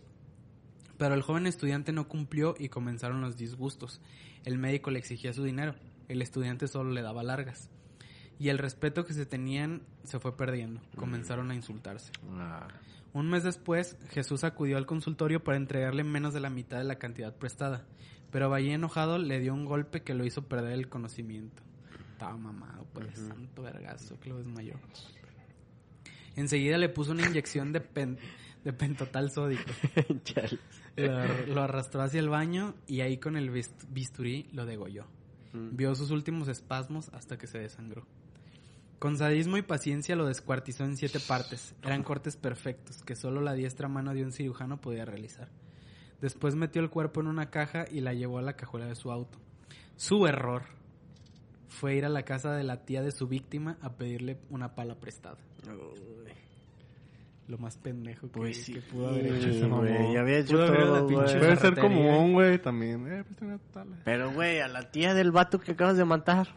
Pero 0.99 1.14
el 1.14 1.22
joven 1.22 1.47
estudiante 1.47 1.93
no 1.93 2.09
cumplió 2.09 2.55
y 2.59 2.68
comenzaron 2.68 3.22
los 3.22 3.39
disgustos. 3.39 4.03
El 4.45 4.59
médico 4.59 4.91
le 4.91 4.99
exigía 4.99 5.33
su 5.33 5.45
dinero. 5.45 5.74
El 6.09 6.20
estudiante 6.20 6.68
solo 6.68 6.91
le 6.91 7.01
daba 7.01 7.22
largas. 7.22 7.70
Y 8.39 8.51
el 8.51 8.59
respeto 8.59 9.07
que 9.07 9.14
se 9.14 9.24
tenían 9.24 9.81
se 10.05 10.18
fue 10.18 10.37
perdiendo. 10.37 10.83
Comenzaron 10.95 11.51
a 11.51 11.55
insultarse. 11.55 12.12
Ah. 12.35 12.68
Un 13.14 13.31
mes 13.31 13.45
después, 13.45 13.97
Jesús 14.11 14.45
acudió 14.45 14.77
al 14.77 14.85
consultorio 14.85 15.43
para 15.43 15.57
entregarle 15.57 16.05
menos 16.05 16.35
de 16.35 16.41
la 16.41 16.51
mitad 16.51 16.77
de 16.77 16.85
la 16.85 16.99
cantidad 16.99 17.35
prestada, 17.35 17.87
pero 18.31 18.51
Valle 18.51 18.72
enojado 18.74 19.18
le 19.18 19.39
dio 19.41 19.55
un 19.55 19.64
golpe 19.64 20.03
que 20.03 20.14
lo 20.14 20.24
hizo 20.24 20.43
perder 20.47 20.72
el 20.72 20.89
conocimiento. 20.89 21.62
Estaba 22.12 22.37
mamado 22.37 22.85
por 22.93 23.05
el 23.05 23.14
santo 23.14 23.62
vergazo 23.62 24.18
que 24.20 24.31
lo 24.31 24.39
desmayó. 24.39 24.74
Enseguida 26.35 26.79
le 26.79 26.89
puso 26.89 27.12
una 27.12 27.27
inyección 27.27 27.72
de, 27.72 27.81
pen- 27.81 28.18
de 28.64 28.72
pentotal 28.72 29.31
sódico. 29.31 29.70
Lo, 30.97 31.47
lo 31.47 31.62
arrastró 31.62 32.01
hacia 32.03 32.20
el 32.20 32.29
baño 32.31 32.74
y 32.87 33.03
ahí 33.03 33.18
con 33.18 33.37
el 33.37 33.51
bist- 33.53 33.87
bisturí 33.91 34.49
lo 34.53 34.64
degolló. 34.66 35.05
Vio 35.53 35.95
sus 35.95 36.11
últimos 36.11 36.49
espasmos 36.49 37.09
hasta 37.14 37.37
que 37.39 37.47
se 37.47 37.59
desangró. 37.59 38.07
Con 38.99 39.16
sadismo 39.18 39.59
y 39.59 39.62
paciencia 39.62 40.16
lo 40.16 40.27
descuartizó 40.27 40.85
en 40.85 40.97
siete 40.97 41.20
partes. 41.20 41.74
Eran 41.83 42.03
cortes 42.03 42.37
perfectos 42.37 43.03
que 43.03 43.14
solo 43.14 43.41
la 43.43 43.53
diestra 43.53 43.89
mano 43.89 44.14
de 44.14 44.22
un 44.24 44.33
cirujano 44.33 44.81
podía 44.81 45.05
realizar. 45.05 45.49
Después 46.20 46.54
metió 46.54 46.80
el 46.82 46.90
cuerpo 46.90 47.20
en 47.20 47.26
una 47.26 47.50
caja 47.50 47.84
y 47.90 48.00
la 48.00 48.14
llevó 48.14 48.38
a 48.38 48.42
la 48.42 48.54
cajuela 48.54 48.86
de 48.86 48.94
su 48.94 49.10
auto. 49.10 49.38
Su 49.96 50.26
error 50.26 50.62
fue 51.68 51.94
ir 51.96 52.04
a 52.04 52.08
la 52.08 52.22
casa 52.22 52.52
de 52.54 52.64
la 52.64 52.84
tía 52.84 53.02
de 53.02 53.10
su 53.12 53.28
víctima 53.28 53.76
a 53.82 53.92
pedirle 53.96 54.38
una 54.50 54.74
pala 54.74 54.94
prestada. 54.94 55.38
Lo 57.48 57.58
más 57.58 57.76
pendejo 57.76 58.26
que, 58.26 58.38
Pues 58.40 58.64
sí, 58.64 58.72
que 58.74 58.80
pudo 58.80 59.08
haber 59.08 59.26
hecho. 59.26 59.48
ese 59.50 59.60
mamón. 59.68 59.86
güey, 59.86 60.14
ya 60.14 60.20
había 60.20 60.38
hecho 60.38 60.54
Pudo 60.54 60.64
haber 60.66 60.80
ido 60.80 60.86
todo, 60.88 60.96
de 60.96 61.06
pinche 61.14 61.24
güey. 61.26 61.38
Puede 61.38 61.56
ser 61.56 61.78
común, 61.78 62.32
güey, 62.32 62.58
también. 62.58 63.06
Eh, 63.12 63.24
pues 63.24 63.40
una 63.42 63.58
tala. 63.72 63.96
Pero, 64.04 64.32
güey, 64.32 64.58
a 64.60 64.66
la 64.66 64.90
tía 64.90 65.14
del 65.14 65.30
vato 65.30 65.60
que 65.60 65.70
acabas 65.72 65.96
de 65.96 66.04
matar. 66.04 66.48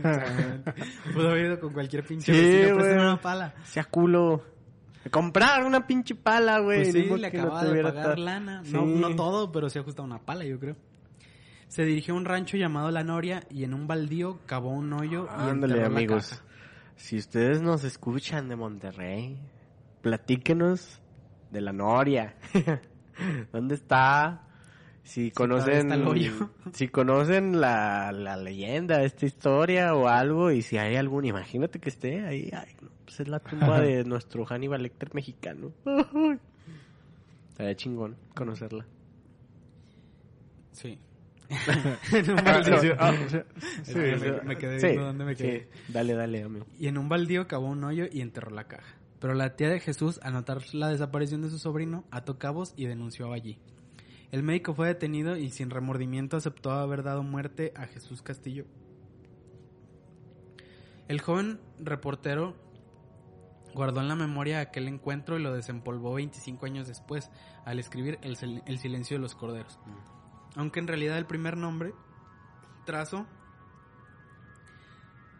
Pudo 1.12 1.30
haber 1.30 1.46
ido 1.46 1.58
con 1.60 1.72
cualquier 1.72 2.04
pinche 2.04 2.32
Sí, 2.32 2.40
vecino, 2.40 2.74
una 3.02 3.20
pala. 3.20 3.52
Sea 3.64 3.82
culo. 3.84 4.44
Comprar 5.10 5.64
una 5.64 5.86
pinche 5.86 6.14
pala, 6.14 6.58
güey. 6.60 6.82
Pues 6.82 6.92
sí, 6.92 7.02
le 7.04 7.30
que 7.30 7.38
no 7.38 7.44
acababa 7.44 7.64
de 7.64 7.82
pagar 7.82 8.18
lana. 8.18 8.62
Sí. 8.64 8.72
No, 8.72 8.84
no 8.84 9.14
todo, 9.16 9.50
pero 9.52 9.70
sí 9.70 9.78
ajustaba 9.78 10.06
una 10.06 10.18
pala, 10.20 10.44
yo 10.44 10.58
creo. 10.58 10.76
Se 11.68 11.84
dirigió 11.84 12.14
a 12.14 12.16
un 12.16 12.24
rancho 12.24 12.56
llamado 12.56 12.90
La 12.90 13.04
Noria 13.04 13.44
y 13.50 13.64
en 13.64 13.74
un 13.74 13.86
baldío 13.86 14.40
cavó 14.46 14.70
un 14.70 14.92
hoyo 14.92 15.26
y 15.26 15.50
Ándale, 15.50 15.74
enterró 15.74 15.80
la 15.80 15.86
amigos. 15.86 16.28
caja. 16.30 16.42
Si 16.96 17.16
ustedes 17.16 17.60
nos 17.62 17.84
escuchan 17.84 18.48
de 18.48 18.56
Monterrey, 18.56 19.38
platíquenos 20.02 21.00
de 21.50 21.60
la 21.60 21.72
Noria. 21.72 22.36
¿Dónde 23.52 23.74
está? 23.74 24.44
Si 25.04 25.30
conocen, 25.30 25.90
si 26.72 26.88
conocen 26.88 27.60
la, 27.60 28.12
la 28.12 28.36
leyenda, 28.36 29.02
esta 29.02 29.26
historia 29.26 29.94
o 29.94 30.08
algo, 30.08 30.50
y 30.50 30.62
si 30.62 30.76
hay 30.76 30.96
algún, 30.96 31.24
imagínate 31.24 31.78
que 31.78 31.88
esté 31.88 32.26
ahí, 32.26 32.50
ay, 32.52 32.74
no, 32.82 32.90
pues 33.08 33.20
es 33.20 33.28
la 33.28 33.40
tumba 33.40 33.80
de 33.80 34.04
nuestro 34.04 34.44
Hannibal 34.44 34.82
Lecter 34.82 35.14
mexicano. 35.14 35.72
Estaría 37.48 37.74
chingón 37.74 38.16
conocerla. 38.34 38.86
Sí. 40.72 40.98
en 42.12 42.30
un 42.30 42.44
baldío. 42.44 42.80
Sí, 42.80 42.88
ah, 42.98 43.14
sí, 43.28 43.38
sí, 43.82 43.92
sí. 43.94 44.26
me, 44.44 44.58
quedé 44.58 44.78
Sí, 44.78 44.86
viendo 44.88 45.06
dónde 45.06 45.24
me 45.24 45.34
sí. 45.34 45.42
quedé. 45.42 45.68
Dale, 45.88 46.12
dale, 46.12 46.42
amigo. 46.42 46.66
Y 46.78 46.88
en 46.88 46.98
un 46.98 47.08
baldío 47.08 47.48
cavó 47.48 47.68
un 47.68 47.82
hoyo 47.82 48.04
y 48.12 48.20
enterró 48.20 48.50
la 48.50 48.64
caja. 48.64 48.94
Pero 49.18 49.32
la 49.32 49.56
tía 49.56 49.70
de 49.70 49.80
Jesús, 49.80 50.20
al 50.22 50.34
notar 50.34 50.62
la 50.74 50.88
desaparición 50.88 51.40
de 51.40 51.48
su 51.48 51.58
sobrino, 51.58 52.04
ató 52.10 52.38
cabos 52.38 52.74
y 52.76 52.84
denunció 52.84 53.32
allí. 53.32 53.58
El 54.30 54.42
médico 54.42 54.74
fue 54.74 54.88
detenido 54.88 55.38
y 55.38 55.48
sin 55.48 55.70
remordimiento 55.70 56.36
aceptó 56.36 56.72
haber 56.72 57.02
dado 57.02 57.22
muerte 57.22 57.72
a 57.74 57.86
Jesús 57.86 58.20
Castillo. 58.20 58.66
El 61.08 61.22
joven 61.22 61.58
reportero 61.78 62.67
guardó 63.78 64.00
en 64.00 64.08
la 64.08 64.16
memoria 64.16 64.58
aquel 64.60 64.88
encuentro 64.88 65.38
y 65.38 65.42
lo 65.42 65.54
desempolvó 65.54 66.14
25 66.14 66.66
años 66.66 66.88
después, 66.88 67.30
al 67.64 67.78
escribir 67.78 68.18
El, 68.22 68.34
sil- 68.36 68.62
El 68.66 68.78
silencio 68.78 69.16
de 69.16 69.22
los 69.22 69.34
corderos. 69.36 69.78
Aunque 70.56 70.80
en 70.80 70.88
realidad 70.88 71.16
el 71.16 71.26
primer 71.26 71.56
nombre, 71.56 71.94
trazo, 72.84 73.24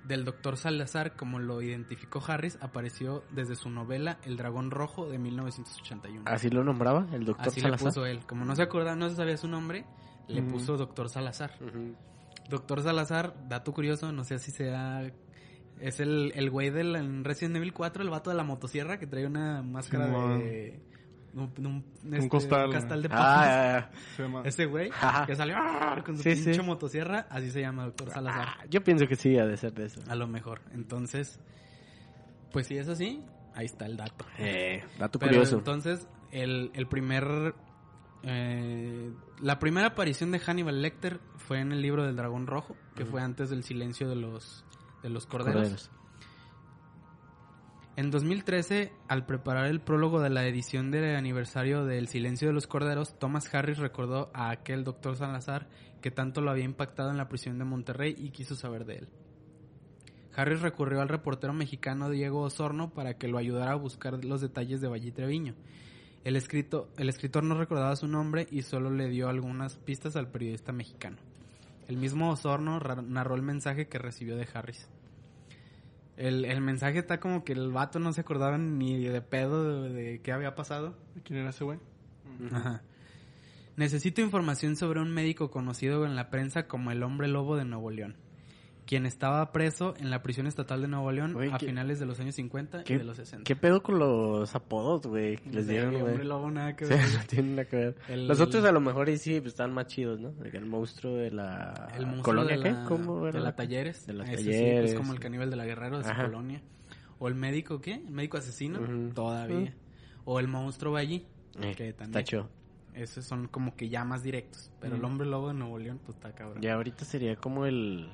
del 0.05 0.25
doctor 0.25 0.57
Salazar, 0.57 1.17
como 1.17 1.39
lo 1.39 1.61
identificó 1.61 2.23
Harris, 2.27 2.57
apareció 2.63 3.25
desde 3.31 3.57
su 3.57 3.69
novela 3.69 4.19
El 4.23 4.37
dragón 4.37 4.71
rojo 4.71 5.09
de 5.09 5.19
1981. 5.19 6.23
¿Así 6.27 6.49
lo 6.49 6.65
nombraba 6.65 7.07
el 7.13 7.25
doctor 7.25 7.49
Así 7.49 7.61
Salazar? 7.61 7.87
le 7.87 7.91
puso 7.91 8.07
él. 8.07 8.25
Como 8.27 8.45
no 8.45 8.55
se 8.57 8.63
acordaba, 8.63 8.97
no 8.97 9.11
se 9.11 9.17
sabía 9.17 9.37
su 9.37 9.49
nombre, 9.49 9.85
le 10.29 10.41
Ujú. 10.43 10.53
puso 10.53 10.77
doctor 10.79 11.11
Salazar. 11.11 11.51
Doctor 12.49 12.83
Salazar, 12.83 13.49
dato 13.49 13.73
curioso, 13.75 14.13
no 14.13 14.25
sé 14.25 14.39
si 14.39 14.51
sea... 14.53 15.13
Es 15.81 16.01
el, 16.01 16.33
el 16.35 16.51
güey 16.51 16.71
del 16.71 16.97
en 16.97 17.25
Resident 17.25 17.57
Evil 17.57 17.73
4, 17.73 18.03
el 18.03 18.11
vato 18.11 18.31
de 18.31 18.37
la 18.37 18.45
motosierra 18.45 18.99
que 18.99 19.07
trae 19.07 19.27
una 19.27 19.63
máscara 19.63 20.07
de... 20.39 20.81
Un, 21.35 21.53
un- 21.67 21.85
este, 22.15 22.29
costal, 22.29 22.67
un 22.67 22.73
castal 22.73 23.03
de 23.03 23.09
Ah, 23.13 23.13
papas. 23.13 23.47
ya, 23.47 23.91
ya. 23.91 23.91
Se 24.17 24.23
llama- 24.23 24.43
Ese 24.45 24.65
güey 24.67 24.91
que 25.27 25.37
salió 25.37 25.55
¡ah! 25.59 26.03
con 26.05 26.17
su 26.17 26.23
Sí, 26.23 26.31
pinche 26.35 26.55
sí. 26.55 26.61
motosierra, 26.63 27.27
así 27.31 27.51
se 27.51 27.61
llama 27.61 27.85
Doctor 27.85 28.11
Salazar. 28.11 28.49
Ah, 28.49 28.65
yo 28.69 28.83
pienso 28.83 29.07
que 29.07 29.15
sí, 29.15 29.39
ha 29.39 29.47
de 29.47 29.57
ser 29.57 29.73
de 29.75 29.87
eso. 29.87 30.01
A 30.09 30.15
lo 30.17 30.27
mejor. 30.27 30.63
Entonces, 30.73 31.39
pues 32.51 32.67
si 32.67 32.77
es 32.79 32.89
así, 32.89 33.23
ahí 33.55 33.67
está 33.67 33.87
el 33.87 33.97
dato. 33.97 34.25
Eh, 34.39 34.83
dato 34.99 35.19
Pero 35.19 35.33
curioso. 35.33 35.59
entonces, 35.59 36.09
el, 36.33 36.71
el 36.75 36.89
primer... 36.89 37.55
eh, 38.25 39.13
la 39.41 39.59
primera 39.59 39.89
aparición 39.89 40.33
de 40.33 40.41
Hannibal 40.41 40.83
Lecter 40.83 41.21
fue 41.37 41.61
en 41.61 41.71
el 41.73 41.83
libro 41.83 42.05
del 42.05 42.17
Dragón 42.17 42.47
Rojo, 42.47 42.75
que 42.97 43.05
fue 43.05 43.21
antes 43.23 43.51
del 43.51 43.63
silencio 43.63 44.09
de 44.09 44.17
los, 44.17 44.65
de 45.03 45.11
los 45.11 45.27
corderos. 45.27 45.63
Corderos. 45.63 45.91
En 47.99 48.13
2013, 48.13 48.93
al 49.09 49.27
preparar 49.27 49.67
el 49.67 49.81
prólogo 49.81 50.21
de 50.21 50.31
la 50.31 50.47
edición 50.47 50.93
del 50.93 51.17
aniversario 51.17 51.85
del 51.85 52.07
Silencio 52.07 52.47
de 52.47 52.55
los 52.55 52.69
Corderos, 52.69 53.19
Thomas 53.19 53.53
Harris 53.53 53.79
recordó 53.79 54.31
a 54.35 54.51
aquel 54.51 54.85
doctor 54.85 55.17
Salazar 55.17 55.69
que 56.01 56.13
tanto 56.13 56.41
lo 56.41 56.53
había 56.53 56.63
impactado 56.63 57.11
en 57.11 57.17
la 57.17 57.29
prisión 57.29 57.59
de 57.59 57.65
Monterrey 57.65 58.15
y 58.17 58.31
quiso 58.31 58.55
saber 58.55 58.85
de 58.85 58.99
él. 58.99 59.09
Harris 60.33 60.61
recurrió 60.61 61.01
al 61.01 61.09
reportero 61.09 61.53
mexicano 61.53 62.09
Diego 62.09 62.43
Osorno 62.43 62.91
para 62.91 63.15
que 63.15 63.27
lo 63.27 63.37
ayudara 63.37 63.73
a 63.73 63.75
buscar 63.75 64.25
los 64.25 64.41
detalles 64.41 64.81
de 64.81 64.87
Valle 64.87 65.11
Treviño. 65.11 65.57
El, 66.23 66.37
escrito, 66.37 66.91
el 66.99 67.09
escritor 67.09 67.43
no 67.43 67.57
recordaba 67.57 67.97
su 67.97 68.07
nombre 68.07 68.47
y 68.49 68.63
solo 68.63 68.91
le 68.91 69.09
dio 69.09 69.29
algunas 69.29 69.77
pistas 69.77 70.15
al 70.15 70.31
periodista 70.31 70.71
mexicano. 70.71 71.17
El 71.89 71.97
mismo 71.97 72.31
Osorno 72.31 72.79
narró 72.79 73.35
el 73.35 73.43
mensaje 73.43 73.89
que 73.89 73.99
recibió 73.99 74.37
de 74.37 74.47
Harris. 74.53 74.89
El, 76.17 76.45
el 76.45 76.61
mensaje 76.61 76.99
está 76.99 77.19
como 77.19 77.45
que 77.45 77.53
el 77.53 77.73
vato 77.73 77.99
no 77.99 78.13
se 78.13 78.21
acordaba 78.21 78.59
ni 78.59 78.99
de 78.99 79.23
pedo 79.23 79.83
de, 79.83 79.93
de 79.93 80.21
qué 80.21 80.33
había 80.33 80.55
pasado. 80.55 80.97
¿Quién 81.25 81.41
era 81.41 81.51
ese 81.51 81.65
güey? 81.65 81.79
Ajá. 82.53 82.83
Necesito 83.77 84.21
información 84.21 84.77
sobre 84.77 85.01
un 85.01 85.13
médico 85.13 85.51
conocido 85.51 86.05
en 86.05 86.17
la 86.17 86.31
prensa 86.31 86.67
como 86.67 86.91
el 86.91 87.03
hombre 87.05 87.29
lobo 87.29 87.57
de 87.57 87.65
Nuevo 87.65 87.91
León, 87.91 88.17
quien 88.89 89.05
estaba 89.05 89.53
preso 89.53 89.93
en 89.99 90.09
la 90.09 90.23
prisión 90.23 90.47
estatal 90.47 90.81
de 90.81 90.89
Nuevo 90.89 91.13
León 91.13 91.37
a 91.53 91.59
¿qué- 91.59 91.67
finales 91.67 92.01
de 92.01 92.07
los 92.07 92.19
años 92.21 92.35
50 92.37 92.81
y 92.81 92.85
¿Qué, 92.85 92.97
de 92.99 93.05
los 93.05 93.19
60. 93.19 93.45
¿Qué 93.45 93.55
pedo 93.55 93.83
con 93.83 93.99
los 93.99 94.55
apodos, 94.55 95.07
güey? 95.07 95.37
Les 95.53 95.67
Sí, 95.67 95.73
dieron, 95.73 95.91
güey. 95.93 96.05
hombre 96.05 96.25
lobo 96.25 96.51
nada 96.51 96.75
que 96.75 96.87
Sí, 96.87 96.95
ver. 96.95 97.05
no 97.15 97.25
tienen 97.29 97.51
nada 97.57 97.69
que 97.69 97.77
ver. 97.77 97.97
El- 98.09 98.27
Los 98.27 98.41
otros 98.41 98.65
a 98.65 98.73
lo 98.73 98.81
mejor 98.81 99.09
sí, 99.19 99.41
pues 99.41 99.53
están 99.53 99.75
más 99.75 99.89
chidos, 99.89 100.19
¿no? 100.19 100.33
El 100.43 100.65
monstruo 100.65 101.15
de 101.17 101.31
la 101.31 101.91
El 101.97 102.07
monstruo 102.07 102.23
colonia, 102.25 102.57
de 102.57 102.63
¿qué? 102.63 102.73
la, 102.73 102.85
¿Cómo 102.87 103.25
de 103.25 103.29
era? 103.31 103.41
la 103.41 103.55
Talleres. 103.55 104.07
De 104.07 104.15
las 104.15 104.29
Ese 104.31 104.39
sí, 104.39 104.49
Talleres. 104.49 104.91
es 104.93 104.97
como 104.97 105.13
el 105.13 105.21
caníbal 105.21 105.51
de 105.51 105.57
la 105.57 105.67
Guerrero 105.67 105.99
de 105.99 106.05
su 106.05 106.11
Ajá. 106.11 106.25
colonia. 106.25 106.63
O 107.19 107.29
el 107.29 107.35
médico, 107.35 107.81
¿qué? 107.83 107.95
El 107.95 108.11
médico 108.11 108.39
asesino, 108.39 108.81
todavía. 109.13 109.75
O 110.25 110.41
el 110.41 110.49
monstruo 110.49 110.97
allí, 110.97 111.27
Eh, 111.61 111.75
que 111.77 111.89
está 111.91 112.05
también. 112.05 112.25
chido. 112.25 112.49
Esos 112.95 113.27
son 113.27 113.49
como 113.49 113.77
que 113.77 113.89
ya 113.91 114.05
más 114.05 114.23
directos. 114.23 114.71
Pero 114.81 114.97
el 114.97 115.05
hombre 115.05 115.27
lobo 115.27 115.49
de 115.49 115.55
Nuevo 115.55 115.79
León, 115.79 116.01
pues 116.07 116.17
está 116.17 116.33
cabrón. 116.35 116.63
Ya 116.63 116.75
ahorita 116.75 117.05
sería 117.05 117.37
como 117.37 117.67
el... 117.67 118.09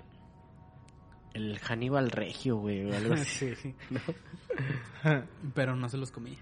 El 1.34 1.58
Hannibal 1.58 2.10
Regio, 2.10 2.56
güey, 2.56 2.84
o 2.90 2.96
algo 2.96 3.14
así. 3.20 3.54
Sí. 3.56 3.74
Pero 5.54 5.76
no 5.76 5.88
se 5.88 5.96
los 5.96 6.10
comía. 6.10 6.38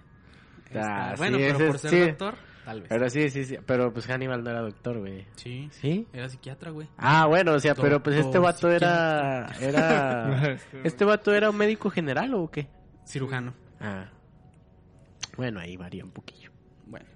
Ah, 0.75 1.11
Está- 1.13 1.15
bueno, 1.17 1.39
sí, 1.39 1.45
pero 1.45 1.57
ese 1.59 1.67
por 1.67 1.79
ser 1.79 1.91
sí. 1.91 2.01
doctor, 2.01 2.35
tal 2.65 2.81
vez. 2.81 2.89
Pero 2.89 3.11
sí, 3.11 3.29
sí, 3.31 3.45
sí. 3.45 3.57
Pero 3.67 3.93
pues 3.93 4.07
Hannibal 4.07 4.43
no 4.43 4.51
era 4.51 4.61
doctor, 4.61 4.99
güey. 5.01 5.27
Sí, 5.37 5.69
¿Sí? 5.73 6.07
era 6.13 6.29
psiquiatra, 6.29 6.71
güey. 6.71 6.89
Ah, 6.97 7.27
bueno, 7.27 7.53
o 7.53 7.61
sea, 7.61 7.75
pero 7.75 8.03
pues 8.03 8.17
este 8.17 8.39
vato 8.39 8.71
era... 8.71 9.47
Era... 9.61 10.57
¿Este 10.85 11.05
vato 11.05 11.35
era 11.35 11.51
un 11.51 11.57
médico 11.57 11.91
general 11.91 12.33
o 12.35 12.51
qué? 12.51 12.69
Cirujano. 13.07 13.53
Ah. 13.81 14.09
Bueno, 15.37 15.61
ahí 15.61 15.77
varía 15.77 16.05
un 16.05 16.11
poquillo. 16.13 16.51
Bueno. 16.87 17.07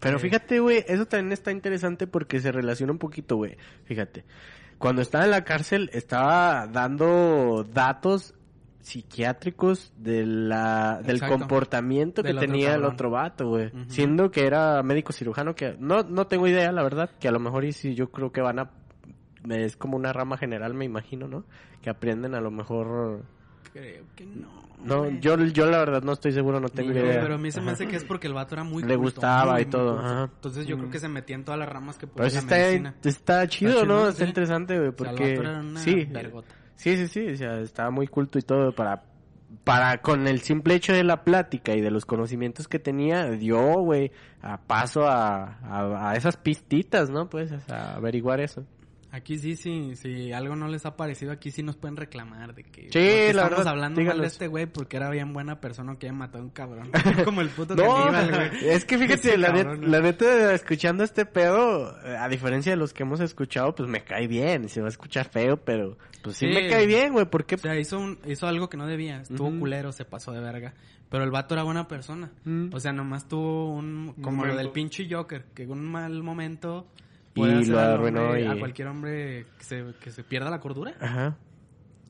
Pero 0.00 0.16
Eh. 0.16 0.20
fíjate, 0.20 0.58
güey, 0.60 0.84
eso 0.88 1.06
también 1.06 1.32
está 1.32 1.52
interesante 1.52 2.06
porque 2.08 2.40
se 2.40 2.50
relaciona 2.50 2.92
un 2.92 2.98
poquito, 2.98 3.36
güey. 3.36 3.56
Fíjate. 3.84 4.24
Cuando 4.78 5.02
estaba 5.02 5.24
en 5.24 5.30
la 5.30 5.44
cárcel, 5.44 5.90
estaba 5.92 6.66
dando 6.66 7.64
datos 7.72 8.34
psiquiátricos 8.80 9.92
de 9.96 10.24
la, 10.24 11.00
del 11.02 11.16
Exacto. 11.16 11.38
comportamiento 11.38 12.22
que 12.22 12.28
Del 12.28 12.38
tenía 12.38 12.74
el 12.74 12.84
otro 12.84 13.10
vato, 13.10 13.48
güey. 13.48 13.72
Siendo 13.88 14.30
que 14.30 14.46
era 14.46 14.82
médico 14.84 15.12
cirujano, 15.12 15.56
que 15.56 15.76
no, 15.80 16.04
no 16.04 16.28
tengo 16.28 16.46
idea, 16.46 16.70
la 16.70 16.84
verdad, 16.84 17.10
que 17.18 17.26
a 17.26 17.32
lo 17.32 17.40
mejor 17.40 17.64
y 17.64 17.72
si 17.72 17.94
yo 17.94 18.10
creo 18.10 18.30
que 18.30 18.40
van 18.40 18.60
a... 18.60 18.70
Es 19.48 19.76
como 19.76 19.96
una 19.96 20.12
rama 20.12 20.36
general, 20.36 20.74
me 20.74 20.84
imagino, 20.84 21.26
¿no? 21.26 21.44
Que 21.82 21.90
aprenden 21.90 22.34
a 22.34 22.40
lo 22.40 22.50
mejor 22.50 23.24
creo 23.80 24.04
que 24.14 24.26
no. 24.26 24.48
No, 24.84 24.98
güey. 25.04 25.20
yo, 25.20 25.36
yo 25.46 25.66
la 25.66 25.78
verdad 25.78 26.02
no 26.02 26.12
estoy 26.12 26.32
seguro, 26.32 26.60
no 26.60 26.68
tengo 26.68 26.92
yo, 26.92 27.00
idea. 27.00 27.20
Pero 27.22 27.34
a 27.34 27.38
mí 27.38 27.50
se 27.50 27.60
me 27.60 27.70
hace 27.72 27.86
que 27.88 27.96
es 27.96 28.04
porque 28.04 28.26
el 28.26 28.34
vato 28.34 28.54
era 28.54 28.64
muy 28.64 28.82
Le 28.82 28.96
culto, 28.96 29.02
gustaba 29.02 29.54
muy, 29.54 29.62
y 29.62 29.64
todo, 29.66 29.98
ajá. 29.98 30.24
Entonces 30.34 30.66
yo 30.66 30.76
creo 30.78 30.90
que 30.90 30.98
se 31.00 31.08
metía 31.08 31.36
en 31.36 31.44
todas 31.44 31.58
las 31.58 31.68
ramas 31.68 31.96
que 31.96 32.06
Pero 32.06 32.16
podía 32.28 32.30
sí 32.30 32.46
la 32.48 32.56
está, 32.90 33.08
está 33.08 33.46
chido, 33.48 33.84
¿no? 33.84 33.96
chido, 33.98 34.08
Está 34.10 34.24
sí. 34.24 34.28
interesante, 34.28 34.78
güey, 34.78 34.88
O 34.88 34.92
sea, 34.96 35.10
el 35.10 35.16
porque... 35.16 35.36
vato 35.36 35.48
era 35.50 35.60
una 35.60 35.80
sí, 35.80 36.04
vergota. 36.04 36.54
sí, 36.76 36.96
sí, 36.96 37.08
sí, 37.08 37.26
o 37.28 37.36
sea, 37.36 37.60
estaba 37.60 37.90
muy 37.90 38.06
culto 38.06 38.38
y 38.38 38.42
todo 38.42 38.72
para... 38.74 39.02
Para, 39.62 39.98
con 40.02 40.26
el 40.26 40.40
simple 40.40 40.74
hecho 40.74 40.92
de 40.92 41.04
la 41.04 41.22
plática 41.24 41.72
y 41.74 41.80
de 41.80 41.90
los 41.90 42.04
conocimientos 42.04 42.68
que 42.68 42.78
tenía, 42.80 43.30
dio, 43.30 43.60
güey, 43.80 44.10
a 44.42 44.58
paso 44.58 45.06
a, 45.08 45.58
a, 45.62 46.10
a 46.10 46.16
esas 46.16 46.36
pistitas, 46.36 47.10
¿no? 47.10 47.28
Pues, 47.28 47.52
a 47.70 47.94
averiguar 47.94 48.40
eso. 48.40 48.64
Aquí 49.16 49.38
sí, 49.38 49.56
sí, 49.56 49.96
si 49.96 50.30
algo 50.32 50.56
no 50.56 50.68
les 50.68 50.84
ha 50.84 50.94
parecido, 50.94 51.32
aquí 51.32 51.50
sí 51.50 51.62
nos 51.62 51.74
pueden 51.76 51.96
reclamar 51.96 52.54
de 52.54 52.64
que... 52.64 52.82
Sí, 52.82 52.86
¿por 52.88 52.92
qué 52.92 53.32
la 53.32 53.42
estamos 53.44 53.50
verdad, 53.50 53.68
hablando 53.68 54.02
mal 54.02 54.20
de 54.20 54.26
este 54.26 54.46
güey 54.46 54.66
porque 54.66 54.98
era 54.98 55.08
bien 55.08 55.32
buena 55.32 55.58
persona 55.58 55.96
que 55.98 56.06
había 56.08 56.18
matado 56.18 56.40
a 56.44 56.46
un 56.46 56.50
cabrón. 56.50 56.90
Como 57.24 57.40
el 57.40 57.48
puto 57.48 57.74
No, 57.74 57.94
caníbal, 58.12 58.50
güey. 58.50 58.68
es 58.68 58.84
que 58.84 58.98
fíjate, 58.98 59.38
la, 59.38 59.54
cabrón, 59.54 59.90
la 59.90 60.00
neta, 60.00 60.52
escuchando 60.54 61.02
este 61.02 61.24
pedo, 61.24 61.96
eh, 62.04 62.14
a 62.18 62.28
diferencia 62.28 62.72
de 62.72 62.76
los 62.76 62.92
que 62.92 63.04
hemos 63.04 63.20
escuchado, 63.20 63.74
pues 63.74 63.88
me 63.88 64.04
cae 64.04 64.26
bien. 64.26 64.68
Se 64.68 64.80
va 64.82 64.86
a 64.88 64.90
escuchar 64.90 65.30
feo, 65.30 65.56
pero 65.56 65.96
pues 66.22 66.36
sí, 66.36 66.48
Sí. 66.48 66.54
me 66.54 66.68
cae 66.68 66.86
bien, 66.86 67.14
güey, 67.14 67.24
porque... 67.24 67.54
O 67.54 67.58
sea, 67.58 67.78
hizo, 67.78 67.98
un- 67.98 68.18
hizo 68.26 68.46
algo 68.46 68.68
que 68.68 68.76
no 68.76 68.86
debía. 68.86 69.22
Estuvo 69.22 69.50
culero, 69.58 69.92
se 69.92 70.04
pasó 70.04 70.32
de 70.32 70.40
verga. 70.40 70.74
Pero 71.08 71.24
el 71.24 71.30
vato 71.30 71.54
era 71.54 71.62
buena 71.62 71.88
persona. 71.88 72.32
Mm. 72.44 72.68
O 72.74 72.80
sea, 72.80 72.92
nomás 72.92 73.28
tuvo 73.28 73.72
un... 73.74 74.14
Como 74.20 74.44
lo 74.44 74.56
del 74.56 74.70
pinche 74.72 75.06
Joker. 75.10 75.44
Que 75.54 75.62
en 75.62 75.70
un 75.70 75.86
mal 75.86 76.22
momento... 76.22 76.86
Y 77.36 77.50
hacer 77.52 77.68
lo 77.68 77.78
arruinó 77.80 78.22
hombre- 78.26 78.42
y- 78.42 78.46
A 78.46 78.58
cualquier 78.58 78.88
hombre 78.88 79.46
que 79.58 79.64
se, 79.64 79.84
que 80.00 80.10
se 80.10 80.24
pierda 80.24 80.50
la 80.50 80.60
cordura. 80.60 80.94
Ajá. 81.00 81.36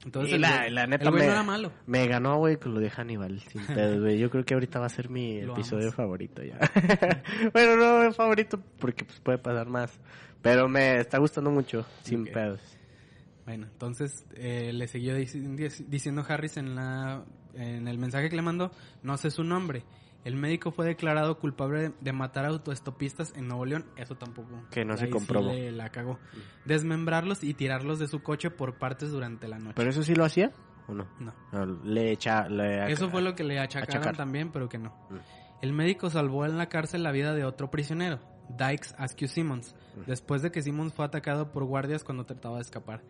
Entonces, 0.05 0.33
Y 0.33 0.35
el 0.37 0.41
la, 0.43 0.87
neta 0.87 1.05
el 1.07 1.11
güey 1.11 1.23
me, 1.23 1.27
no 1.27 1.33
era 1.33 1.43
malo. 1.43 1.73
me 1.87 2.07
ganó, 2.07 2.37
güey, 2.39 2.59
con 2.59 2.75
lo 2.75 2.81
de 2.81 2.91
Hannibal, 2.91 3.41
sin 3.41 3.67
pedos, 3.67 4.01
güey. 4.01 4.19
Yo 4.19 4.31
creo 4.31 4.45
que 4.45 4.55
ahorita 4.55 4.79
va 4.79 4.87
a 4.87 4.91
ser 4.91 5.09
mi 5.11 5.41
Lo 5.43 5.55
episodio 5.55 5.85
amas. 5.87 5.95
favorito 5.97 6.43
ya. 6.45 6.59
bueno, 7.53 7.77
no 7.77 8.03
es 8.05 8.15
favorito 8.15 8.61
porque 8.79 9.05
pues 9.05 9.19
puede 9.21 9.39
pasar 9.39 9.67
más. 9.69 9.99
Pero 10.43 10.69
me 10.69 11.01
está 11.01 11.19
gustando 11.19 11.51
mucho, 11.51 11.85
sin 12.03 12.25
pedos. 12.27 12.61
Bueno, 13.47 13.67
entonces 13.73 14.25
eh, 14.35 14.73
le 14.73 14.87
siguió 14.87 15.17
dic- 15.17 15.87
diciendo 15.89 16.25
Harris 16.29 16.57
en, 16.57 16.75
la, 16.77 17.25
en 17.55 17.89
el 17.89 17.99
mensaje 17.99 18.29
que 18.29 18.37
le 18.37 18.43
mandó, 18.43 18.71
no 19.03 19.17
sé 19.17 19.31
su 19.31 19.43
nombre. 19.45 19.83
El 20.27 20.35
médico 20.37 20.73
fue 20.73 20.87
declarado 20.87 21.39
culpable 21.39 21.93
de, 22.01 22.13
matar 22.13 22.45
autoestopistas 22.47 23.33
en 23.37 23.47
Nuevo 23.47 23.65
León. 23.65 23.87
Eso 23.97 24.17
tampoco. 24.17 24.49
Que 24.73 24.85
no 24.85 24.97
se 24.97 25.05
ahí 25.05 25.11
sí 25.11 25.13
comprobó. 25.13 25.53
le- 25.53 25.71
la 25.71 25.91
cagó. 25.91 26.19
Desmembrarlos 26.65 27.45
y 27.45 27.55
tirarlos 27.55 27.99
de 28.01 28.09
su 28.09 28.23
coche 28.23 28.51
por 28.51 28.75
partes 28.77 29.11
durante 29.13 29.47
la 29.47 29.59
noche. 29.59 29.75
¿Pero 29.77 29.91
eso 29.91 30.03
sí 30.03 30.15
lo 30.17 30.25
hacía 30.25 30.51
o 30.89 30.95
no? 30.95 31.07
no. 31.21 31.33
No, 31.53 31.65
le 31.85 32.11
echa... 32.11 32.49
Le 32.49 32.91
Eso 32.91 33.09
fue 33.09 33.23
lo 33.23 33.35
que 33.37 33.45
le 33.45 33.59
achacaron 33.61 33.99
achacar. 33.99 34.17
también, 34.17 34.51
pero 34.51 34.69
que 34.69 34.79
no. 34.79 34.91
Mm. 35.11 35.17
El 35.63 35.73
médico 35.73 36.11
salvó 36.11 36.45
en 36.45 36.59
la 36.59 36.69
cárcel 36.69 37.03
la 37.05 37.13
vida 37.13 37.33
de 37.33 37.45
otro 37.45 37.71
prisionero, 37.71 38.19
Dykes 38.49 38.95
Askew 38.99 39.29
Simmons, 39.29 39.75
Mm. 39.97 40.01
después 40.09 40.43
de 40.43 40.51
que 40.51 40.61
Simmons 40.61 40.93
fue 40.93 41.05
atacado 41.05 41.53
por 41.53 41.65
guardias 41.65 42.03
cuando 42.05 42.27
trataba 42.27 42.57
de 42.57 42.63
escapar. 42.63 43.03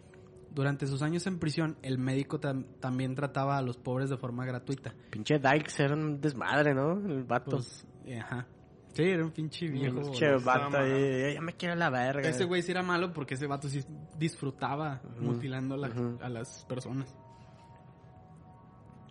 Durante 0.56 0.86
sus 0.86 1.02
años 1.02 1.26
en 1.26 1.38
prisión, 1.38 1.76
el 1.82 1.98
médico 1.98 2.40
tam- 2.40 2.64
también 2.80 3.14
trataba 3.14 3.58
a 3.58 3.62
los 3.62 3.76
pobres 3.76 4.08
de 4.08 4.16
forma 4.16 4.46
gratuita. 4.46 4.94
Pinche 5.10 5.38
Dykes 5.38 5.80
era 5.80 5.92
un 5.94 6.18
desmadre, 6.18 6.72
¿no? 6.74 6.92
El 6.92 7.24
vato. 7.24 7.50
Pues, 7.50 7.86
eh, 8.06 8.18
ajá. 8.18 8.46
Sí, 8.94 9.02
era 9.02 9.22
un 9.22 9.32
pinche 9.32 9.68
viejo. 9.68 10.00
Pinche 10.00 10.34
vato 10.36 10.78
ahí, 10.78 11.34
ya 11.34 11.42
me 11.42 11.52
quiero 11.52 11.74
la 11.74 11.90
verga. 11.90 12.26
Ese 12.26 12.44
güey 12.46 12.62
sí 12.62 12.70
era 12.70 12.82
malo 12.82 13.12
porque 13.12 13.34
ese 13.34 13.46
vato 13.46 13.68
sí 13.68 13.84
disfrutaba 14.18 15.02
mutilando 15.20 15.74
a, 15.74 15.78
la- 15.78 15.92
a 16.22 16.28
las 16.30 16.64
personas. 16.64 17.14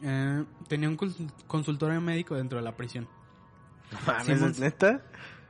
Eh, 0.02 0.44
tenía 0.68 0.90
un 0.90 0.98
cons- 0.98 1.32
consultorio 1.48 2.02
médico 2.02 2.36
dentro 2.36 2.58
de 2.58 2.64
la 2.64 2.76
prisión. 2.76 3.08
No 3.92 4.00
mames, 4.08 4.26
Simmons- 4.28 4.50
¿es 4.54 4.60
neta? 4.60 5.02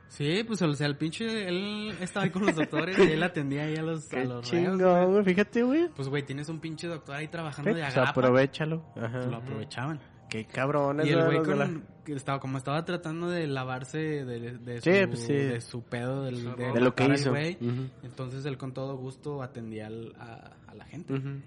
Sí, 0.08 0.44
pues 0.46 0.62
o 0.62 0.72
sea, 0.74 0.86
el 0.86 0.96
pinche, 0.96 1.48
él 1.48 1.94
estaba 2.00 2.24
ahí 2.24 2.30
con 2.30 2.46
los 2.46 2.54
doctores 2.54 2.96
y 2.98 3.12
él 3.12 3.22
atendía 3.22 3.64
ahí 3.64 3.74
a 3.76 3.82
los, 3.82 4.10
a 4.12 4.20
los 4.24 4.50
reos, 4.50 4.78
güey. 5.10 5.24
Fíjate, 5.24 5.62
güey. 5.62 5.88
Pues 5.94 6.08
güey, 6.08 6.22
tienes 6.24 6.48
un 6.48 6.60
pinche 6.60 6.86
doctor 6.86 7.16
ahí 7.16 7.28
trabajando 7.28 7.70
de 7.74 7.80
Pues 7.80 7.88
agrapa. 7.92 8.10
aprovechalo. 8.10 8.84
Ajá. 8.96 9.18
Lo 9.26 9.36
aprovechaban. 9.36 10.00
Qué 10.30 10.44
cabrones. 10.44 11.06
Y 11.06 11.10
el 11.10 11.24
güey 11.24 11.42
con, 11.42 11.58
la- 11.58 11.70
que 12.04 12.12
estaba, 12.14 12.40
como 12.40 12.58
estaba 12.58 12.84
tratando 12.84 13.28
de 13.28 13.46
lavarse 13.46 13.98
de, 13.98 14.58
de, 14.58 14.80
Sí, 14.80 14.90
su, 15.02 15.06
pues 15.08 15.20
sí. 15.20 15.32
de 15.34 15.60
su 15.60 15.82
pedo, 15.82 16.22
del, 16.24 16.56
de, 16.56 16.72
De 16.72 16.80
lo 16.80 16.94
que 16.94 17.04
hizo. 17.12 17.30
güey, 17.30 17.58
entonces 18.02 18.44
él 18.46 18.56
con 18.56 18.72
todo 18.72 18.96
gusto 18.96 19.42
atendía 19.42 19.86
al- 19.88 20.14
a, 20.18 20.52
a 20.68 20.74
la 20.74 20.84
gente. 20.86 21.14
Ujú. 21.14 21.40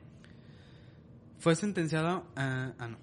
Fue 1.39 1.55
sentenciado 1.55 2.25
a... 2.35 2.73
Ah, 2.77 2.87
no. 2.89 2.97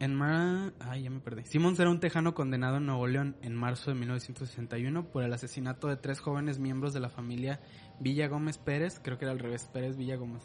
En 0.00 0.14
mar... 0.14 0.74
Ay, 0.80 1.04
ya 1.04 1.10
me 1.10 1.20
perdí. 1.20 1.44
Simmons 1.44 1.78
era 1.78 1.90
un 1.90 2.00
tejano 2.00 2.34
condenado 2.34 2.78
en 2.78 2.86
Nuevo 2.86 3.06
León 3.06 3.36
en 3.42 3.54
marzo 3.54 3.90
de 3.90 3.98
1961 3.98 5.10
por 5.10 5.22
el 5.22 5.32
asesinato 5.32 5.88
de 5.88 5.96
tres 5.96 6.20
jóvenes 6.20 6.58
miembros 6.58 6.92
de 6.92 7.00
la 7.00 7.08
familia 7.08 7.60
Villa 8.00 8.28
Gómez 8.28 8.58
Pérez, 8.58 9.00
creo 9.02 9.18
que 9.18 9.24
era 9.24 9.32
al 9.32 9.38
revés, 9.38 9.68
Pérez 9.72 9.96
Villa 9.96 10.16
Gómez, 10.16 10.42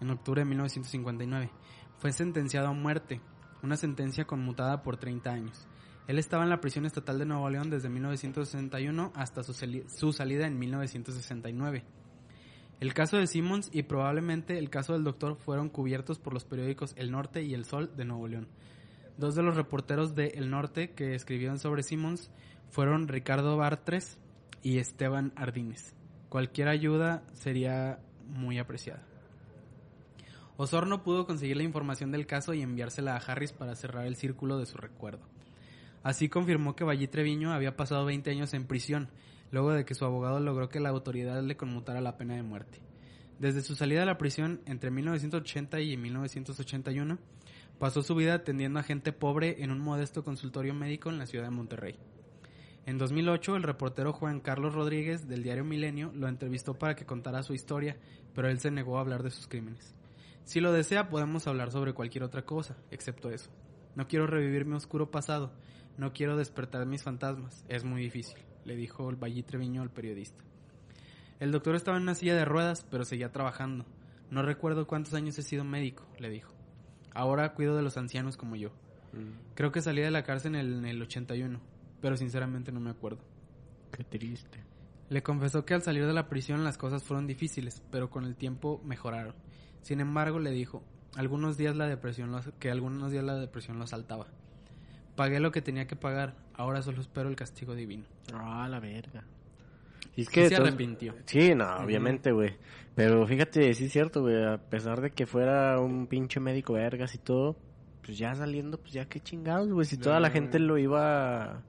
en 0.00 0.10
octubre 0.10 0.42
de 0.42 0.44
1959. 0.46 1.50
Fue 1.98 2.12
sentenciado 2.12 2.68
a 2.68 2.72
muerte, 2.72 3.20
una 3.62 3.76
sentencia 3.76 4.24
conmutada 4.24 4.82
por 4.82 4.98
30 4.98 5.30
años. 5.30 5.66
Él 6.06 6.18
estaba 6.18 6.44
en 6.44 6.50
la 6.50 6.60
prisión 6.60 6.86
estatal 6.86 7.18
de 7.18 7.26
Nuevo 7.26 7.50
León 7.50 7.68
desde 7.68 7.90
1961 7.90 9.12
hasta 9.14 9.42
su, 9.42 9.52
su 9.52 10.12
salida 10.12 10.46
en 10.46 10.58
1969. 10.58 11.84
El 12.80 12.94
caso 12.94 13.16
de 13.16 13.26
Simmons 13.26 13.70
y 13.72 13.82
probablemente 13.82 14.56
el 14.56 14.70
caso 14.70 14.92
del 14.92 15.02
doctor 15.02 15.34
fueron 15.36 15.68
cubiertos 15.68 16.20
por 16.20 16.32
los 16.32 16.44
periódicos 16.44 16.94
El 16.96 17.10
Norte 17.10 17.42
y 17.42 17.54
El 17.54 17.64
Sol 17.64 17.90
de 17.96 18.04
Nuevo 18.04 18.28
León. 18.28 18.46
Dos 19.16 19.34
de 19.34 19.42
los 19.42 19.56
reporteros 19.56 20.14
de 20.14 20.28
El 20.36 20.48
Norte 20.48 20.92
que 20.92 21.16
escribieron 21.16 21.58
sobre 21.58 21.82
Simmons 21.82 22.30
fueron 22.70 23.08
Ricardo 23.08 23.56
Bartres 23.56 24.18
y 24.62 24.78
Esteban 24.78 25.32
Ardínez. 25.34 25.96
Cualquier 26.28 26.68
ayuda 26.68 27.24
sería 27.32 27.98
muy 28.28 28.58
apreciada. 28.58 29.02
Osorno 30.56 31.02
pudo 31.02 31.26
conseguir 31.26 31.56
la 31.56 31.64
información 31.64 32.12
del 32.12 32.26
caso 32.26 32.54
y 32.54 32.62
enviársela 32.62 33.14
a 33.14 33.18
Harris 33.18 33.52
para 33.52 33.74
cerrar 33.74 34.06
el 34.06 34.14
círculo 34.14 34.56
de 34.56 34.66
su 34.66 34.76
recuerdo. 34.76 35.26
Así 36.04 36.28
confirmó 36.28 36.76
que 36.76 36.84
Valle 36.84 37.08
Treviño 37.08 37.52
había 37.52 37.76
pasado 37.76 38.04
20 38.04 38.30
años 38.30 38.54
en 38.54 38.66
prisión, 38.66 39.08
luego 39.50 39.72
de 39.72 39.84
que 39.84 39.94
su 39.94 40.04
abogado 40.04 40.40
logró 40.40 40.68
que 40.68 40.80
la 40.80 40.88
autoridad 40.90 41.42
le 41.42 41.56
conmutara 41.56 42.00
la 42.00 42.16
pena 42.16 42.34
de 42.34 42.42
muerte. 42.42 42.80
Desde 43.38 43.62
su 43.62 43.74
salida 43.74 44.00
de 44.00 44.06
la 44.06 44.18
prisión 44.18 44.60
entre 44.66 44.90
1980 44.90 45.80
y 45.80 45.96
1981, 45.96 47.18
pasó 47.78 48.02
su 48.02 48.14
vida 48.14 48.34
atendiendo 48.34 48.80
a 48.80 48.82
gente 48.82 49.12
pobre 49.12 49.62
en 49.62 49.70
un 49.70 49.78
modesto 49.78 50.24
consultorio 50.24 50.74
médico 50.74 51.10
en 51.10 51.18
la 51.18 51.26
ciudad 51.26 51.44
de 51.44 51.50
Monterrey. 51.50 51.96
En 52.86 52.98
2008, 52.98 53.56
el 53.56 53.62
reportero 53.62 54.12
Juan 54.12 54.40
Carlos 54.40 54.74
Rodríguez 54.74 55.28
del 55.28 55.42
diario 55.42 55.64
Milenio 55.64 56.10
lo 56.14 56.26
entrevistó 56.26 56.78
para 56.78 56.96
que 56.96 57.06
contara 57.06 57.42
su 57.42 57.52
historia, 57.54 57.96
pero 58.34 58.48
él 58.48 58.60
se 58.60 58.70
negó 58.70 58.98
a 58.98 59.02
hablar 59.02 59.22
de 59.22 59.30
sus 59.30 59.46
crímenes. 59.46 59.94
Si 60.44 60.60
lo 60.60 60.72
desea, 60.72 61.10
podemos 61.10 61.46
hablar 61.46 61.70
sobre 61.70 61.92
cualquier 61.92 62.24
otra 62.24 62.46
cosa, 62.46 62.76
excepto 62.90 63.30
eso. 63.30 63.50
No 63.94 64.08
quiero 64.08 64.26
revivir 64.26 64.64
mi 64.64 64.74
oscuro 64.74 65.10
pasado, 65.10 65.52
no 65.98 66.12
quiero 66.12 66.36
despertar 66.36 66.86
mis 66.86 67.02
fantasmas, 67.02 67.64
es 67.68 67.84
muy 67.84 68.00
difícil, 68.00 68.38
le 68.68 68.76
dijo 68.76 69.08
el 69.10 69.16
Valle 69.16 69.42
Treviño 69.42 69.82
al 69.82 69.90
periodista. 69.90 70.44
El 71.40 71.50
doctor 71.52 71.74
estaba 71.74 71.96
en 71.96 72.02
una 72.04 72.14
silla 72.14 72.34
de 72.36 72.44
ruedas, 72.44 72.86
pero 72.90 73.04
seguía 73.04 73.32
trabajando. 73.32 73.84
No 74.30 74.42
recuerdo 74.42 74.86
cuántos 74.86 75.14
años 75.14 75.38
he 75.38 75.42
sido 75.42 75.64
médico, 75.64 76.04
le 76.18 76.28
dijo. 76.30 76.52
Ahora 77.14 77.54
cuido 77.54 77.76
de 77.76 77.82
los 77.82 77.96
ancianos 77.96 78.36
como 78.36 78.56
yo. 78.56 78.70
Creo 79.54 79.72
que 79.72 79.80
salí 79.80 80.02
de 80.02 80.10
la 80.10 80.22
cárcel 80.22 80.54
en 80.54 80.60
el, 80.60 80.72
en 80.80 80.84
el 80.86 81.02
81, 81.02 81.58
pero 82.00 82.16
sinceramente 82.16 82.70
no 82.72 82.80
me 82.80 82.90
acuerdo. 82.90 83.18
Qué 83.90 84.04
triste. 84.04 84.60
Le 85.08 85.22
confesó 85.22 85.64
que 85.64 85.72
al 85.74 85.82
salir 85.82 86.06
de 86.06 86.12
la 86.12 86.28
prisión 86.28 86.62
las 86.62 86.76
cosas 86.76 87.02
fueron 87.02 87.26
difíciles, 87.26 87.82
pero 87.90 88.10
con 88.10 88.24
el 88.24 88.36
tiempo 88.36 88.80
mejoraron. 88.84 89.34
Sin 89.80 90.00
embargo, 90.00 90.38
le 90.38 90.50
dijo, 90.50 90.82
algunos 91.16 91.56
días 91.56 91.74
la 91.74 91.86
depresión 91.86 92.30
lo- 92.30 92.42
que 92.58 92.70
algunos 92.70 93.10
días 93.10 93.24
la 93.24 93.36
depresión 93.36 93.78
lo 93.78 93.84
asaltaba. 93.84 94.26
Pagué 95.18 95.40
lo 95.40 95.50
que 95.50 95.60
tenía 95.60 95.88
que 95.88 95.96
pagar, 95.96 96.36
ahora 96.54 96.80
solo 96.80 97.00
espero 97.00 97.28
el 97.28 97.34
castigo 97.34 97.74
divino. 97.74 98.04
Ah, 98.32 98.68
la 98.70 98.78
verga. 98.78 99.24
Y 100.14 100.20
es 100.22 100.28
Sí 100.28 100.32
que 100.32 100.48
se 100.48 100.54
todos- 100.54 100.68
arrepintió. 100.68 101.12
Sí, 101.26 101.56
no, 101.56 101.78
obviamente, 101.78 102.30
güey. 102.30 102.54
Pero 102.94 103.26
fíjate, 103.26 103.74
sí 103.74 103.86
es 103.86 103.92
cierto, 103.92 104.22
güey. 104.22 104.44
A 104.44 104.58
pesar 104.58 105.00
de 105.00 105.10
que 105.10 105.26
fuera 105.26 105.80
un 105.80 106.06
pinche 106.06 106.38
médico 106.38 106.74
vergas 106.74 107.16
y 107.16 107.18
todo, 107.18 107.56
pues 108.04 108.16
ya 108.16 108.32
saliendo, 108.36 108.78
pues 108.78 108.92
ya 108.92 109.06
qué 109.06 109.18
chingados, 109.18 109.68
güey. 109.72 109.86
Si 109.86 109.96
toda 109.98 110.20
la 110.20 110.30
gente 110.30 110.60
lo 110.60 110.78
iba. 110.78 111.62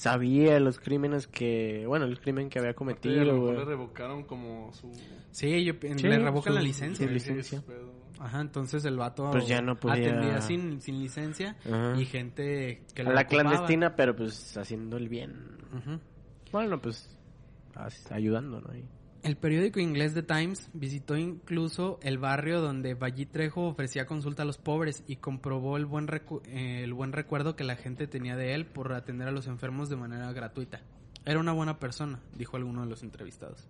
Sabía 0.00 0.58
los 0.60 0.78
crímenes 0.80 1.26
que. 1.26 1.84
Bueno, 1.86 2.06
el 2.06 2.18
crimen 2.20 2.48
que 2.48 2.58
había 2.58 2.70
a 2.70 2.74
cometido, 2.74 3.38
güey. 3.38 3.56
le 3.58 3.64
revocaron 3.66 4.24
como 4.24 4.72
su... 4.72 4.90
Sí, 5.30 5.62
yo, 5.62 5.74
en- 5.82 5.98
Sí, 5.98 6.06
le 6.08 6.18
revocan 6.18 6.54
su- 6.54 6.56
la 6.58 6.62
licencia. 6.62 7.06
su 7.06 7.12
licencia. 7.12 7.62
Ajá, 8.18 8.40
entonces 8.40 8.82
el 8.86 8.96
vato 8.96 9.30
Pues 9.30 9.46
ya 9.46 9.60
no 9.60 9.78
podía- 9.78 10.08
atendía 10.10 10.40
sin, 10.40 10.80
sin 10.80 11.00
licencia 11.00 11.56
Ajá. 11.66 12.00
y 12.00 12.06
gente 12.06 12.82
que 12.94 13.02
A 13.02 13.04
lo 13.04 13.12
la 13.12 13.20
ocupaba. 13.22 13.42
clandestina, 13.50 13.94
pero 13.94 14.16
pues 14.16 14.56
haciendo 14.56 14.96
el 14.96 15.10
bien. 15.10 15.32
Ujú. 15.76 16.00
Bueno, 16.50 16.80
pues 16.80 17.18
ayudando, 18.10 18.60
¿no? 18.62 18.74
Y- 18.74 18.84
El 19.22 19.36
periódico 19.36 19.80
inglés 19.80 20.14
The 20.14 20.22
Times 20.22 20.70
visitó 20.72 21.16
incluso 21.16 21.98
el 22.02 22.16
barrio 22.16 22.62
donde 22.62 22.94
Valle 22.94 23.26
Trejo 23.26 23.66
ofrecía 23.66 24.06
consulta 24.06 24.44
a 24.44 24.46
los 24.46 24.56
pobres 24.56 25.04
y 25.06 25.16
comprobó 25.16 25.76
el 25.76 25.84
buen, 25.84 26.08
recu- 26.08 26.40
eh, 26.46 26.82
el 26.84 26.94
buen 26.94 27.12
recuerdo 27.12 27.54
que 27.54 27.64
la 27.64 27.76
gente 27.76 28.06
tenía 28.06 28.34
de 28.34 28.54
él 28.54 28.64
por 28.64 28.92
atender 28.94 29.28
a 29.28 29.32
los 29.32 29.46
enfermos 29.46 29.90
de 29.90 29.96
manera 29.96 30.32
gratuita. 30.32 30.80
Era 31.26 31.38
una 31.38 31.52
buena 31.52 31.78
persona, 31.78 32.18
dijo 32.34 32.56
alguno 32.56 32.80
de 32.82 32.88
los 32.88 33.02
entrevistados. 33.02 33.68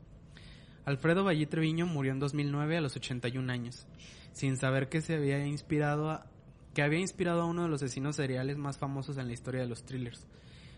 Alfredo 0.84 1.24
Valle 1.24 1.46
Treviño 1.46 1.84
murió 1.84 2.12
en 2.12 2.20
2009 2.20 2.76
a 2.76 2.80
los 2.80 2.94
81 2.94 3.52
años, 3.52 3.88
sin 4.32 4.56
saber 4.56 4.88
que 4.88 5.00
se 5.00 5.16
había 5.16 5.44
inspirado 5.44 6.10
a, 6.10 6.26
que 6.74 6.82
había 6.82 7.00
inspirado 7.00 7.42
a 7.42 7.46
uno 7.46 7.64
de 7.64 7.68
los 7.68 7.82
asesinos 7.82 8.14
seriales 8.14 8.56
más 8.56 8.78
famosos 8.78 9.18
en 9.18 9.26
la 9.26 9.32
historia 9.32 9.62
de 9.62 9.66
los 9.66 9.82
thrillers. 9.82 10.28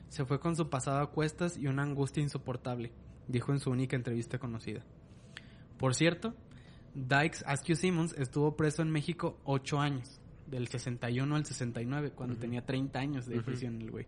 Se 0.08 0.24
fue 0.24 0.40
con 0.40 0.56
su 0.56 0.70
pasado 0.70 1.00
a 1.00 1.10
cuestas 1.10 1.58
y 1.58 1.66
una 1.66 1.82
angustia 1.82 2.22
insoportable, 2.22 2.90
dijo 3.28 3.52
en 3.52 3.60
su 3.60 3.70
única 3.70 3.96
entrevista 3.96 4.38
conocida. 4.38 4.82
Por 5.78 5.94
cierto, 5.94 6.34
Dykes 6.94 7.44
Askew 7.46 7.76
Simmons 7.76 8.14
estuvo 8.18 8.56
preso 8.56 8.82
en 8.82 8.90
México 8.90 9.38
ocho 9.44 9.80
años, 9.80 10.20
del 10.46 10.68
61 10.68 11.34
al 11.36 11.44
69, 11.46 12.12
cuando 12.14 12.36
tenía 12.36 12.64
30 12.64 12.98
años 12.98 13.26
de 13.26 13.40
prisión 13.40 13.80
el 13.80 13.90
güey. 13.90 14.06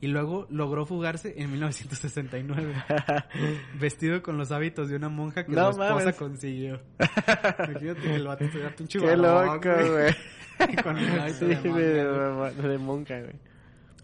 Y 0.00 0.08
luego 0.08 0.46
logró 0.50 0.84
fugarse 0.84 1.34
en 1.40 1.50
1969, 1.52 2.74
vestido 3.80 4.22
con 4.22 4.36
los 4.36 4.52
hábitos 4.52 4.88
de 4.90 4.96
una 4.96 5.08
monja 5.08 5.46
que 5.46 5.52
No 5.52 5.72
su 5.72 5.80
esposa 5.82 5.94
mames. 6.04 6.16
consiguió. 6.16 6.80
Imagínate 7.68 8.00
que 8.02 8.14
el 8.14 8.26
vato 8.26 8.44
estuviera 8.44 8.74
pinche 8.76 8.98
Qué 8.98 9.16
loco, 9.16 9.60
güey. 9.62 10.14
Con 10.82 10.96
el 10.98 11.20
hábito 11.20 11.38
Sí, 11.38 11.46
de 11.46 11.56
monja, 11.56 12.52
de- 12.52 12.68
de 12.68 12.78
monja, 12.78 13.20
güey. 13.20 13.34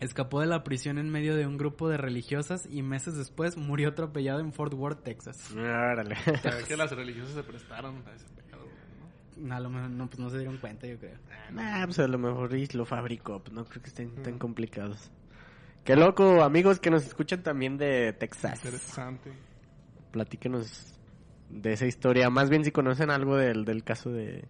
Escapó 0.03 0.41
de 0.41 0.47
la 0.47 0.65
prisión 0.65 0.99
en 0.99 1.11
medio 1.11 1.37
de 1.37 1.47
un 1.47 1.57
grupo 1.57 1.89
de 1.89 1.97
religiosas 1.97 2.67
y 2.69 2.83
meses 2.83 3.17
después 3.17 3.57
murió 3.57 3.91
atropellado 3.91 4.41
en 4.41 4.53
Fort 4.53 4.75
Worth, 4.75 5.05
Texas. 5.05 5.53
Órale. 5.53 6.17
Ve 6.27 6.65
que 6.67 6.77
las 6.77 6.91
religiosas 6.91 7.35
se 7.35 7.45
prestaron 7.45 8.03
a 8.09 8.13
ese 8.13 8.27
pecado, 8.35 8.65
güey, 8.65 9.47
¿no? 9.47 9.55
A 9.55 9.61
lo 9.61 9.71
mejor 9.71 9.91
no, 9.91 10.09
pues 10.09 10.19
no 10.19 10.29
se 10.29 10.39
dieron 10.39 10.59
cuenta, 10.59 10.89
yo 10.89 10.99
creo. 10.99 11.17
Nah, 11.53 11.85
pues 11.85 12.01
a 12.01 12.09
lo 12.09 12.19
mejor 12.19 12.51
lo 12.75 12.85
fabricó, 12.85 13.39
pues 13.45 13.53
no 13.55 13.65
creo 13.65 13.81
que 13.81 13.91
estén 13.91 14.23
tan 14.25 14.41
complicados. 14.41 15.13
Qué 15.85 15.95
loco, 15.95 16.43
amigos 16.43 16.81
que 16.81 16.91
nos 16.91 17.07
escuchan 17.07 17.45
también 17.45 17.79
de 17.79 18.13
Texas. 18.13 18.65
Interesante. 18.65 19.33
Platíquenos 20.11 20.99
de 21.49 21.75
esa 21.75 21.87
historia. 21.87 22.29
Más 22.29 22.51
bien 22.51 22.65
si 22.65 22.73
conocen 22.73 23.11
algo 23.11 23.37
del, 23.37 23.65
del 23.65 23.85
caso 23.85 24.11
de... 24.11 24.49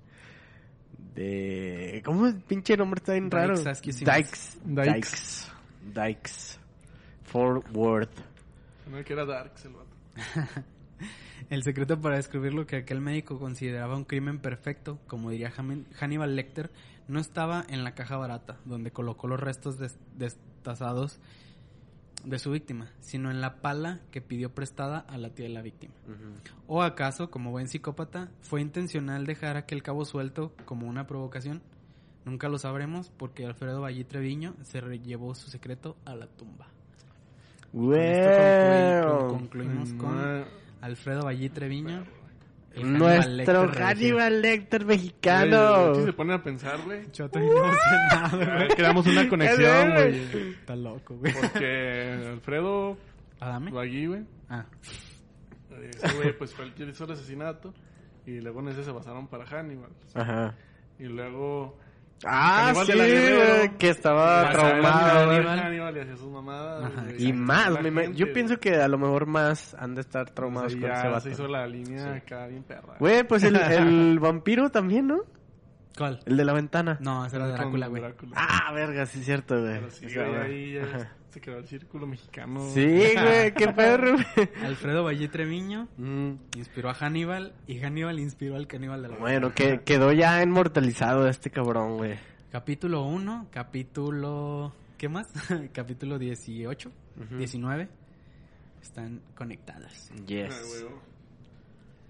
de 1.15 2.03
¿Cómo 2.05 2.27
el 2.27 2.37
pinche 2.37 2.77
nombre 2.77 2.99
está 2.99 3.13
bien 3.13 3.31
raro? 3.31 3.55
Dykes. 3.57 4.05
Dykes. 4.05 4.59
Dykes. 4.65 5.53
Dykes. 5.95 6.59
Fort 7.25 7.67
Worth. 7.75 8.19
No 8.91 9.03
que 9.05 9.13
era 9.13 9.25
Darks 9.25 9.65
el 9.65 9.73
vato. 9.73 10.63
El 11.51 11.63
secreto 11.65 12.01
para 12.01 12.17
descubrir 12.17 12.55
lo 12.55 12.67
que 12.67 12.77
aquel 12.77 13.01
médico 13.01 13.39
consideraba 13.39 13.97
un 13.97 14.05
crimen 14.05 14.39
perfecto, 14.39 14.99
como 15.07 15.31
diría 15.31 15.53
Hannibal 15.99 16.35
Lecter, 16.37 16.71
no 17.09 17.21
estaba 17.21 17.65
en 17.69 17.85
la 17.85 17.95
caja 17.95 18.17
barata, 18.17 18.57
donde 18.65 18.91
colocó 18.91 19.27
los 19.27 19.39
restos 19.41 19.77
des- 19.79 19.99
destazados 20.17 21.19
de 22.25 22.39
su 22.39 22.51
víctima, 22.51 22.93
sino 23.01 23.31
en 23.31 23.41
la 23.41 23.61
pala 23.61 24.01
que 24.11 24.21
pidió 24.21 24.55
prestada 24.55 24.99
a 24.99 25.19
la 25.19 25.31
tía 25.31 25.47
de 25.47 25.53
la 25.53 25.63
víctima. 25.63 25.95
¿O 26.67 26.83
acaso, 26.83 27.31
como 27.31 27.51
buen 27.51 27.69
psicópata, 27.69 28.31
fue 28.41 28.61
intencional 28.61 29.27
dejar 29.27 29.57
aquel 29.57 29.83
cabo 29.83 30.05
suelto 30.05 30.55
como 30.65 30.87
una 30.87 31.07
provocación? 31.07 31.63
Nunca 32.25 32.49
lo 32.49 32.59
sabremos 32.59 33.11
porque 33.11 33.45
Alfredo 33.45 33.81
Valle 33.81 34.05
Treviño 34.05 34.55
se 34.63 34.81
llevó 35.01 35.35
su 35.35 35.51
secreto 35.51 35.97
a 36.05 36.15
la 36.15 36.29
tumba. 36.29 36.69
Con 37.73 37.95
esto 37.95 39.29
concluimos 39.29 39.93
con 39.95 40.45
Alfredo 40.81 41.29
Treviño. 41.53 42.05
El 42.75 42.93
Nuestro. 42.99 43.69
Hannibal 43.69 44.43
Lecter 44.43 44.85
mexicano. 44.85 45.95
Si 45.95 46.05
se 46.05 46.13
ponen 46.13 46.37
a 46.37 46.43
pensar, 46.43 46.81
güey. 46.85 47.11
Yo 47.13 47.27
estoy 47.27 47.43
emocionado, 47.43 48.57
güey. 48.57 48.69
Creamos 48.69 49.07
una 49.07 49.29
conexión, 49.29 49.93
güey. 49.93 50.51
Está 50.53 50.77
loco, 50.77 51.17
güey. 51.17 51.33
Porque 51.33 52.29
Alfredo 52.31 52.97
¿Adame? 53.41 53.71
Bagui, 53.73 54.07
güey. 54.07 54.23
Ah, 54.49 54.65
Ese 55.91 56.17
güey, 56.17 56.37
pues 56.37 56.55
fue 56.55 56.67
el 56.67 56.75
que 56.75 56.85
hizo 56.85 57.05
el 57.05 57.13
asesinato. 57.13 57.75
Y 58.25 58.41
luego 58.41 58.61
en 58.61 58.69
ese 58.69 58.85
se 58.85 58.93
basaron 58.93 59.27
para 59.27 59.45
Hannibal. 59.47 59.91
Ajá. 60.15 60.55
Y 60.99 61.05
luego. 61.05 61.77
Ah, 62.25 62.73
Hannibal 62.75 62.87
sí, 62.87 63.35
güey, 63.35 63.79
que 63.79 63.89
estaba 63.89 64.51
traumado. 64.51 65.33
Y 65.33 66.01
hacía 66.01 66.17
sus 66.17 66.31
mamadas. 66.31 66.85
Ajá, 66.85 67.03
güey, 67.05 67.23
Y 67.23 67.29
y 67.29 67.33
más, 67.33 67.77
gente, 67.79 68.15
yo 68.15 68.33
pienso 68.33 68.59
que 68.59 68.77
a 68.77 68.89
lo 68.89 68.99
mejor 68.99 69.27
más 69.27 69.75
han 69.79 69.95
de 69.95 70.01
estar 70.01 70.31
traumados 70.31 70.73
Pues 70.75 70.83
con 70.83 70.91
ahí 70.91 70.97
ese 70.97 71.05
ya 71.05 71.11
vato. 71.11 71.21
se 71.23 71.31
hizo 71.31 71.49
la 71.49 71.67
línea 71.67 72.15
acá 72.15 72.47
bien 72.47 72.63
perra. 72.63 72.95
Güey, 72.99 73.25
pues 73.25 73.43
el, 73.43 73.57
el 73.73 74.19
vampiro 74.19 74.71
también, 74.71 75.07
¿no? 75.09 75.21
¿Cuál? 76.03 76.21
El 76.27 76.37
de 76.37 76.45
la 76.45 76.53
ventana. 76.53 76.99
No, 77.01 77.25
ese 77.27 77.37
era 77.37 77.47
Con 77.47 77.55
Drácula, 77.57 77.87
güey. 77.89 78.03
Ah, 78.35 78.73
verga, 78.73 79.07
sí 79.07 79.21
es 79.21 79.25
cierto, 79.25 79.61
güey. 79.61 79.75
Pero 79.75 79.91
sí, 79.91 80.07
O 80.07 80.09
sea, 80.09 80.29
güey, 80.29 80.41
ahí 80.41 80.73
ya 80.75 81.11
se 81.31 81.41
quedó 81.41 81.59
el 81.59 81.67
círculo 81.67 82.07
mexicano. 82.07 82.69
Sí, 82.75 82.85
güey, 83.15 83.55
qué 83.55 83.69
perro, 83.77 84.13
güey. 84.15 84.49
Alfredo 84.65 85.05
Valle 85.05 85.29
Treviño 85.29 85.89
Mm, 85.97 86.33
inspiró 86.57 86.91
a 86.91 86.95
Hannibal 86.95 87.55
y 87.67 87.79
Hannibal 87.81 88.19
inspiró 88.19 88.57
al 88.57 88.67
caníbal 88.67 89.03
de 89.03 89.09
la 89.09 89.17
Bueno, 89.17 89.55
que 89.55 89.81
quedó 89.83 90.13
ya 90.13 90.43
inmortalizado 90.43 91.29
este 91.29 91.51
cabrón, 91.51 91.97
güey. 91.99 92.19
Capítulo 92.51 93.03
1, 93.05 93.47
capítulo... 93.51 94.75
¿Qué 94.99 95.09
más? 95.09 95.29
capítulo 95.73 96.19
18, 96.19 96.91
19. 97.39 97.89
Están 98.83 99.21
conectadas. 99.35 100.11
Ah, 100.13 100.23
Yes. 100.27 100.83
güey, 100.83 100.93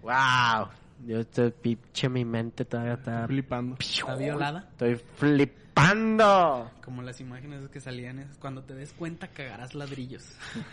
Wow. 0.02 0.68
Yo 1.06 1.18
estoy 1.20 1.50
pinche 1.50 2.08
mi 2.08 2.24
mente 2.24 2.64
todavía 2.64 2.94
está. 2.94 3.26
flipando. 3.26 3.76
¿Está 3.80 4.14
violada? 4.14 4.68
Estoy 4.70 4.96
flipando. 5.16 6.70
Como 6.84 7.02
las 7.02 7.20
imágenes 7.20 7.68
que 7.70 7.80
salían, 7.80 8.18
es 8.20 8.36
cuando 8.38 8.62
te 8.62 8.74
des 8.74 8.92
cuenta 8.92 9.26
cagarás 9.28 9.74
ladrillos. 9.74 10.24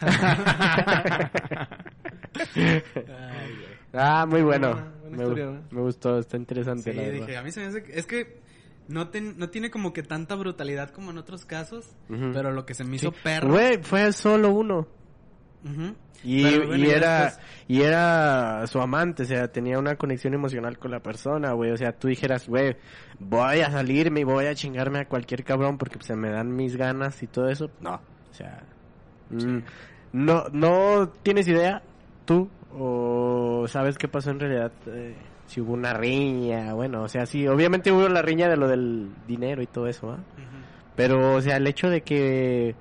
Ay, 0.01 0.11
güey. 2.55 3.79
Ah, 3.93 4.25
muy 4.27 4.41
bueno. 4.43 4.73
Buena- 4.73 4.91
buena 5.01 5.17
me, 5.17 5.23
historia, 5.23 5.61
me 5.71 5.81
gustó, 5.81 6.19
está 6.19 6.37
interesante. 6.37 6.91
Sí, 6.91 6.97
la 6.97 7.09
dije, 7.09 7.37
a 7.37 7.41
mí 7.43 7.51
se 7.51 7.61
me 7.61 7.65
hace 7.67 7.83
que... 7.83 7.97
Es 7.97 8.05
que 8.05 8.39
no, 8.87 9.09
ten- 9.09 9.37
no 9.37 9.49
tiene 9.49 9.71
como 9.71 9.93
que 9.93 10.03
tanta 10.03 10.35
brutalidad 10.35 10.89
como 10.91 11.11
en 11.11 11.17
otros 11.17 11.45
casos, 11.45 11.89
pero 12.07 12.51
lo 12.51 12.65
que 12.65 12.73
se 12.75 12.83
me 12.83 12.97
hizo 12.97 13.11
Sí. 13.11 13.17
perro... 13.23 13.49
Güey, 13.49 13.81
fue 13.81 14.11
solo 14.13 14.51
uno. 14.51 14.87
Y, 16.23 16.43
bueno, 16.67 16.73
era 16.89 17.23
después- 17.25 17.45
y 17.67 17.81
era 17.81 18.67
su 18.67 18.81
amante, 18.81 19.23
o 19.23 19.25
sea, 19.25 19.47
tenía 19.47 19.79
una 19.79 19.95
conexión 19.95 20.33
emocional 20.33 20.77
con 20.77 20.91
la 20.91 20.99
persona, 20.99 21.53
güey. 21.53 21.71
O 21.71 21.77
sea, 21.77 21.93
tú 21.93 22.07
dijeras, 22.09 22.47
güey, 22.47 22.75
voy 23.19 23.61
a 23.61 23.71
salirme 23.71 24.21
y 24.21 24.23
voy 24.25 24.45
a 24.47 24.55
chingarme 24.55 24.99
a 24.99 25.05
cualquier 25.07 25.43
cabrón 25.43 25.77
porque 25.77 25.97
se 26.01 26.15
me 26.15 26.29
dan 26.29 26.53
mis 26.55 26.75
ganas 26.75 27.21
y 27.23 27.27
todo 27.27 27.47
eso. 27.49 27.69
No, 27.79 27.95
o 27.95 28.33
sea, 28.33 28.63
mm, 29.29 29.59
no, 30.13 30.45
no 30.51 31.09
tienes 31.23 31.47
idea 31.47 31.81
tú 32.25 32.49
o 32.77 33.65
sabes 33.67 33.97
qué 33.97 34.07
pasó 34.07 34.31
en 34.31 34.39
realidad. 34.39 34.71
eh, 34.87 35.15
si 35.47 35.61
hubo 35.61 35.73
una 35.73 35.93
riña, 35.93 36.73
bueno, 36.73 37.01
o 37.03 37.07
sea, 37.07 37.25
sí, 37.25 37.47
obviamente 37.47 37.91
hubo 37.91 38.07
la 38.07 38.21
riña 38.21 38.47
de 38.49 38.55
lo 38.57 38.67
del 38.67 39.09
dinero 39.27 39.63
y 39.63 39.67
todo 39.67 39.87
eso, 39.87 40.11
¿ah? 40.11 40.19
Pero, 40.95 41.35
o 41.35 41.41
sea, 41.41 41.57
el 41.57 41.65
hecho 41.65 41.89
de 41.89 42.01
que. 42.01 42.75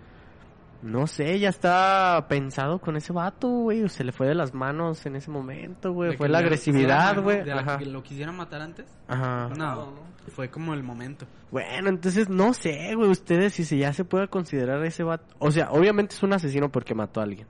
No 0.80 1.08
sé, 1.08 1.40
ya 1.40 1.48
está 1.48 2.26
pensado 2.28 2.78
con 2.78 2.96
ese 2.96 3.12
vato, 3.12 3.48
güey. 3.48 3.88
Se 3.88 4.04
le 4.04 4.12
fue 4.12 4.28
de 4.28 4.34
las 4.34 4.54
manos 4.54 5.04
en 5.06 5.16
ese 5.16 5.30
momento, 5.30 5.92
güey. 5.92 6.16
Fue 6.16 6.28
la 6.28 6.38
agresividad, 6.38 7.20
güey. 7.20 7.42
Lo 7.86 8.02
quisiera 8.02 8.30
matar 8.30 8.62
antes. 8.62 8.86
Ajá. 9.08 9.48
No, 9.56 9.94
fue 10.28 10.50
como 10.50 10.74
el 10.74 10.84
momento. 10.84 11.26
Bueno, 11.50 11.88
entonces 11.88 12.28
no 12.28 12.52
sé, 12.52 12.94
güey. 12.94 13.10
Ustedes, 13.10 13.54
si 13.54 13.64
se 13.64 13.76
ya 13.76 13.92
se 13.92 14.04
puede 14.04 14.28
considerar 14.28 14.84
ese 14.84 15.02
vato. 15.02 15.34
O 15.38 15.50
sea, 15.50 15.70
obviamente 15.72 16.14
es 16.14 16.22
un 16.22 16.32
asesino 16.32 16.70
porque 16.70 16.94
mató 16.94 17.20
a 17.20 17.24
alguien. 17.24 17.48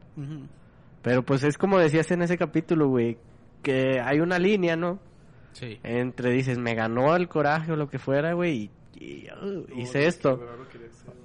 Pero 1.02 1.22
pues 1.22 1.44
es 1.44 1.58
como 1.58 1.78
decías 1.78 2.10
en 2.10 2.22
ese 2.22 2.38
capítulo, 2.38 2.88
güey. 2.88 3.18
Que 3.62 4.00
hay 4.00 4.20
una 4.20 4.38
línea, 4.38 4.76
¿no? 4.76 5.00
Sí. 5.52 5.80
Entre 5.82 6.30
dices, 6.30 6.58
me 6.58 6.74
ganó 6.74 7.16
el 7.16 7.28
coraje 7.28 7.72
o 7.72 7.76
lo 7.76 7.90
que 7.90 7.98
fuera, 7.98 8.32
güey. 8.32 8.56
Y, 8.56 8.70
hice 9.76 10.06
esto. 10.06 10.40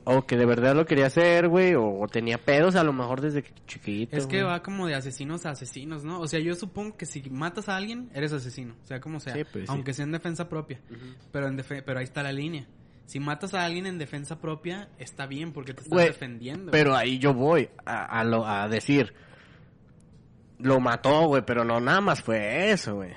O 0.06 0.26
que 0.26 0.36
de 0.38 0.46
verdad 0.46 0.76
lo 0.76 0.86
quería 0.86 1.06
hacer, 1.06 1.48
güey. 1.48 1.76
O, 1.76 2.00
o 2.00 2.08
tenía 2.08 2.38
pedos 2.38 2.76
a 2.76 2.84
lo 2.84 2.92
mejor 2.94 3.22
desde 3.22 3.42
que 3.44 3.52
chiquito. 3.66 4.16
Es 4.18 4.28
que 4.28 4.44
va 4.44 4.62
como 4.62 4.86
de 4.88 4.96
asesinos 4.96 5.46
a 5.46 5.52
asesinos, 5.52 6.04
¿no? 6.04 6.20
O 6.20 6.28
sea, 6.28 6.40
yo 6.40 6.56
supongo 6.56 6.98
que 6.98 7.06
si 7.06 7.22
matas 7.30 7.70
a 7.70 7.78
alguien, 7.78 8.10
eres 8.14 8.34
asesino. 8.34 8.76
O 8.84 8.86
sea, 8.86 9.00
como 9.00 9.20
sea. 9.20 9.34
Sí, 9.34 9.44
pues, 9.52 9.66
sí. 9.66 9.72
aunque 9.72 9.94
sea 9.94 10.04
en 10.06 10.12
defensa 10.12 10.50
propia. 10.50 10.82
pero, 11.32 11.48
en 11.48 11.58
defe- 11.58 11.84
pero 11.86 12.00
ahí 12.00 12.04
está 12.06 12.22
la 12.24 12.32
línea. 12.34 12.68
Si 13.06 13.20
matas 13.20 13.54
a 13.54 13.64
alguien 13.66 13.86
en 13.86 13.98
defensa 13.98 14.40
propia, 14.40 14.90
está 14.98 15.26
bien 15.26 15.52
porque 15.54 15.74
te 15.74 15.84
estás 15.84 15.98
defendiendo. 16.06 16.72
Pero 16.72 16.96
ahí 16.96 17.18
yo 17.20 17.34
voy 17.34 17.70
a, 17.86 18.06
a 18.20 18.24
lo, 18.24 18.46
a 18.48 18.68
decir, 18.70 19.14
lo 20.60 20.80
mató, 20.80 21.28
güey, 21.28 21.44
pero 21.46 21.64
no 21.66 21.80
nada 21.80 22.02
más 22.02 22.22
fue 22.22 22.72
eso, 22.72 22.96
güey. 22.96 23.12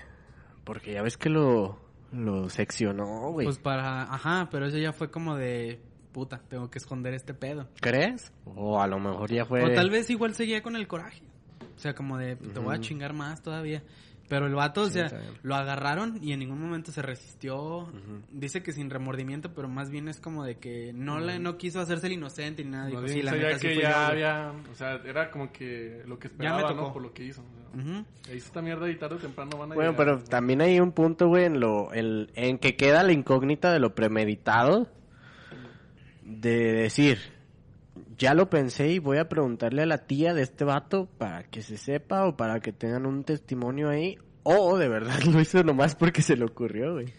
Porque 0.64 0.92
ya 0.92 1.02
ves 1.02 1.16
que 1.16 1.30
lo, 1.30 1.78
lo 2.12 2.48
seccionó, 2.48 3.30
güey. 3.32 3.46
Pues 3.46 3.59
para... 3.59 4.02
Ajá, 4.02 4.48
pero 4.50 4.66
eso 4.66 4.78
ya 4.78 4.92
fue 4.92 5.11
como 5.11 5.36
de... 5.36 5.80
Puta, 6.12 6.40
tengo 6.48 6.70
que 6.70 6.78
esconder 6.78 7.12
este 7.12 7.34
pedo. 7.34 7.68
¿Crees? 7.80 8.32
O 8.44 8.80
a 8.80 8.86
lo 8.86 8.98
mejor 8.98 9.30
ya 9.30 9.44
fue... 9.44 9.62
O 9.62 9.74
tal 9.74 9.90
vez 9.90 10.09
igual 10.09 10.34
seguía 10.34 10.62
con 10.62 10.76
el 10.76 10.86
coraje. 10.86 11.22
O 11.76 11.78
sea, 11.78 11.94
como 11.94 12.16
de, 12.16 12.36
te 12.36 12.59
voy 12.59 12.74
a 12.74 12.80
chingar 12.80 13.12
más 13.12 13.42
todavía. 13.42 13.82
Pero 14.29 14.47
el 14.47 14.55
vato, 14.55 14.83
o 14.83 14.89
sea, 14.89 15.09
lo 15.43 15.55
agarraron 15.55 16.18
y 16.20 16.33
en 16.33 16.41
ningún 16.41 16.61
momento 16.61 16.91
se 16.91 17.01
resistió. 17.03 17.89
Dice 18.33 18.62
que 18.62 18.72
sin 18.72 18.91
remordimiento, 18.91 19.53
pero 19.55 19.68
más 19.68 19.89
bien 19.91 20.09
es 20.09 20.20
como 20.20 20.45
de 20.45 20.57
que 20.57 20.93
no 20.93 21.20
le, 21.20 21.39
no 21.39 21.57
quiso 21.59 21.81
hacerse 21.81 22.09
el 22.09 22.14
inocente 22.14 22.64
ni 22.64 22.70
nada. 22.72 22.87
Dijo, 22.89 23.03
Más 23.03 23.11
sí, 23.12 23.22
la 23.22 23.31
o 23.31 23.35
sea, 23.35 23.43
neta 23.43 23.53
ya 23.53 23.59
sí 23.61 23.68
que 23.68 23.74
ya 23.77 23.81
yo, 23.83 23.95
güey". 23.97 24.05
había, 24.11 24.53
o 24.72 24.74
sea, 24.74 24.95
era 25.05 25.31
como 25.31 25.53
que 25.53 26.03
lo 26.07 26.18
que 26.18 26.29
Ya 26.29 26.33
esperaba, 26.33 26.57
me 26.57 26.62
¿no? 26.62 26.68
tocó. 26.74 26.93
Por 26.95 27.03
lo 27.03 27.12
que 27.12 27.24
hizo. 27.24 27.43
o 27.43 27.45
sea, 27.45 27.81
Ujú. 27.93 28.05
Hizo 28.35 28.47
esta 28.47 28.62
mierda 28.62 28.91
y 28.91 28.97
tarde 28.97 29.14
o 29.16 29.18
temprano 29.18 29.59
van 29.59 29.70
a 29.70 29.74
Bueno, 29.74 29.93
llegar. 29.93 30.07
pero 30.07 30.24
también 30.24 30.61
hay 30.61 30.81
un 30.81 30.93
punto, 30.93 31.29
güey, 31.29 31.45
en 31.45 31.61
lo, 31.61 31.93
en, 31.95 32.29
en 32.35 32.59
que 32.59 32.74
queda 32.74 33.03
la 33.05 33.12
incógnita 33.12 33.72
de 33.72 33.79
lo 33.79 33.95
premeditado. 33.95 34.89
De 36.22 36.72
decir, 36.72 37.18
ya 38.19 38.35
lo 38.35 38.49
pensé 38.51 38.89
y 38.91 38.99
voy 38.99 39.19
a 39.19 39.29
preguntarle 39.29 39.83
a 39.83 39.87
la 39.87 40.07
tía 40.07 40.33
de 40.35 40.43
este 40.43 40.64
vato 40.64 41.07
para 41.19 41.43
que 41.45 41.62
se 41.62 41.77
sepa 41.77 42.27
o 42.27 42.37
para 42.37 42.61
que 42.61 42.73
tengan 42.73 43.07
un 43.07 43.25
testimonio 43.25 43.89
ahí. 43.91 44.19
O 44.43 44.79
de 44.79 44.89
verdad 44.89 45.21
lo 45.33 45.41
hizo 45.41 45.62
nomás 45.62 45.95
porque 45.95 46.23
se 46.23 46.37
le 46.37 46.45
ocurrió, 46.45 46.95
güey. 46.95 47.12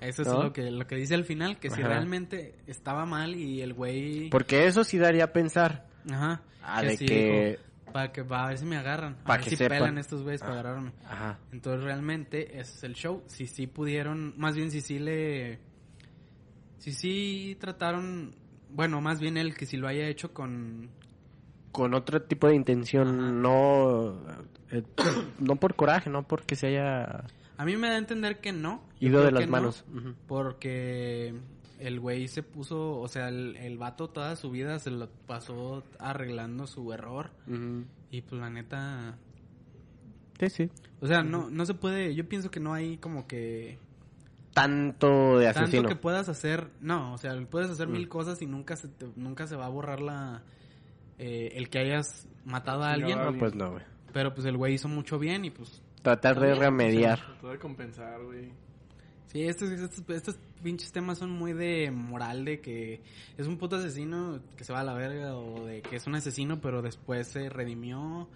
Eso 0.00 0.22
es 0.22 0.28
lo 0.28 0.52
que, 0.52 0.70
lo 0.70 0.86
que 0.86 0.96
dice 0.96 1.14
al 1.14 1.24
final, 1.24 1.58
que 1.58 1.70
si 1.70 1.80
realmente 1.82 2.56
estaba 2.66 3.06
mal 3.06 3.34
y 3.34 3.62
el 3.62 3.72
güey... 3.72 4.28
Porque 4.28 4.66
eso 4.66 4.84
sí 4.84 4.98
daría 4.98 5.24
a 5.24 5.32
pensar. 5.32 5.86
Ajá. 6.10 6.42
Ah, 6.62 6.82
de 6.82 6.96
sí 6.98 7.06
que- 7.06 7.58
para 7.90 8.10
que 8.12 8.22
va 8.22 8.44
a 8.44 8.48
ver 8.48 8.58
si 8.58 8.64
me 8.66 8.76
agarran. 8.76 9.14
Pa' 9.24 9.34
a 9.34 9.36
ver 9.36 9.44
que 9.44 9.50
si 9.50 9.56
sepan. 9.56 9.78
pelan 9.78 9.98
estos 9.98 10.22
güeyes 10.22 10.42
Ah. 10.42 10.46
para 10.46 10.60
agarrarme. 10.60 10.92
Ajá. 11.06 11.38
Entonces 11.52 11.84
realmente 11.84 12.58
ese 12.60 12.74
es 12.76 12.84
el 12.84 12.94
show. 12.94 13.22
Si 13.28 13.46
sí 13.46 13.66
pudieron, 13.66 14.34
más 14.36 14.54
bien 14.56 14.70
si 14.70 14.80
sí 14.82 14.98
le... 14.98 15.58
Si 16.78 16.92
sí 16.92 17.56
trataron... 17.60 18.34
Bueno, 18.74 19.00
más 19.00 19.20
bien 19.20 19.36
él 19.36 19.54
que 19.54 19.66
si 19.66 19.76
lo 19.76 19.86
haya 19.86 20.08
hecho 20.08 20.34
con... 20.34 20.90
Con 21.70 21.94
otro 21.94 22.20
tipo 22.22 22.48
de 22.48 22.56
intención, 22.56 23.20
Ajá. 23.20 23.32
no... 23.32 24.20
eh, 24.70 24.82
no 25.38 25.56
por 25.56 25.76
coraje, 25.76 26.10
no 26.10 26.26
porque 26.26 26.56
se 26.56 26.66
haya 26.68 27.24
A 27.56 27.64
mí 27.64 27.76
me 27.76 27.88
da 27.88 27.94
a 27.94 27.98
entender 27.98 28.40
que 28.40 28.52
no. 28.52 28.82
Ido 28.98 29.24
de 29.24 29.30
las 29.30 29.46
no, 29.46 29.50
manos. 29.50 29.84
Porque 30.26 31.34
el 31.78 32.00
güey 32.00 32.26
se 32.26 32.42
puso, 32.42 32.98
o 32.98 33.08
sea, 33.08 33.28
el, 33.28 33.56
el 33.56 33.78
vato 33.78 34.08
toda 34.08 34.34
su 34.34 34.50
vida 34.50 34.78
se 34.80 34.90
lo 34.90 35.08
pasó 35.26 35.84
arreglando 36.00 36.66
su 36.66 36.92
error. 36.92 37.30
Y 38.10 38.22
pues 38.22 38.40
la 38.40 38.50
neta... 38.50 39.16
Sí, 40.40 40.50
sí. 40.50 40.70
O 41.00 41.06
sea, 41.06 41.22
no, 41.22 41.48
no 41.48 41.64
se 41.64 41.74
puede, 41.74 42.14
yo 42.14 42.28
pienso 42.28 42.50
que 42.50 42.58
no 42.58 42.74
hay 42.74 42.96
como 42.98 43.28
que... 43.28 43.78
Tanto 44.54 45.38
de 45.38 45.48
asesino. 45.48 45.82
Tanto 45.82 45.88
que 45.88 46.00
puedas 46.00 46.28
hacer, 46.28 46.70
no, 46.80 47.12
o 47.12 47.18
sea, 47.18 47.34
puedes 47.50 47.70
hacer 47.70 47.88
Mm. 47.88 47.92
mil 47.92 48.08
cosas 48.08 48.40
y 48.40 48.46
nunca 48.46 48.76
se 48.76 48.88
te- 48.88 49.10
nunca 49.16 49.46
se 49.46 49.56
va 49.56 49.66
a 49.66 49.68
borrar 49.68 50.00
la 50.00 50.42
eh, 51.18 51.52
el 51.54 51.68
que 51.68 51.78
hayas 51.78 52.26
matado 52.44 52.82
a 52.82 52.92
alguien, 52.92 53.18
No, 53.18 53.36
pues 53.38 53.54
no, 53.54 53.72
güey. 53.72 53.84
pero 54.12 54.34
pues 54.34 54.46
el 54.46 54.56
güey 54.56 54.74
hizo 54.74 54.88
mucho 54.88 55.18
bien 55.18 55.44
y 55.44 55.50
pues 55.50 55.82
Tratar 56.02 56.38
de 56.40 56.48
bien, 56.48 56.58
remediar. 56.60 57.18
Tratar 57.20 57.52
de 57.52 57.58
compensar, 57.58 58.22
güey. 58.24 58.50
sí, 59.26 59.42
estos, 59.42 59.70
estos, 59.70 60.08
estos 60.10 60.38
pinches 60.62 60.90
temas 60.92 61.18
son 61.18 61.30
muy 61.30 61.52
de 61.52 61.90
moral 61.92 62.44
de 62.44 62.60
que 62.60 63.00
es 63.38 63.46
un 63.46 63.58
puto 63.58 63.76
asesino 63.76 64.40
que 64.56 64.64
se 64.64 64.72
va 64.72 64.80
a 64.80 64.84
la 64.84 64.94
verga 64.94 65.36
o 65.36 65.66
de 65.66 65.82
que 65.82 65.96
es 65.96 66.06
un 66.06 66.14
asesino 66.14 66.60
pero 66.60 66.82
después 66.82 67.26
se 67.28 67.48
redimió 67.48 68.28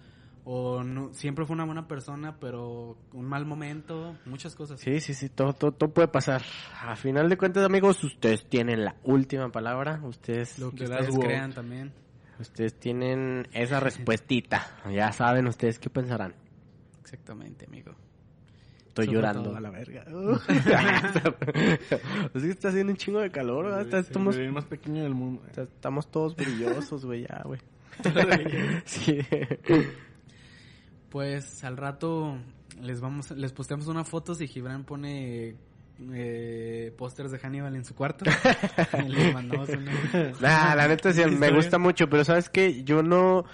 o 0.51 0.83
no, 0.83 1.13
siempre 1.13 1.45
fue 1.45 1.53
una 1.53 1.63
buena 1.65 1.87
persona 1.87 2.39
pero 2.39 2.97
un 3.13 3.25
mal 3.27 3.45
momento, 3.45 4.17
muchas 4.25 4.55
cosas. 4.55 4.79
Sí, 4.79 4.99
sí, 4.99 5.13
sí, 5.13 5.29
todo, 5.29 5.53
todo, 5.53 5.71
todo 5.73 5.93
puede 5.93 6.07
pasar. 6.07 6.41
A 6.81 6.95
final 6.95 7.29
de 7.29 7.37
cuentas, 7.37 7.63
amigos, 7.63 8.03
ustedes 8.03 8.49
tienen 8.49 8.83
la 8.83 8.95
última 9.03 9.51
palabra. 9.51 9.99
Ustedes, 10.03 10.57
Lo 10.57 10.71
que 10.71 10.85
ustedes 10.85 11.15
crean 11.19 11.53
también. 11.53 11.93
ustedes 12.39 12.73
tienen 12.79 13.47
esa 13.53 13.79
respuestita. 13.79 14.65
Ya 14.91 15.11
saben 15.11 15.45
ustedes 15.45 15.77
qué 15.77 15.91
pensarán. 15.91 16.33
Exactamente, 17.01 17.65
amigo. 17.67 17.91
Estoy 18.87 19.05
Eso 19.05 19.11
fue 19.11 19.21
llorando 19.21 19.55
a 19.55 19.61
la 19.61 19.69
verga. 19.69 20.03
Así 22.33 22.45
que 22.45 22.49
está 22.49 22.69
haciendo 22.69 22.91
un 22.91 22.97
chingo 22.97 23.19
de 23.19 23.29
calor, 23.29 23.65
¿verdad? 23.65 23.81
Está- 23.81 23.97
El 23.99 24.03
estamos, 24.03 24.35
bebé 24.35 24.51
más 24.51 24.65
pequeño 24.65 25.03
del 25.03 25.13
mundo. 25.13 25.43
está- 25.45 25.61
estamos 25.61 26.09
todos 26.09 26.35
brillosos, 26.35 27.05
güey, 27.05 27.27
ya, 27.27 27.43
güey. 27.45 27.61
sí. 28.85 29.19
Pues 31.09 31.63
al 31.63 31.77
rato 31.77 32.37
les 32.81 33.01
vamos, 33.01 33.31
les 33.31 33.51
posteamos 33.51 33.87
una 33.87 34.03
foto 34.03 34.35
si 34.35 34.47
Gibran 34.47 34.83
pone 34.83 35.55
eh, 36.13 36.93
pósters 36.97 37.31
de 37.31 37.39
Hannibal 37.39 37.75
en 37.75 37.85
su 37.85 37.95
cuarto. 37.95 38.25
Y 39.05 39.09
les 39.09 39.33
mandamos 39.33 39.69
una. 39.69 39.91
Nah, 40.39 40.75
la 40.75 40.87
neta 40.87 41.13
sí, 41.13 41.23
me 41.37 41.51
gusta 41.51 41.77
mucho, 41.77 42.09
pero 42.09 42.23
¿sabes 42.23 42.49
qué? 42.49 42.83
Yo 42.83 43.03
no... 43.03 43.45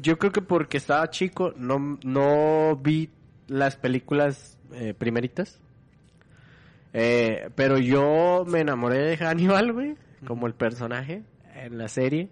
Yo 0.00 0.18
creo 0.18 0.32
que 0.32 0.40
porque 0.40 0.78
estaba 0.78 1.10
chico, 1.10 1.52
no, 1.56 1.98
no 2.02 2.74
vi 2.76 3.10
las 3.48 3.76
películas 3.76 4.58
eh, 4.72 4.94
primeritas. 4.94 5.60
Eh, 6.94 7.50
pero 7.54 7.76
yo 7.78 8.44
me 8.46 8.60
enamoré 8.60 8.98
de 8.98 9.16
Hannibal, 9.18 9.72
güey, 9.72 9.96
como 10.26 10.46
el 10.46 10.54
personaje 10.54 11.22
en 11.54 11.76
la 11.76 11.88
serie. 11.88 12.30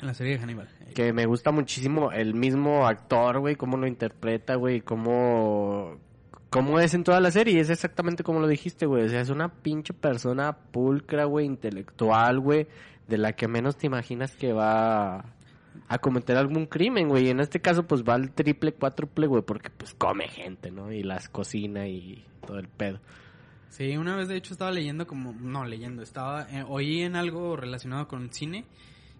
En 0.00 0.06
la 0.06 0.14
serie 0.14 0.34
de 0.34 0.38
Hannibal. 0.38 0.68
Que 0.94 1.12
me 1.12 1.26
gusta 1.26 1.52
muchísimo 1.52 2.10
el 2.10 2.34
mismo 2.34 2.86
actor, 2.86 3.40
güey, 3.40 3.56
cómo 3.56 3.76
lo 3.76 3.86
interpreta, 3.86 4.54
güey, 4.54 4.80
cómo, 4.80 5.98
cómo 6.48 6.80
es 6.80 6.94
en 6.94 7.04
toda 7.04 7.20
la 7.20 7.30
serie. 7.30 7.60
Es 7.60 7.68
exactamente 7.68 8.22
como 8.24 8.40
lo 8.40 8.48
dijiste, 8.48 8.86
güey. 8.86 9.04
O 9.04 9.08
sea, 9.08 9.20
es 9.20 9.28
una 9.28 9.48
pinche 9.48 9.92
persona 9.92 10.56
pulcra, 10.56 11.24
güey, 11.24 11.44
intelectual, 11.44 12.40
güey, 12.40 12.66
de 13.08 13.18
la 13.18 13.34
que 13.34 13.46
menos 13.46 13.76
te 13.76 13.86
imaginas 13.86 14.34
que 14.34 14.54
va 14.54 15.34
a 15.88 15.98
cometer 15.98 16.36
algún 16.38 16.64
crimen, 16.64 17.08
güey. 17.08 17.26
Y 17.26 17.30
en 17.30 17.40
este 17.40 17.60
caso, 17.60 17.86
pues 17.86 18.02
va 18.02 18.14
al 18.14 18.32
triple, 18.32 18.72
cuádruple, 18.72 19.26
güey, 19.26 19.42
porque 19.42 19.68
pues 19.68 19.94
come 19.94 20.28
gente, 20.28 20.70
¿no? 20.70 20.90
Y 20.90 21.02
las 21.02 21.28
cocina 21.28 21.86
y 21.86 22.24
todo 22.46 22.58
el 22.58 22.68
pedo. 22.68 23.00
Sí, 23.68 23.96
una 23.96 24.16
vez 24.16 24.28
de 24.28 24.36
hecho 24.36 24.54
estaba 24.54 24.72
leyendo 24.72 25.06
como, 25.06 25.32
no 25.32 25.64
leyendo, 25.64 26.02
estaba, 26.02 26.46
eh, 26.50 26.64
oí 26.66 27.02
en 27.02 27.16
algo 27.16 27.54
relacionado 27.54 28.08
con 28.08 28.32
cine 28.32 28.64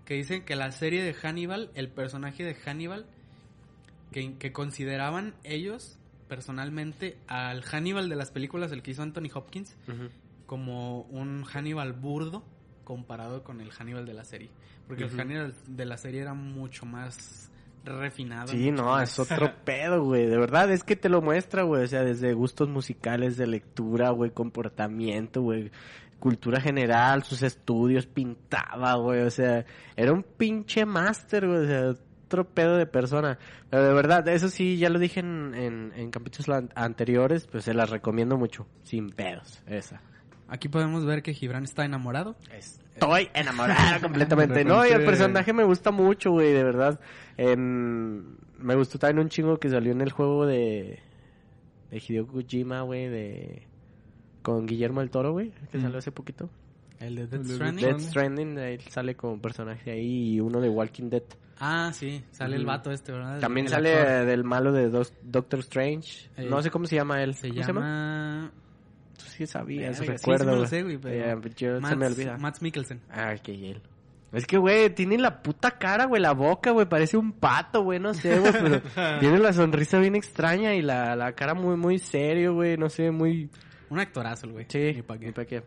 que 0.05 0.15
dicen 0.15 0.45
que 0.45 0.57
la 0.57 0.73
serie 0.73 1.03
de 1.03 1.15
Hannibal, 1.15 1.71
el 1.75 1.89
personaje 1.89 2.43
de 2.45 2.55
Hannibal, 2.55 3.07
que, 4.13 4.37
que 4.39 4.53
consideraban 4.53 5.35
ellos 5.45 5.99
personalmente 6.29 7.17
al 7.27 7.63
Hannibal 7.63 8.09
de 8.09 8.17
las 8.17 8.31
películas, 8.31 8.73
el 8.73 8.83
que 8.83 8.93
hizo 8.93 9.03
Anthony 9.03 9.31
Hopkins, 9.35 9.77
como 10.47 11.03
un 11.03 11.45
Hannibal 11.45 11.93
burdo 11.93 12.45
comparado 12.85 13.45
con 13.45 13.61
el 13.61 13.71
Hannibal 13.71 14.07
de 14.07 14.15
la 14.15 14.25
serie. 14.25 14.51
Porque 14.89 15.05
el. 15.05 15.11
Hannibal 15.21 15.55
de 15.69 15.85
la 15.85 15.97
serie 15.97 16.21
era 16.23 16.35
mucho 16.35 16.87
más 16.87 17.51
refinado. 17.85 18.49
Sí, 18.49 18.71
no, 18.73 18.87
más- 18.87 19.13
es 19.13 19.19
otro 19.21 19.53
pedo, 19.65 20.03
güey. 20.05 20.27
De 20.27 20.37
verdad, 20.37 20.71
es 20.73 20.83
que 20.85 20.97
te 20.97 21.09
lo 21.09 21.23
muestra, 21.23 21.63
güey. 21.63 21.85
O 21.85 21.87
sea, 21.87 22.03
desde 22.03 22.33
gustos 22.35 22.69
musicales, 22.69 23.37
de 23.37 23.47
lectura, 23.47 24.11
güey, 24.11 24.33
comportamiento, 24.33 25.43
güey. 25.43 25.71
Cultura 26.21 26.61
general, 26.61 27.25
sus 27.25 27.43
estudios, 27.43 28.07
pintaba, 28.07 28.95
güey. 28.95 29.23
O 29.23 29.31
sea, 29.31 29.65
era 29.97 30.13
un 30.13 30.23
pinche 30.23 30.85
máster, 30.87 31.47
güey. 31.49 31.59
O 31.61 31.67
sea, 31.67 31.95
otro 32.27 32.45
pedo 32.45 32.77
de 32.77 32.87
persona. 32.87 33.39
Pero 33.71 33.83
de 33.85 33.93
verdad, 33.95 34.29
eso 34.29 34.49
sí, 34.49 34.77
ya 34.79 34.89
lo 34.91 35.01
dije 35.01 35.19
en, 35.19 35.55
en, 35.57 35.93
en 35.97 36.11
capítulos 36.13 36.49
an- 36.51 36.71
anteriores, 36.77 37.49
pues 37.49 37.65
se 37.65 37.75
las 37.75 37.91
recomiendo 37.91 38.37
mucho. 38.37 38.67
Sin 38.85 39.11
pedos, 39.11 39.63
esa. 39.67 40.01
Aquí 40.47 40.69
podemos 40.69 41.05
ver 41.07 41.23
que 41.23 41.33
Gibran 41.33 41.65
está 41.65 41.85
enamorado. 41.85 42.37
Estoy 42.53 43.29
enamorada 43.35 43.99
completamente. 44.03 44.65
No, 44.65 44.87
y 44.87 44.91
el 44.91 45.05
personaje 45.05 45.53
me 45.53 45.65
gusta 45.65 45.91
mucho, 45.91 46.33
güey, 46.33 46.53
de 46.53 46.63
verdad. 46.65 47.01
En... 47.37 48.37
Me 48.59 48.75
gustó 48.75 48.99
también 48.99 49.21
un 49.25 49.29
chingo 49.31 49.59
que 49.59 49.71
salió 49.71 49.91
en 49.93 50.01
el 50.03 50.11
juego 50.13 50.45
de... 50.47 51.01
De 51.91 51.99
Hideo 52.07 52.27
Kojima, 52.27 52.83
güey, 52.83 53.09
de... 53.09 53.67
Con 54.43 54.67
Guillermo 54.67 55.01
del 55.01 55.11
Toro, 55.11 55.33
güey, 55.33 55.53
que 55.71 55.79
Mm. 55.79 55.83
salió 55.83 55.99
hace 55.99 56.13
poquito. 56.13 56.49
El 56.99 57.17
de 57.17 57.27
Death 57.27 57.41
El 57.43 57.49
de 57.49 57.55
Stranding. 57.55 57.87
Death 57.87 58.01
Stranding, 58.01 58.59
él 58.59 58.81
sale 58.89 59.15
como 59.15 59.41
personaje 59.41 59.91
ahí 59.91 60.35
y 60.35 60.41
uno 60.41 60.61
de 60.61 60.69
Walking 60.69 61.09
Dead. 61.11 61.23
Ah, 61.59 61.91
sí, 61.95 62.23
sale 62.31 62.57
el 62.57 62.63
Ujú. 62.63 62.69
vato 62.69 62.91
este, 62.91 63.13
¿verdad? 63.13 63.35
El- 63.37 63.41
También 63.41 63.67
el 63.67 63.73
sale 63.73 63.95
actor. 63.99 64.27
del 64.27 64.45
malo 64.45 64.73
de 64.73 64.89
Dos- 64.89 65.13
Doctor 65.23 65.61
Strange. 65.61 66.29
Eh, 66.37 66.47
no 66.49 66.61
sé 66.63 66.71
cómo 66.71 66.87
se 66.87 66.97
llama 66.97 67.23
él. 67.23 67.35
Se 67.35 67.49
¿Cómo 67.49 67.61
llama... 67.63 68.51
Tú 69.19 69.25
sí 69.27 69.47
sabías, 69.47 69.99
Verga, 70.01 70.15
sí, 70.15 70.19
sí 70.25 70.31
recuerdo. 70.31 70.53
me 70.53 70.59
lo 70.59 70.67
sé, 70.67 70.83
güey, 70.83 70.97
pero- 70.99 71.39
Eh, 71.47 71.51
yo- 71.57 71.81
se 71.83 71.97
me 71.97 72.07
olvida. 72.07 72.39
Mads 72.39 72.63
Mikkelsen. 72.63 73.01
Ah, 73.11 73.35
que 73.43 73.53
él. 73.53 73.83
Es 74.33 74.47
que, 74.47 74.57
güey, 74.59 74.95
tiene 74.95 75.19
la 75.19 75.43
puta 75.43 75.73
cara, 75.73 76.05
güey, 76.07 76.23
la 76.23 76.33
boca, 76.33 76.71
güey, 76.71 76.87
parece 76.89 77.17
un 77.17 77.33
pato, 77.33 77.83
güey, 77.83 77.99
no 77.99 78.15
sé, 78.15 78.39
güey, 78.39 78.53
pero 78.53 78.81
tiene 79.21 79.39
la 79.39 79.53
sonrisa 79.53 79.99
bien 79.99 80.15
extraña 80.15 80.75
y 80.75 80.83
la, 80.83 81.17
la 81.17 81.33
cara 81.33 81.53
muy, 81.55 81.77
muy 81.77 81.99
serio, 81.99 82.55
güey, 82.55 82.77
no 82.79 82.89
sé, 82.89 83.11
muy... 83.11 83.51
Un 83.91 83.99
actorazo, 83.99 84.47
el 84.47 84.53
güey. 84.53 84.67
Sí, 84.69 84.93
Ni 84.95 85.03
pa' 85.03 85.19
qué. 85.19 85.27
ni 85.27 85.33
pa' 85.33 85.45
qué. 85.45 85.63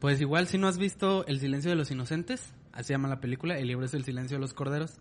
Pues 0.00 0.20
igual 0.20 0.46
si 0.46 0.56
no 0.58 0.66
has 0.66 0.78
visto 0.78 1.26
El 1.26 1.40
silencio 1.40 1.70
de 1.70 1.76
los 1.76 1.90
inocentes, 1.90 2.54
así 2.72 2.88
se 2.88 2.94
llama 2.94 3.08
la 3.08 3.20
película, 3.20 3.58
el 3.58 3.66
libro 3.68 3.84
es 3.86 3.94
El 3.94 4.04
silencio 4.04 4.36
de 4.36 4.40
los 4.40 4.54
corderos. 4.54 5.00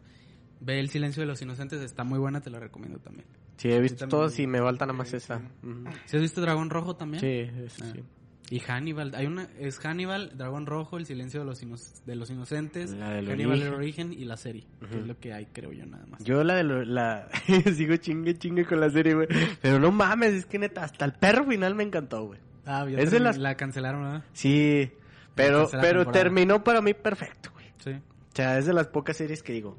Ve 0.61 0.79
El 0.79 0.89
silencio 0.89 1.21
de 1.21 1.27
los 1.27 1.41
inocentes, 1.41 1.81
está 1.81 2.03
muy 2.03 2.19
buena, 2.19 2.41
te 2.41 2.49
la 2.49 2.59
recomiendo 2.59 2.99
también. 2.99 3.25
Sí, 3.57 3.69
he 3.71 3.79
visto 3.79 4.07
todos 4.07 4.37
y 4.39 4.47
me 4.47 4.59
falta 4.59 4.85
nada 4.85 4.97
más 4.97 5.13
esa. 5.13 5.37
Ujú. 5.63 5.83
¿Si 6.05 6.15
has 6.17 6.21
visto 6.21 6.41
Dragón 6.41 6.69
Rojo 6.69 6.95
también? 6.95 7.21
Sí, 7.21 7.27
es- 7.65 7.81
Ah. 7.81 7.91
sí. 7.93 8.03
Y 8.51 8.59
Hannibal, 8.61 9.13
hay 9.15 9.27
una, 9.27 9.47
es 9.59 9.77
Hannibal, 9.79 10.31
Dragón 10.35 10.65
Rojo, 10.65 10.97
El 10.97 11.05
Silencio 11.05 11.41
de 11.41 11.45
los, 11.45 11.61
Ino- 11.61 11.77
de 12.05 12.15
los 12.15 12.31
Inocentes, 12.31 12.91
Hannibal 12.93 13.61
el 13.61 13.73
origen. 13.73 14.11
y 14.11 14.25
la 14.25 14.37
serie, 14.37 14.65
que 14.89 14.97
es 14.99 15.05
lo 15.05 15.17
que 15.19 15.33
hay, 15.33 15.45
creo 15.53 15.71
yo, 15.71 15.85
nada 15.85 16.05
más. 16.07 16.23
Yo 16.23 16.43
la 16.43 16.55
de 16.55 16.63
lo- 16.63 16.83
la 16.83 17.27
sigo 17.75 17.95
chingue 17.97 18.37
chingue 18.39 18.65
con 18.65 18.79
la 18.79 18.89
serie, 18.89 19.13
güey. 19.13 19.27
Pero 19.61 19.79
no 19.79 19.91
mames, 19.91 20.33
es 20.33 20.45
que 20.47 20.57
neta 20.57 20.83
hasta 20.83 21.05
el 21.05 21.13
perro 21.13 21.45
final 21.45 21.75
me 21.75 21.83
encantó, 21.83 22.25
güey. 22.25 22.39
Ah, 22.65 22.87
ya 22.89 22.97
es 22.99 23.11
de 23.11 23.19
las- 23.19 23.37
la 23.37 23.55
cancelaron, 23.55 24.01
¿verdad? 24.03 24.23
Sí, 24.33 24.91
pero 25.35 25.67
pero 25.71 25.99
temporada. 25.99 26.11
terminó 26.11 26.63
para 26.63 26.81
mí 26.81 26.93
perfecto, 26.95 27.51
güey. 27.53 27.65
Sí. 27.83 27.91
O 27.91 28.35
sea, 28.35 28.57
es 28.57 28.65
de 28.65 28.73
las 28.73 28.87
pocas 28.87 29.15
series 29.17 29.43
que 29.43 29.53
digo. 29.53 29.77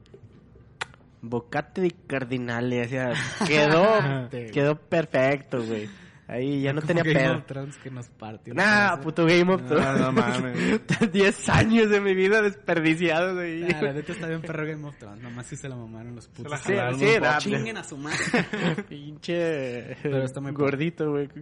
Bocate 1.22 1.82
de 1.82 1.90
cardinales, 2.06 2.86
o 2.86 2.90
sea, 2.90 3.12
quedó 3.46 4.28
quedó 4.52 4.76
perfecto, 4.78 5.62
güey. 5.64 5.88
Ahí 6.32 6.62
ya 6.62 6.72
no 6.72 6.80
Como 6.80 6.86
tenía 6.86 7.02
Game 7.02 7.18
pedo. 7.26 7.38
of 7.38 7.46
Thrones 7.46 7.76
que 7.78 7.90
nos 7.90 8.08
partió. 8.08 8.54
Nah, 8.54 9.00
puto 9.00 9.26
Game 9.26 9.52
of 9.52 9.62
No, 9.62 9.66
Thrones. 9.66 10.00
no 10.00 10.12
mames. 10.12 10.80
10 11.12 11.48
años 11.48 11.90
de 11.90 12.00
mi 12.00 12.14
vida 12.14 12.40
desperdiciados 12.40 13.36
ahí. 13.36 13.66
Ah, 13.74 13.82
la 13.82 13.92
neta 13.94 14.12
está 14.12 14.28
bien 14.28 14.40
perro 14.40 14.64
Game 14.64 14.86
of 14.86 14.96
Thrones, 14.96 15.20
nomás 15.22 15.46
sí 15.46 15.56
se 15.56 15.68
la 15.68 15.74
mamaron 15.74 16.14
los 16.14 16.28
putos. 16.28 16.50
la 16.68 16.92
Sí, 16.94 17.04
sí, 17.04 17.20
nah, 17.20 17.38
Chinguen 17.38 17.76
a 17.78 17.82
su 17.82 17.96
madre. 17.96 18.16
Pinche 18.88 19.96
Pero 20.02 20.22
está 20.22 20.40
muy 20.40 20.52
gordito, 20.52 21.10
güey. 21.10 21.28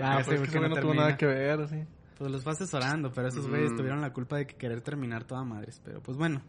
Ah, 0.00 0.16
Ah, 0.16 0.20
ese 0.20 0.36
pues 0.36 0.50
que 0.50 0.58
no 0.60 0.68
no 0.68 0.76
tuvo 0.76 0.94
nada 0.94 1.16
que 1.16 1.26
ver, 1.26 1.66
sí. 1.68 1.76
Pues 2.18 2.30
los 2.30 2.42
vas 2.44 2.60
asesorando, 2.60 3.12
pero 3.12 3.28
esos 3.28 3.48
güeyes 3.48 3.72
Mm. 3.72 3.76
tuvieron 3.76 4.00
la 4.00 4.12
culpa 4.12 4.36
de 4.36 4.46
que 4.46 4.56
querer 4.56 4.80
terminar 4.80 5.24
toda 5.24 5.44
madres. 5.44 5.80
Pero 5.84 6.00
pues 6.02 6.18
bueno, 6.18 6.42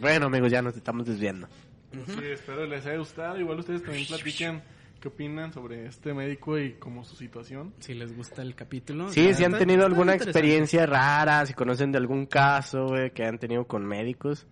Bueno, 0.00 0.26
amigos, 0.26 0.50
ya 0.50 0.60
nos 0.62 0.74
estamos 0.76 1.06
desviando. 1.06 1.46
Sí, 1.92 2.18
espero 2.24 2.66
les 2.66 2.84
haya 2.86 2.98
gustado. 2.98 3.38
Igual 3.38 3.60
ustedes 3.60 3.82
también 3.82 4.06
platiquen 4.06 4.62
qué 5.06 5.14
opinan 5.14 5.52
sobre 5.52 5.86
este 5.86 6.12
médico 6.12 6.58
y 6.58 6.72
como 6.74 7.04
su 7.04 7.14
situación. 7.14 7.72
si 7.78 7.94
les 7.94 8.16
gusta 8.16 8.42
el 8.42 8.54
capítulo. 8.54 9.08
Sí, 9.10 9.32
si 9.34 9.44
han 9.44 9.56
tenido 9.56 9.80
está 9.82 9.86
alguna 9.86 10.14
experiencia 10.14 10.84
rara, 10.86 11.46
si 11.46 11.54
conocen 11.54 11.92
de 11.92 11.98
algún 11.98 12.26
caso, 12.26 12.88
que 13.14 13.24
han 13.24 13.38
tenido 13.38 13.66
con 13.66 13.86
médicos. 13.86 14.46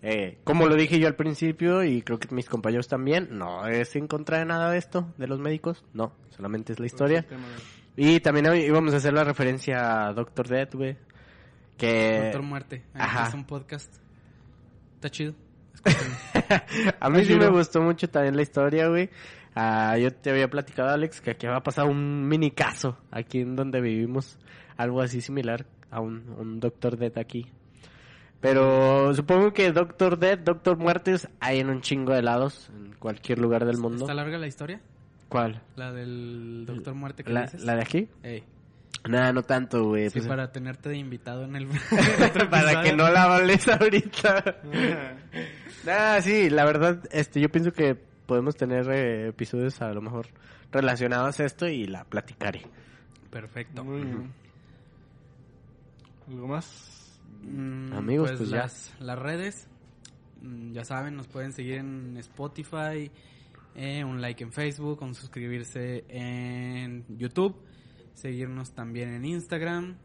Eh, 0.00 0.38
como 0.44 0.66
lo 0.66 0.74
dije 0.74 0.98
yo 0.98 1.06
al 1.06 1.16
principio, 1.16 1.82
y 1.82 2.02
creo 2.02 2.18
que 2.18 2.34
mis 2.34 2.48
compañeros 2.48 2.88
también, 2.88 3.28
no 3.30 3.66
es 3.66 3.94
en 3.96 4.06
contra 4.06 4.38
de 4.38 4.44
nada 4.46 4.70
de 4.70 4.78
esto, 4.78 5.12
de 5.18 5.26
los 5.26 5.38
médicos, 5.38 5.84
no, 5.92 6.12
solamente 6.30 6.72
es 6.72 6.80
la 6.80 6.86
historia. 6.86 7.22
Tema 7.22 7.42
de- 7.96 8.02
Y 8.02 8.20
también 8.20 8.46
hoy 8.46 8.60
íbamos 8.60 8.92
a 8.94 8.98
hacer 8.98 9.12
la 9.12 9.24
referencia 9.24 10.06
a 10.06 10.12
Doctor 10.12 10.48
Death, 10.48 10.74
güey, 10.74 10.96
que... 11.76 12.20
Doctor 12.24 12.42
Muerte. 12.42 12.82
Ajá. 12.94 13.28
Es 13.28 13.34
un 13.34 13.44
podcast. 13.44 13.94
Está 14.96 15.10
chido. 15.10 15.34
a 17.00 17.10
mí 17.10 17.24
sí 17.24 17.34
me 17.34 17.48
gustó 17.48 17.82
mucho 17.82 18.08
también 18.08 18.36
la 18.36 18.42
historia, 18.42 18.88
güey. 18.88 19.10
Ah, 19.54 19.96
yo 19.98 20.10
te 20.12 20.30
había 20.30 20.48
platicado, 20.48 20.88
Alex, 20.90 21.20
que 21.20 21.30
aquí 21.32 21.46
va 21.46 21.56
a 21.56 21.62
pasar 21.62 21.86
un 21.86 22.26
mini 22.28 22.50
caso 22.50 22.98
aquí 23.10 23.40
en 23.40 23.54
donde 23.56 23.80
vivimos. 23.80 24.38
Algo 24.76 25.00
así 25.00 25.20
similar 25.20 25.66
a 25.90 26.00
un, 26.00 26.28
un 26.38 26.58
Doctor 26.58 26.96
Death 26.96 27.18
aquí. 27.18 27.46
Pero 28.40 29.14
supongo 29.14 29.52
que 29.52 29.70
Doctor 29.72 30.18
Death, 30.18 30.40
Doctor 30.40 30.76
Muertes, 30.76 31.28
hay 31.40 31.60
en 31.60 31.70
un 31.70 31.80
chingo 31.80 32.12
de 32.12 32.22
lados, 32.22 32.68
en 32.74 32.92
cualquier 32.94 33.38
lugar 33.38 33.64
del 33.64 33.78
mundo. 33.78 34.04
¿Está 34.04 34.14
larga 34.14 34.36
la 34.36 34.46
historia? 34.46 34.80
¿Cuál? 35.28 35.62
La 35.76 35.92
del 35.92 36.64
Doctor 36.66 36.94
Muerte 36.94 37.24
que 37.24 37.32
¿La, 37.32 37.42
dices. 37.42 37.64
la 37.64 37.76
de 37.76 37.80
aquí? 37.82 38.08
Ey, 38.22 38.44
Nada, 39.08 39.32
no 39.32 39.42
tanto, 39.42 39.84
güey. 39.84 40.08
sí, 40.08 40.18
pues, 40.18 40.26
para 40.28 40.50
tenerte 40.50 40.88
de 40.88 40.96
invitado 40.96 41.44
en 41.44 41.56
el... 41.56 41.66
para 42.50 42.82
que 42.82 42.94
no 42.94 43.10
la 43.10 43.22
hables 43.34 43.68
ahorita. 43.68 44.56
Ah, 45.86 46.18
sí, 46.22 46.48
la 46.48 46.64
verdad, 46.64 47.02
este, 47.10 47.42
yo 47.42 47.50
pienso 47.50 47.70
que 47.70 47.98
podemos 48.26 48.56
tener 48.56 48.88
eh, 48.90 49.28
episodios 49.28 49.80
a 49.82 49.92
lo 49.92 50.00
mejor 50.00 50.26
relacionados 50.72 51.40
a 51.40 51.44
esto 51.44 51.68
y 51.68 51.86
la 51.86 52.04
platicaré. 52.04 52.62
Perfecto. 53.30 53.84
Muy 53.84 54.02
bien. 54.02 54.32
¿Algo 56.28 56.48
más? 56.48 57.20
Mm, 57.42 57.92
Amigos, 57.92 58.32
pues 58.36 58.48
ya. 58.48 58.58
las, 58.58 58.94
las 59.00 59.18
redes, 59.18 59.68
mm, 60.40 60.72
ya 60.72 60.84
saben, 60.84 61.16
nos 61.16 61.28
pueden 61.28 61.52
seguir 61.52 61.74
en 61.76 62.16
Spotify, 62.16 63.10
eh, 63.74 64.04
un 64.04 64.20
like 64.20 64.42
en 64.42 64.52
Facebook, 64.52 65.02
un 65.02 65.14
suscribirse 65.14 66.04
en 66.08 67.04
YouTube, 67.18 67.56
seguirnos 68.14 68.72
también 68.72 69.10
en 69.12 69.24
Instagram, 69.24 69.96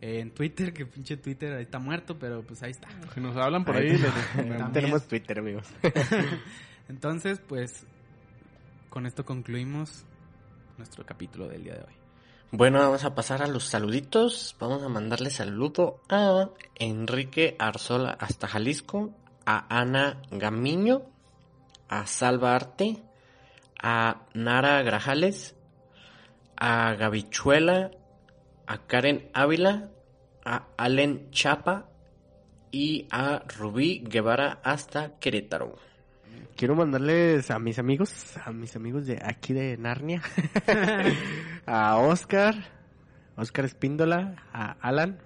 en 0.00 0.30
Twitter, 0.32 0.72
que 0.72 0.84
pinche 0.84 1.16
Twitter 1.16 1.54
ahí 1.54 1.62
está 1.62 1.78
muerto, 1.78 2.18
pero 2.18 2.42
pues 2.42 2.62
ahí 2.62 2.72
está. 2.72 2.88
Si 3.14 3.20
nos 3.20 3.36
hablan 3.36 3.64
por 3.64 3.76
Ahí 3.76 3.90
ahí, 3.90 3.98
les. 3.98 4.72
Tenemos 4.72 5.06
Twitter, 5.08 5.38
amigos. 5.38 5.66
Entonces, 6.88 7.40
pues 7.46 7.86
con 8.90 9.06
esto 9.06 9.24
concluimos 9.24 10.04
nuestro 10.78 11.04
capítulo 11.04 11.48
del 11.48 11.64
día 11.64 11.74
de 11.74 11.80
hoy. 11.80 11.94
Bueno, 12.52 12.78
vamos 12.78 13.04
a 13.04 13.14
pasar 13.14 13.42
a 13.42 13.48
los 13.48 13.64
saluditos. 13.64 14.56
Vamos 14.60 14.82
a 14.82 14.88
mandarle 14.88 15.30
saludo 15.30 16.00
a 16.08 16.48
Enrique 16.76 17.56
Arzola 17.58 18.16
hasta 18.20 18.46
Jalisco, 18.46 19.12
a 19.44 19.66
Ana 19.68 20.22
Gamiño, 20.30 21.02
a 21.88 22.06
Salva 22.06 22.54
Arte, 22.54 23.02
a 23.82 24.22
Nara 24.32 24.82
Grajales, 24.82 25.56
a 26.56 26.94
Gabichuela, 26.94 27.90
a 28.66 28.78
Karen 28.86 29.28
Ávila, 29.34 29.90
a 30.44 30.68
Allen 30.76 31.30
Chapa 31.32 31.88
y 32.70 33.08
a 33.10 33.40
Rubí 33.40 34.04
Guevara 34.06 34.60
hasta 34.62 35.18
Querétaro. 35.18 35.76
Quiero 36.56 36.74
mandarles 36.74 37.50
a 37.50 37.58
mis 37.58 37.78
amigos, 37.78 38.36
a 38.42 38.50
mis 38.50 38.74
amigos 38.76 39.06
de 39.06 39.20
aquí 39.22 39.52
de 39.52 39.76
Narnia, 39.76 40.22
a 41.66 41.98
Oscar, 41.98 42.54
Oscar 43.36 43.66
Espíndola, 43.66 44.42
a 44.54 44.72
Alan, 44.80 45.18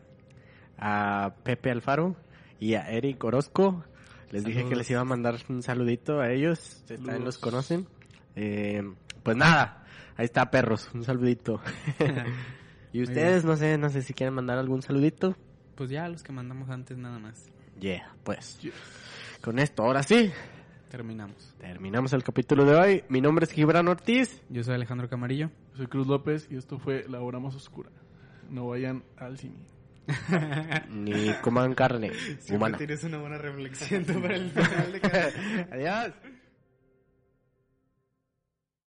a 0.76 1.34
Pepe 1.44 1.70
Alfaro 1.70 2.16
y 2.58 2.74
a 2.74 2.90
Eric 2.90 3.22
Orozco. 3.22 3.84
Les 4.32 4.42
dije 4.44 4.58
que 4.58 4.62
Saludos. 4.64 4.78
les 4.78 4.90
iba 4.90 5.00
a 5.00 5.04
mandar 5.04 5.36
un 5.48 5.62
saludito 5.62 6.20
a 6.20 6.30
ellos, 6.32 6.58
ustedes 6.80 7.00
también 7.00 7.24
los 7.24 7.36
Saludos. 7.36 7.38
conocen. 7.38 7.88
Eh, 8.34 8.82
pues 9.22 9.36
nada, 9.36 9.84
ahí 10.16 10.24
está 10.24 10.50
perros, 10.50 10.90
un 10.94 11.04
saludito. 11.04 11.60
y 12.92 13.02
ustedes, 13.02 13.44
no 13.44 13.56
sé, 13.56 13.78
no 13.78 13.88
sé 13.88 14.02
si 14.02 14.14
quieren 14.14 14.34
mandar 14.34 14.58
algún 14.58 14.82
saludito. 14.82 15.36
Pues 15.76 15.90
ya 15.90 16.08
los 16.08 16.24
que 16.24 16.32
mandamos 16.32 16.70
antes 16.70 16.98
nada 16.98 17.20
más. 17.20 17.48
Yeah, 17.78 18.12
pues. 18.24 18.58
Yes. 18.60 18.74
Con 19.40 19.58
esto, 19.60 19.84
ahora 19.84 20.02
sí, 20.02 20.30
Terminamos. 20.90 21.54
terminamos 21.56 22.12
el 22.14 22.24
capítulo 22.24 22.64
de 22.64 22.74
hoy. 22.74 23.04
Mi 23.08 23.20
nombre 23.20 23.44
es 23.44 23.52
Gibran 23.52 23.86
Ortiz. 23.86 24.42
Yo 24.48 24.64
soy 24.64 24.74
Alejandro 24.74 25.08
Camarillo. 25.08 25.48
Soy 25.76 25.86
Cruz 25.86 26.08
López 26.08 26.48
y 26.50 26.56
esto 26.56 26.80
fue 26.80 27.04
La 27.08 27.20
Hora 27.20 27.38
Más 27.38 27.54
Oscura. 27.54 27.90
No 28.50 28.66
vayan 28.66 29.04
al 29.16 29.38
cine. 29.38 29.54
Ni 30.90 31.32
coman 31.42 31.74
carne 31.74 32.10
humana. 32.50 32.76
tienes 32.76 33.04
una 33.04 33.18
buena 33.18 33.38
reflexión 33.38 34.04
para 34.04 34.34
el 34.34 34.50
final 34.50 34.92
de 34.92 35.00
cada... 35.00 35.28
Adiós. 35.70 36.14